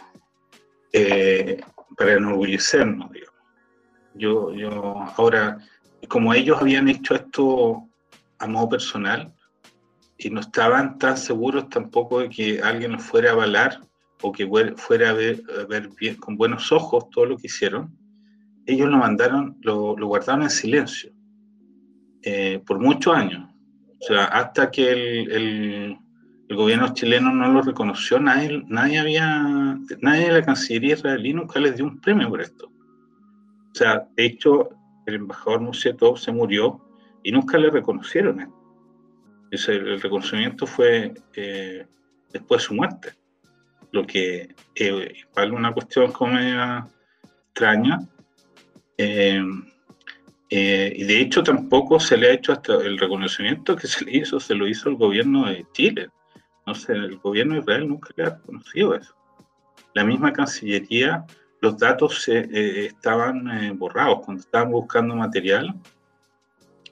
eh, 0.94 1.62
para 1.98 2.14
enorgullecernos, 2.14 3.12
digamos. 3.12 3.27
Yo, 4.18 4.54
yo, 4.54 4.96
ahora, 5.18 5.58
como 6.08 6.34
ellos 6.34 6.58
habían 6.60 6.88
hecho 6.88 7.16
esto 7.16 7.88
a 8.40 8.48
modo 8.48 8.70
personal 8.70 9.34
y 10.18 10.30
no 10.30 10.42
estaban 10.42 10.98
tan 10.98 11.18
seguros 11.18 11.70
tampoco 11.70 12.20
de 12.20 12.30
que 12.30 12.62
alguien 12.62 12.94
los 12.94 13.04
fuera 13.04 13.30
a 13.30 13.34
avalar 13.34 13.82
o 14.22 14.32
que 14.32 14.48
fuera 14.76 15.12
a 15.12 15.14
ver, 15.14 15.44
bien, 16.00 16.16
con 16.16 16.38
buenos 16.38 16.72
ojos 16.72 17.10
todo 17.12 17.26
lo 17.26 17.38
que 17.38 17.48
hicieron, 17.48 17.96
ellos 18.66 18.90
lo 18.90 18.98
mandaron, 18.98 19.58
lo, 19.62 19.96
guardaron 19.96 20.44
en 20.44 20.50
silencio 20.50 21.12
eh, 22.24 22.62
por 22.66 22.80
muchos 22.80 23.16
años. 23.16 23.48
O 24.00 24.06
sea, 24.06 24.26
hasta 24.26 24.70
que 24.70 24.92
el, 24.92 25.98
gobierno 26.50 26.94
chileno 26.94 27.32
no 27.34 27.52
lo 27.52 27.62
reconoció, 27.62 28.20
nadie, 28.20 28.64
nadie 28.68 29.00
había, 29.00 29.78
nadie 30.02 30.28
de 30.28 30.32
la 30.32 30.42
Cancillería 30.44 30.94
israelí 30.94 31.34
nunca 31.34 31.60
les 31.60 31.76
dio 31.76 31.86
un 31.86 32.00
premio 32.00 32.30
por 32.30 32.42
esto. 32.42 32.72
Sea, 33.78 34.08
de 34.16 34.26
hecho, 34.26 34.70
el 35.06 35.16
embajador 35.16 35.62
Musetov 35.62 36.18
se 36.18 36.32
murió 36.32 36.82
y 37.24 37.32
nunca 37.32 37.60
le 37.60 37.70
reconocieron 37.70 38.52
el 39.52 40.02
reconocimiento 40.02 40.66
fue 40.66 41.14
eh, 41.36 41.86
después 42.34 42.62
de 42.62 42.68
su 42.68 42.74
muerte, 42.74 43.14
lo 43.92 44.06
que 44.06 44.56
eh, 44.76 45.14
igual 45.16 45.54
una 45.54 45.72
cuestión 45.74 46.12
como 46.12 46.38
extraña. 47.48 48.00
Eh, 48.98 49.44
eh, 50.50 50.94
y 50.96 51.04
de 51.04 51.22
hecho 51.22 51.44
tampoco 51.44 52.00
se 52.00 52.18
le 52.18 52.30
ha 52.30 52.34
hecho 52.34 52.54
hasta 52.54 52.76
el 52.76 52.98
reconocimiento 52.98 53.76
que 53.76 53.88
se 53.88 54.06
le 54.06 54.18
hizo, 54.18 54.40
se 54.40 54.56
lo 54.56 54.68
hizo 54.68 54.90
el 54.90 54.96
gobierno 54.96 55.48
de 55.48 55.66
Chile. 55.74 56.10
Sé, 56.74 56.94
el 56.94 57.18
gobierno 57.20 57.54
de 57.54 57.60
Israel 57.62 57.88
nunca 57.88 58.10
le 58.18 58.24
ha 58.24 58.30
reconocido 58.32 58.96
eso. 58.96 59.16
La 59.94 60.04
misma 60.04 60.34
Cancillería, 60.34 61.26
los 61.62 61.78
datos 61.78 62.28
eh, 62.28 62.86
estaban 62.86 63.50
eh, 63.50 63.72
borrados 63.72 64.20
cuando 64.24 64.42
estaban 64.42 64.72
buscando 64.72 65.16
material. 65.16 65.74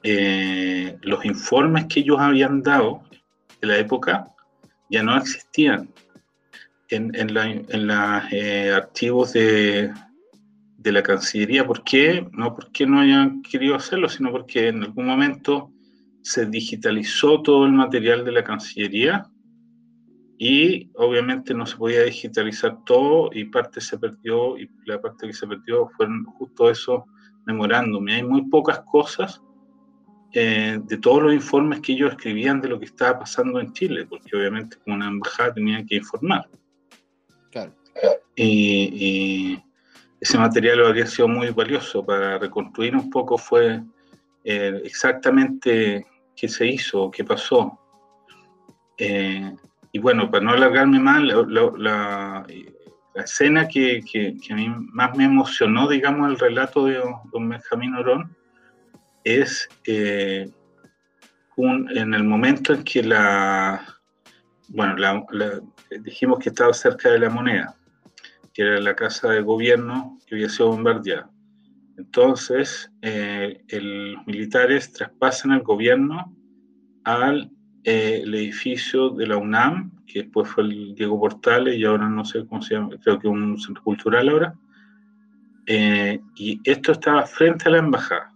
los 0.02 1.24
informes 1.24 1.86
que 1.86 2.00
ellos 2.00 2.18
habían 2.20 2.62
dado 2.62 3.02
en 3.60 3.68
la 3.68 3.78
época 3.78 4.28
ya 4.88 5.02
no 5.02 5.16
existían 5.16 5.88
en, 6.88 7.10
en 7.14 7.86
los 7.86 7.96
archivos 8.76 9.32
de, 9.32 9.92
de 10.78 10.92
la 10.92 11.02
Cancillería. 11.02 11.66
¿Por 11.66 11.82
qué? 11.82 12.24
No 12.32 12.54
porque 12.54 12.86
no 12.86 13.00
hayan 13.00 13.42
querido 13.42 13.74
hacerlo, 13.74 14.08
sino 14.08 14.30
porque 14.30 14.68
en 14.68 14.84
algún 14.84 15.06
momento 15.06 15.72
se 16.22 16.46
digitalizó 16.46 17.42
todo 17.42 17.66
el 17.66 17.72
material 17.72 18.24
de 18.24 18.32
la 18.32 18.44
Cancillería 18.44 19.26
y 20.38 20.90
obviamente 20.94 21.54
no 21.54 21.64
se 21.66 21.76
podía 21.76 22.02
digitalizar 22.02 22.84
todo 22.84 23.30
y 23.32 23.44
parte 23.44 23.80
se 23.80 23.98
perdió 23.98 24.58
y 24.58 24.70
la 24.84 25.00
parte 25.00 25.26
que 25.26 25.32
se 25.32 25.46
perdió 25.46 25.88
fueron 25.96 26.24
justo 26.24 26.70
eso 26.70 27.06
memorándome. 27.46 28.16
Hay 28.16 28.22
muy 28.22 28.42
pocas 28.48 28.80
cosas 28.80 29.40
eh, 30.32 30.78
de 30.82 30.98
todos 30.98 31.22
los 31.22 31.32
informes 31.32 31.80
que 31.80 31.92
ellos 31.92 32.10
escribían 32.10 32.60
de 32.60 32.68
lo 32.68 32.78
que 32.78 32.84
estaba 32.84 33.20
pasando 33.20 33.58
en 33.60 33.72
Chile, 33.72 34.04
porque 34.04 34.36
obviamente 34.36 34.76
como 34.84 34.96
una 34.96 35.08
embajada 35.08 35.54
tenían 35.54 35.86
que 35.86 35.96
informar. 35.96 36.46
Claro. 37.50 37.72
y, 38.34 39.58
ese 40.18 40.38
material 40.38 40.84
habría 40.84 41.06
sido 41.06 41.28
muy 41.28 41.50
valioso 41.50 42.04
para 42.04 42.38
reconstruir 42.38 42.96
un 42.96 43.10
poco 43.10 43.36
fue 43.36 43.82
eh, 44.44 44.80
exactamente 44.82 46.06
qué 46.34 46.48
se 46.48 46.66
hizo, 46.66 47.10
qué 47.10 47.22
pasó. 47.22 47.78
Eh, 48.96 49.54
y 49.96 49.98
bueno, 49.98 50.30
para 50.30 50.44
no 50.44 50.50
alargarme 50.50 51.00
más, 51.00 51.22
la, 51.22 52.46
escena 53.14 53.66
que, 53.66 54.04
a 54.50 54.54
mí 54.54 54.68
más 54.92 55.16
me 55.16 55.24
emocionó, 55.24 55.88
digamos, 55.88 56.28
el 56.28 56.38
relato 56.38 56.84
de 56.84 57.00
don 57.32 57.48
Benjamín 57.48 57.94
Orón, 57.94 58.36
es 59.24 59.66
eh, 59.86 60.50
en 61.56 62.12
el 62.12 62.24
momento 62.24 62.74
en 62.74 62.84
que 62.84 63.02
la, 63.04 63.86
bueno, 64.68 65.26
dijimos 66.02 66.40
que 66.40 66.50
estaba 66.50 66.74
cerca 66.74 67.08
de 67.08 67.20
la 67.20 67.30
moneda 67.30 67.74
que 68.52 68.62
era 68.62 68.78
la 68.78 68.94
casa 68.94 69.30
de 69.30 69.40
gobierno 69.40 70.18
que 70.26 70.34
había 70.34 70.50
sido 70.50 70.68
bombardeada. 70.68 71.30
Entonces, 71.96 72.90
eh, 73.00 73.64
los 73.70 74.26
militares 74.26 74.92
traspasan 74.92 75.52
el 75.52 75.62
gobierno 75.62 76.36
al 77.04 77.50
eh, 77.88 78.22
edificio 78.24 79.10
de 79.10 79.28
la 79.28 79.36
UNAM, 79.36 79.92
que 80.06 80.22
después 80.22 80.48
fue 80.48 80.64
el 80.64 80.94
Diego 80.96 81.20
Portales 81.20 81.76
y 81.76 81.84
ahora 81.84 82.08
no 82.08 82.24
sé 82.24 82.44
cómo 82.44 82.60
se 82.60 82.74
llama, 82.74 82.96
creo 83.00 83.18
que 83.20 83.28
un 83.28 83.56
centro 83.58 83.82
cultural 83.84 84.28
ahora. 84.28 84.54
Eh, 85.66 86.20
y 86.34 86.60
esto 86.64 86.90
estaba 86.90 87.24
frente 87.24 87.68
a 87.68 87.70
la 87.70 87.78
embajada. 87.78 88.34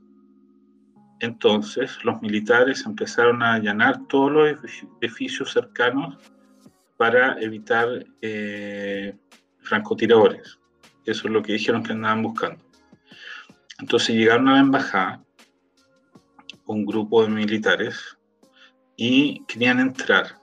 Entonces, 1.19 1.99
los 2.05 2.23
militares 2.23 2.87
empezaron 2.87 3.43
a 3.43 3.55
allanar 3.55 4.07
todos 4.07 4.31
los 4.31 4.57
edificios 5.01 5.53
cercanos 5.53 6.17
para 6.97 7.37
evitar 7.41 8.07
francotiradores. 9.63 10.61
Eso 11.05 11.27
es 11.27 11.33
lo 11.35 11.43
que 11.43 11.55
dijeron 11.55 11.83
que 11.83 11.93
andaban 11.93 12.23
buscando. 12.23 12.65
Entonces 13.81 14.15
llegaron 14.15 14.49
a 14.49 14.55
la 14.55 14.61
embajada 14.61 15.25
un 16.67 16.87
grupo 16.87 17.25
de 17.25 17.31
militares 17.31 18.17
y 19.01 19.43
querían 19.47 19.81
entrar. 19.81 20.39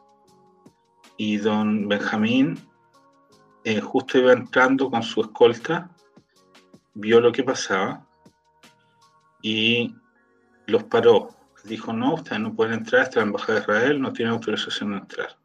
Y 1.15 1.37
don 1.37 1.87
Benjamín 1.87 2.57
eh, 3.63 3.79
justo 3.79 4.17
iba 4.17 4.33
entrando 4.33 4.89
con 4.89 5.03
su 5.03 5.21
escolta, 5.21 5.91
vio 6.95 7.21
lo 7.21 7.31
que 7.31 7.43
pasaba 7.43 8.03
y 9.43 9.93
los 10.65 10.85
paró. 10.85 11.29
Dijo, 11.65 11.93
no, 11.93 12.15
ustedes 12.15 12.41
no 12.41 12.55
pueden 12.55 12.79
entrar, 12.79 13.03
esta 13.03 13.11
es 13.11 13.15
la 13.17 13.27
embajada 13.27 13.59
de 13.59 13.61
Israel, 13.61 14.01
no 14.01 14.11
tiene 14.11 14.31
autorización 14.31 14.91
de 14.91 14.97
entrar. 14.97 15.37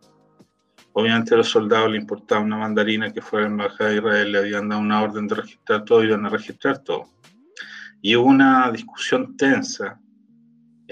Obviamente 0.95 1.35
a 1.35 1.37
los 1.37 1.49
soldados 1.49 1.91
les 1.91 2.01
importaba 2.01 2.41
una 2.41 2.57
mandarina 2.57 3.13
que 3.13 3.21
fuera 3.21 3.45
la 3.45 3.53
embajada 3.53 3.91
de 3.91 3.97
Israel, 3.97 4.33
le 4.33 4.39
habían 4.39 4.71
dado 4.71 4.81
una 4.81 5.03
orden 5.03 5.29
de 5.29 5.35
registrar 5.35 5.85
todo, 5.85 6.03
iban 6.03 6.25
a 6.25 6.31
registrar 6.31 6.79
todo. 6.79 7.11
Y 8.01 8.17
hubo 8.17 8.29
una 8.29 8.71
discusión 8.71 9.37
tensa 9.37 10.01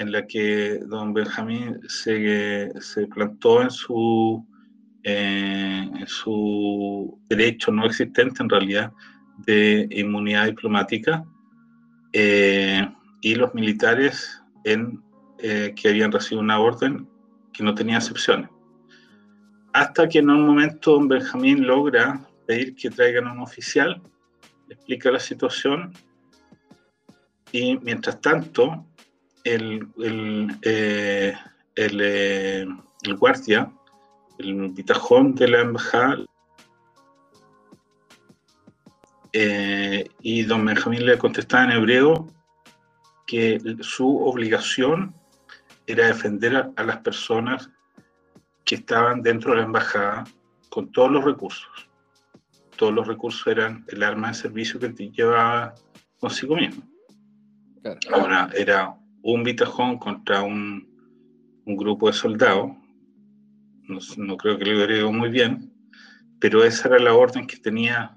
en 0.00 0.12
la 0.12 0.26
que 0.26 0.78
don 0.86 1.12
Benjamín 1.12 1.78
se, 1.86 2.72
se 2.80 3.06
plantó 3.06 3.60
en 3.60 3.70
su, 3.70 4.46
eh, 5.02 5.90
su 6.06 7.20
derecho 7.28 7.70
no 7.70 7.84
existente 7.84 8.42
en 8.42 8.48
realidad 8.48 8.92
de 9.44 9.86
inmunidad 9.90 10.46
diplomática 10.46 11.22
eh, 12.14 12.88
y 13.20 13.34
los 13.34 13.54
militares 13.54 14.42
en, 14.64 15.02
eh, 15.38 15.74
que 15.76 15.90
habían 15.90 16.10
recibido 16.10 16.40
una 16.40 16.58
orden 16.58 17.06
que 17.52 17.62
no 17.62 17.74
tenía 17.74 17.98
excepciones. 17.98 18.48
Hasta 19.74 20.08
que 20.08 20.20
en 20.20 20.30
un 20.30 20.46
momento 20.46 20.92
don 20.92 21.08
Benjamín 21.08 21.66
logra 21.66 22.26
pedir 22.46 22.74
que 22.74 22.88
traigan 22.88 23.26
a 23.26 23.32
un 23.32 23.40
oficial, 23.40 24.00
explica 24.70 25.10
la 25.10 25.20
situación 25.20 25.92
y 27.52 27.76
mientras 27.78 28.18
tanto 28.22 28.86
el, 29.44 29.88
el, 29.98 30.58
eh, 30.62 31.34
eh, 31.76 32.66
el, 33.02 33.16
guardia, 33.16 33.72
el 34.38 34.70
bitajón 34.70 35.34
de 35.34 35.48
la 35.48 35.60
embajada 35.60 36.18
eh, 39.32 40.08
y 40.20 40.42
don 40.42 40.64
Benjamín 40.64 41.06
le 41.06 41.18
contestaba 41.18 41.64
en 41.64 41.72
hebreo 41.72 42.28
que 43.26 43.60
su 43.80 44.18
obligación 44.24 45.14
era 45.86 46.06
defender 46.06 46.70
a 46.74 46.82
las 46.82 46.98
personas 46.98 47.70
que 48.64 48.76
estaban 48.76 49.22
dentro 49.22 49.52
de 49.52 49.58
la 49.58 49.64
embajada 49.64 50.24
con 50.68 50.90
todos 50.92 51.10
los 51.10 51.24
recursos. 51.24 51.88
Todos 52.76 52.92
los 52.92 53.06
recursos 53.06 53.46
eran 53.46 53.84
el 53.88 54.02
arma 54.02 54.28
de 54.28 54.34
servicio 54.34 54.80
que 54.80 54.88
te 54.88 55.10
llevaba 55.10 55.74
consigo 56.18 56.56
mismo. 56.56 56.82
Ahora 58.12 58.50
era 58.54 58.99
un 59.22 59.42
bitajón 59.42 59.98
contra 59.98 60.42
un, 60.42 60.88
un 61.64 61.76
grupo 61.76 62.08
de 62.08 62.12
soldados. 62.12 62.72
No, 64.16 64.36
creo 64.36 64.56
que 64.56 64.64
lo 64.64 64.84
hubiera 64.84 65.10
muy 65.10 65.30
bien, 65.30 65.72
pero 66.38 66.64
esa 66.64 66.88
era 66.88 66.98
la 67.00 67.14
orden 67.14 67.46
que 67.46 67.56
tenía 67.56 68.16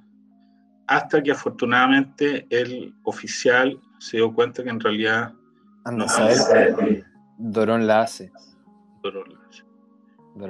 hasta 0.88 1.24
que 1.24 1.32
afortunadamente 1.32 2.46
el 2.50 2.94
oficial 3.04 3.80
se 3.98 4.18
dio 4.18 4.34
cuenta 4.34 4.64
que 4.64 4.70
en 4.70 4.80
realidad 4.80 5.34
Anda 5.86 6.06
a 6.06 6.10
saber, 6.10 7.06
Dorón 7.38 7.88
la 7.88 8.02
hace. 8.02 8.32
Dorón 9.02 9.34
la 9.34 9.40
hace. 9.50 9.64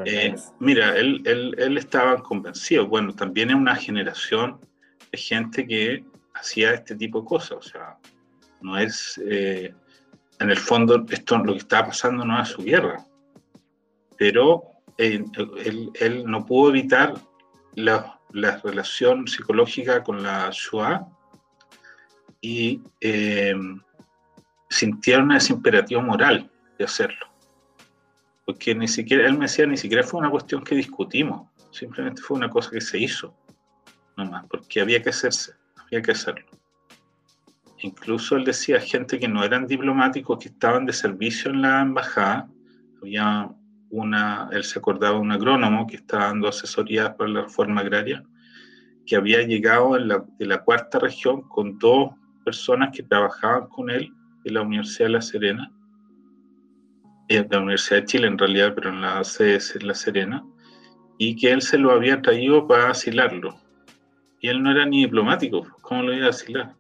Eh, 0.06 0.36
mira, 0.60 0.95
él, 0.95 1.22
él, 1.26 1.56
él, 1.58 1.78
estaba 1.78 2.22
convencido. 2.22 2.88
Bueno, 2.88 3.14
también 3.14 3.49
es 3.49 3.56
una 3.56 3.76
generación 3.76 4.60
de 5.12 5.18
gente 5.18 5.68
que 5.68 6.06
hacía 6.36 6.74
este 6.74 6.95
tipo 6.95 7.22
de 7.22 7.26
cosas. 7.26 7.51
O 7.51 7.62
sea, 7.62 7.97
no 8.62 8.78
es, 8.78 9.22
eh, 9.26 9.74
en 10.43 10.51
el 10.51 10.57
fondo, 10.57 11.03
esto 11.09 11.37
lo 11.37 11.53
que 11.53 11.59
estaba 11.59 11.87
pasando 11.87 12.23
no 12.25 12.41
es 12.41 12.49
su 12.49 12.63
guerra. 12.63 13.03
Pero 14.17 14.63
eh, 14.97 15.23
él, 15.65 15.91
él, 15.99 16.23
no 16.25 16.45
pudo 16.45 16.69
evitar 16.69 17.15
la, 17.75 18.19
la, 18.31 18.57
relación 18.57 19.27
psicológica 19.27 20.03
con 20.03 20.21
la 20.21 20.49
Shoah 20.51 21.07
y 22.41 22.81
sintieron 24.69 25.31
ese 25.31 25.53
imperativo 25.53 26.01
moral 26.01 26.49
de 26.77 26.85
hacerlo 26.85 27.33
porque 28.45 28.75
ni 28.75 28.87
siquiera, 28.87 29.27
él 29.27 29.33
me 29.33 29.45
decía, 29.45 29.65
ni 29.65 29.77
siquiera 29.77 30.03
fue 30.03 30.19
una 30.19 30.29
cuestión 30.29 30.63
que 30.63 30.75
discutimos, 30.75 31.49
simplemente 31.71 32.21
fue 32.21 32.37
una 32.37 32.49
cosa 32.49 32.71
que 32.71 32.81
se 32.81 32.99
hizo, 32.99 33.35
nomás, 34.17 34.45
porque 34.49 34.81
había 34.81 35.01
que 35.01 35.09
hacerse, 35.09 35.53
había 35.77 36.01
que 36.01 36.11
hacerlo. 36.11 36.45
Incluso 37.84 38.38
él 38.38 38.45
decía, 38.45 38.79
gente 38.79 39.19
que 39.19 39.27
no 39.27 39.43
eran 39.43 39.67
diplomáticos, 39.67 40.39
que 40.39 40.47
estaban 40.47 40.86
de 40.86 40.93
servicio 40.93 41.51
en 41.51 41.61
la 41.63 41.81
embajada, 41.81 42.49
había 43.01 43.49
una, 43.89 44.47
él 44.53 44.63
se 44.63 44.79
acordaba 44.79 45.15
de 45.15 45.21
un 45.21 45.34
agrónomo 45.34 45.86
que 45.86 45.97
estaba 45.97 46.27
dando 46.27 46.47
asesoría 46.47 47.17
para 47.17 47.29
la 47.29 47.41
reforma 47.41 47.81
agraria, 47.81 48.23
que 49.05 49.17
había 49.17 49.41
llegado 49.41 49.99
la, 49.99 50.23
de 50.39 50.45
la 50.45 50.63
cuarta 50.63 50.97
región 50.97 51.41
con 51.49 51.77
dos 51.77 52.11
personas 52.45 52.91
que 52.95 53.03
trabajaban 53.03 53.67
con 53.67 53.89
él 53.89 54.09
en 54.45 54.53
la 54.53 54.61
Universidad 54.61 55.07
de 55.07 55.11
La 55.11 55.21
Serena, 55.21 55.71
de 57.27 57.45
la 57.51 57.59
Universidad 57.59 57.99
de 57.99 58.05
Chile 58.05 58.27
en 58.27 58.38
realidad, 58.38 58.71
pero 58.75 58.91
en 58.91 59.01
la 59.01 59.21
sede 59.25 59.59
en 59.75 59.88
La 59.88 59.93
Serena, 59.93 60.41
y 61.17 61.36
que 61.36 61.51
él 61.51 61.61
se 61.61 61.77
lo 61.77 61.91
había 61.91 62.21
traído 62.21 62.65
para 62.65 62.91
asilarlo. 62.91 63.59
Y 64.39 64.47
él 64.47 64.63
no 64.63 64.71
era 64.71 64.86
ni 64.86 65.01
diplomático, 65.01 65.67
¿cómo 65.81 66.03
lo 66.03 66.13
iba 66.13 66.27
a 66.27 66.29
asilar? 66.29 66.75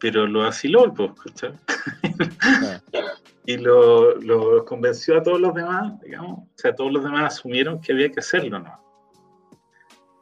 Pero 0.00 0.26
lo 0.26 0.44
asiló, 0.44 0.92
pues, 0.94 1.12
y 3.46 3.56
lo, 3.56 4.14
lo, 4.16 4.64
convenció 4.64 5.18
a 5.18 5.22
todos 5.22 5.40
los 5.40 5.54
demás, 5.54 6.00
digamos, 6.00 6.40
o 6.40 6.52
sea, 6.54 6.74
todos 6.74 6.92
los 6.92 7.02
demás 7.02 7.34
asumieron 7.34 7.80
que 7.80 7.92
había 7.92 8.10
que 8.10 8.20
hacerlo, 8.20 8.60
¿no? 8.60 8.78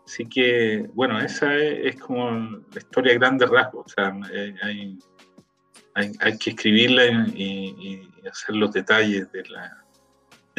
Así 0.06 0.26
que, 0.26 0.88
bueno, 0.94 1.20
esa 1.20 1.54
es, 1.56 2.00
como 2.00 2.30
la 2.30 2.78
historia 2.78 3.12
de 3.12 3.18
grandes 3.18 3.50
rasgos, 3.50 3.86
o 3.86 3.88
sea, 3.88 4.16
eh, 4.32 4.54
hay 4.62 4.98
hay, 5.96 6.38
que 6.38 6.50
escribirla 6.50 7.26
y, 7.34 8.08
hacer 8.30 8.56
los 8.56 8.72
detalles 8.72 9.30
de, 9.32 9.44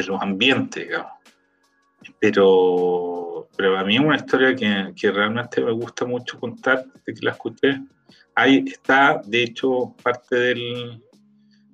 los 0.06 0.22
ambientes, 0.22 0.86
digamos. 0.86 1.12
Pero, 2.18 3.48
pero 3.56 3.78
a 3.78 3.84
mí 3.84 3.96
es 3.96 4.00
una 4.00 4.16
historia 4.16 4.56
que, 4.56 5.10
realmente 5.10 5.60
me 5.60 5.72
gusta 5.72 6.04
mucho 6.04 6.40
contar, 6.40 6.84
desde 6.86 7.20
que 7.20 7.26
la 7.26 7.32
escuché. 7.32 7.80
Ahí 8.38 8.62
está, 8.68 9.20
de 9.26 9.42
hecho, 9.42 9.96
parte 10.00 10.36
del, 10.36 11.02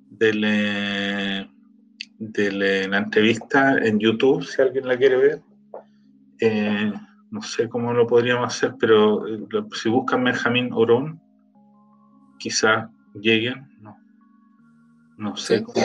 del, 0.09 0.43
eh, 0.43 1.47
de 2.17 2.47
eh, 2.47 2.87
la 2.87 2.97
entrevista 2.97 3.77
en 3.77 3.99
YouTube, 3.99 4.43
si 4.43 4.63
alguien 4.63 4.87
la 4.87 4.97
quiere 4.97 5.15
ver. 5.15 5.41
Eh, 6.41 6.91
no 7.29 7.41
sé 7.43 7.69
cómo 7.69 7.93
lo 7.93 8.07
podríamos 8.07 8.47
hacer, 8.47 8.73
pero 8.79 9.23
si 9.73 9.89
buscan 9.89 10.23
Benjamín 10.23 10.71
Orón, 10.73 11.21
quizás 12.39 12.89
lleguen, 13.13 13.67
no, 13.81 13.99
no 15.17 15.37
sé 15.37 15.61
cómo 15.61 15.77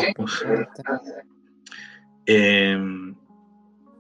em, 2.25 3.15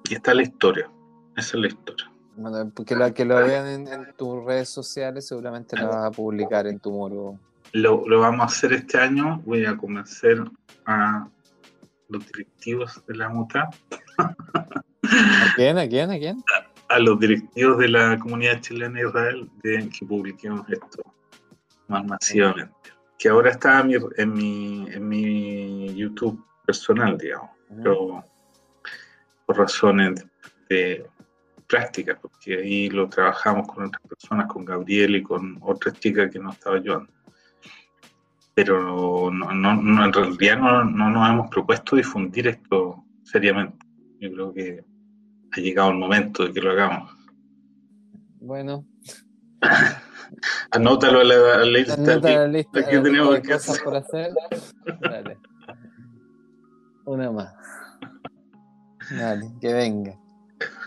y 0.08 0.14
está 0.14 0.32
la 0.32 0.44
historia, 0.44 0.90
esa 1.36 1.58
es 1.58 1.60
la 1.60 1.66
historia. 1.66 2.09
Bueno, 2.40 2.72
porque 2.74 2.96
la 2.96 3.12
que 3.12 3.26
lo 3.26 3.36
vean 3.36 3.86
en, 3.86 4.14
tus 4.16 4.42
redes 4.44 4.70
sociales 4.70 5.26
seguramente 5.26 5.76
la 5.76 5.88
vas 5.88 6.06
a 6.06 6.10
publicar 6.10 6.66
en 6.66 6.80
tu 6.80 6.90
muro. 6.90 7.38
Lo, 7.72 8.08
lo 8.08 8.20
vamos 8.20 8.40
a 8.40 8.44
hacer 8.44 8.72
este 8.72 8.98
año, 8.98 9.42
voy 9.44 9.66
a 9.66 9.76
convencer 9.76 10.42
a 10.86 11.28
los 12.08 12.26
directivos 12.26 13.02
de 13.06 13.14
la 13.14 13.28
MUTA. 13.28 13.68
¿A 14.16 15.54
quién? 15.54 15.76
¿A 15.76 15.86
quién? 15.86 16.10
¿A 16.10 16.18
quién? 16.18 16.42
A, 16.88 16.98
los 16.98 17.20
directivos 17.20 17.76
de 17.76 17.88
la 17.88 18.18
comunidad 18.18 18.60
chilena 18.62 19.00
Israel 19.00 19.50
de 19.62 19.90
que 19.90 20.06
publiquemos 20.06 20.66
esto 20.70 21.02
más 21.88 22.04
masivamente 22.06 22.74
que 23.18 23.28
ahora 23.28 23.50
está 23.50 23.80
en 23.80 24.32
mi, 24.32 24.86
en 24.90 25.06
mi, 25.06 25.94
YouTube 25.94 26.42
personal, 26.64 27.18
digamos, 27.18 27.50
pero 27.68 28.24
por 29.44 29.58
razones 29.58 30.24
de 30.70 31.06
práctica, 31.70 32.18
porque 32.20 32.58
ahí 32.58 32.90
lo 32.90 33.08
trabajamos 33.08 33.68
con 33.68 33.86
otras 33.86 34.02
personas, 34.02 34.46
con 34.48 34.64
Gabriel 34.64 35.16
y 35.16 35.22
con 35.22 35.56
otras 35.60 35.98
chicas 36.00 36.30
que 36.30 36.40
nos 36.40 36.56
estaba 36.56 36.76
ayudando. 36.76 37.08
Pero 38.54 39.30
no, 39.30 39.54
no, 39.54 40.04
en 40.04 40.12
realidad 40.12 40.58
no, 40.58 40.84
no 40.84 41.10
nos 41.10 41.30
hemos 41.30 41.48
propuesto 41.48 41.94
difundir 41.94 42.48
esto 42.48 43.04
seriamente. 43.22 43.86
Yo 44.18 44.32
creo 44.32 44.52
que 44.52 44.84
ha 45.52 45.60
llegado 45.60 45.90
el 45.90 45.98
momento 45.98 46.44
de 46.44 46.52
que 46.52 46.60
lo 46.60 46.72
hagamos. 46.72 47.10
Bueno. 48.40 48.84
Anótalo 50.72 51.20
a 51.20 51.24
la, 51.24 51.64
lista. 51.64 52.18
la 52.18 52.46
lista. 52.48 52.80
Aquí 52.80 53.02
tenemos 53.02 53.40
cosas 53.40 53.80
por 53.80 53.96
hacer. 53.96 54.32
Dale. 55.00 55.38
Una 57.04 57.30
más. 57.30 57.54
Dale, 59.10 59.46
que 59.60 59.72
venga. 59.72 60.19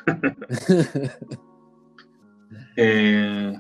eh, 2.76 3.54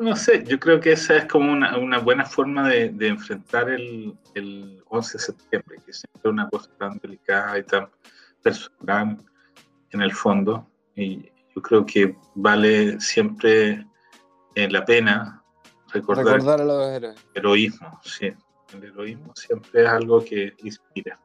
no 0.00 0.16
sé, 0.16 0.44
yo 0.44 0.58
creo 0.58 0.80
que 0.80 0.92
esa 0.92 1.16
es 1.16 1.26
como 1.26 1.52
una, 1.52 1.76
una 1.78 1.98
buena 1.98 2.24
forma 2.24 2.68
de, 2.68 2.90
de 2.90 3.08
enfrentar 3.08 3.70
el, 3.70 4.16
el, 4.34 4.82
11 4.88 5.18
de 5.18 5.24
septiembre, 5.24 5.78
que 5.84 5.92
siempre 5.92 6.22
es 6.24 6.30
una 6.30 6.48
cosa 6.48 6.70
tan 6.78 6.98
delicada 6.98 7.58
y 7.58 7.64
tan 7.64 7.88
personal 8.42 9.18
en 9.90 10.02
el 10.02 10.12
fondo. 10.12 10.66
Y 10.94 11.30
yo 11.54 11.62
creo 11.62 11.86
que 11.86 12.16
vale 12.34 13.00
siempre 13.00 13.86
eh, 14.54 14.70
la 14.70 14.84
pena 14.84 15.42
recordar, 15.92 16.60
a 16.60 16.64
los 16.64 16.88
héroes. 16.88 17.26
Heroísmo, 17.34 18.00
sí. 18.02 18.32
El 18.74 18.84
heroísmo 18.84 19.32
siempre 19.34 19.84
es 19.84 19.88
algo 19.88 20.22
que 20.22 20.54
inspira. 20.58 21.18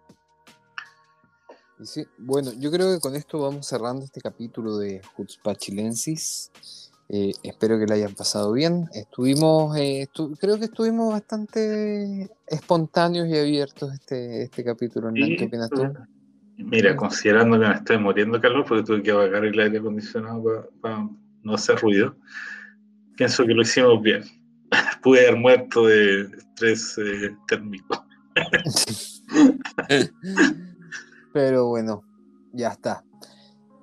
Sí, 1.84 2.06
bueno, 2.18 2.52
yo 2.58 2.72
creo 2.72 2.94
que 2.94 3.00
con 3.00 3.16
esto 3.16 3.40
vamos 3.40 3.68
cerrando 3.68 4.06
este 4.06 4.22
capítulo 4.22 4.78
de 4.78 5.02
Hutzpachilensis. 5.18 6.52
Eh, 7.10 7.34
espero 7.44 7.78
que 7.78 7.86
lo 7.86 7.94
hayan 7.94 8.14
pasado 8.14 8.54
bien. 8.54 8.88
Estuvimos, 8.94 9.76
eh, 9.78 10.08
creo 10.40 10.58
que 10.58 10.66
estuvimos 10.66 11.12
bastante 11.12 12.30
espontáneos 12.48 13.28
y 13.28 13.38
abiertos 13.38 13.94
este, 13.94 14.44
este 14.44 14.64
capítulo. 14.64 15.12
¿Qué 15.14 15.46
opinas 15.46 15.70
tú? 15.70 15.92
Mira, 16.58 16.96
considerando 16.96 17.60
que 17.60 17.68
me 17.68 17.74
estoy 17.74 17.98
muriendo 17.98 18.40
calor 18.40 18.66
porque 18.68 18.84
tuve 18.84 19.04
que 19.04 19.12
apagar 19.12 19.44
el 19.44 19.60
aire 19.60 19.80
acondicionado 19.80 20.70
para 20.82 21.10
no 21.42 21.54
hacer 21.54 21.80
ruido, 21.80 22.16
pienso 23.18 23.46
que 23.46 23.54
lo 23.54 23.62
hicimos 23.64 24.02
bien. 24.02 24.24
Pude 25.04 25.28
haber 25.28 25.40
muerto 25.40 25.88
de 25.88 26.22
estrés 26.22 26.98
eh, 26.98 27.36
térmico. 27.48 28.06
Pero 31.34 31.68
bueno, 31.68 32.04
ya 32.54 32.70
está. 32.70 33.04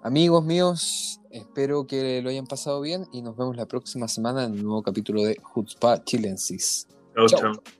Amigos 0.02 0.44
míos, 0.44 1.20
espero 1.30 1.86
que 1.86 2.22
lo 2.22 2.30
hayan 2.30 2.46
pasado 2.46 2.80
bien 2.80 3.06
y 3.12 3.20
nos 3.20 3.36
vemos 3.36 3.56
la 3.56 3.66
próxima 3.66 4.08
semana 4.08 4.44
en 4.44 4.52
un 4.52 4.62
nuevo 4.62 4.82
capítulo 4.82 5.24
de 5.24 5.38
Hutzpah 5.54 6.02
Chilensis. 6.04 6.86
chao. 7.14 7.26
chao. 7.26 7.79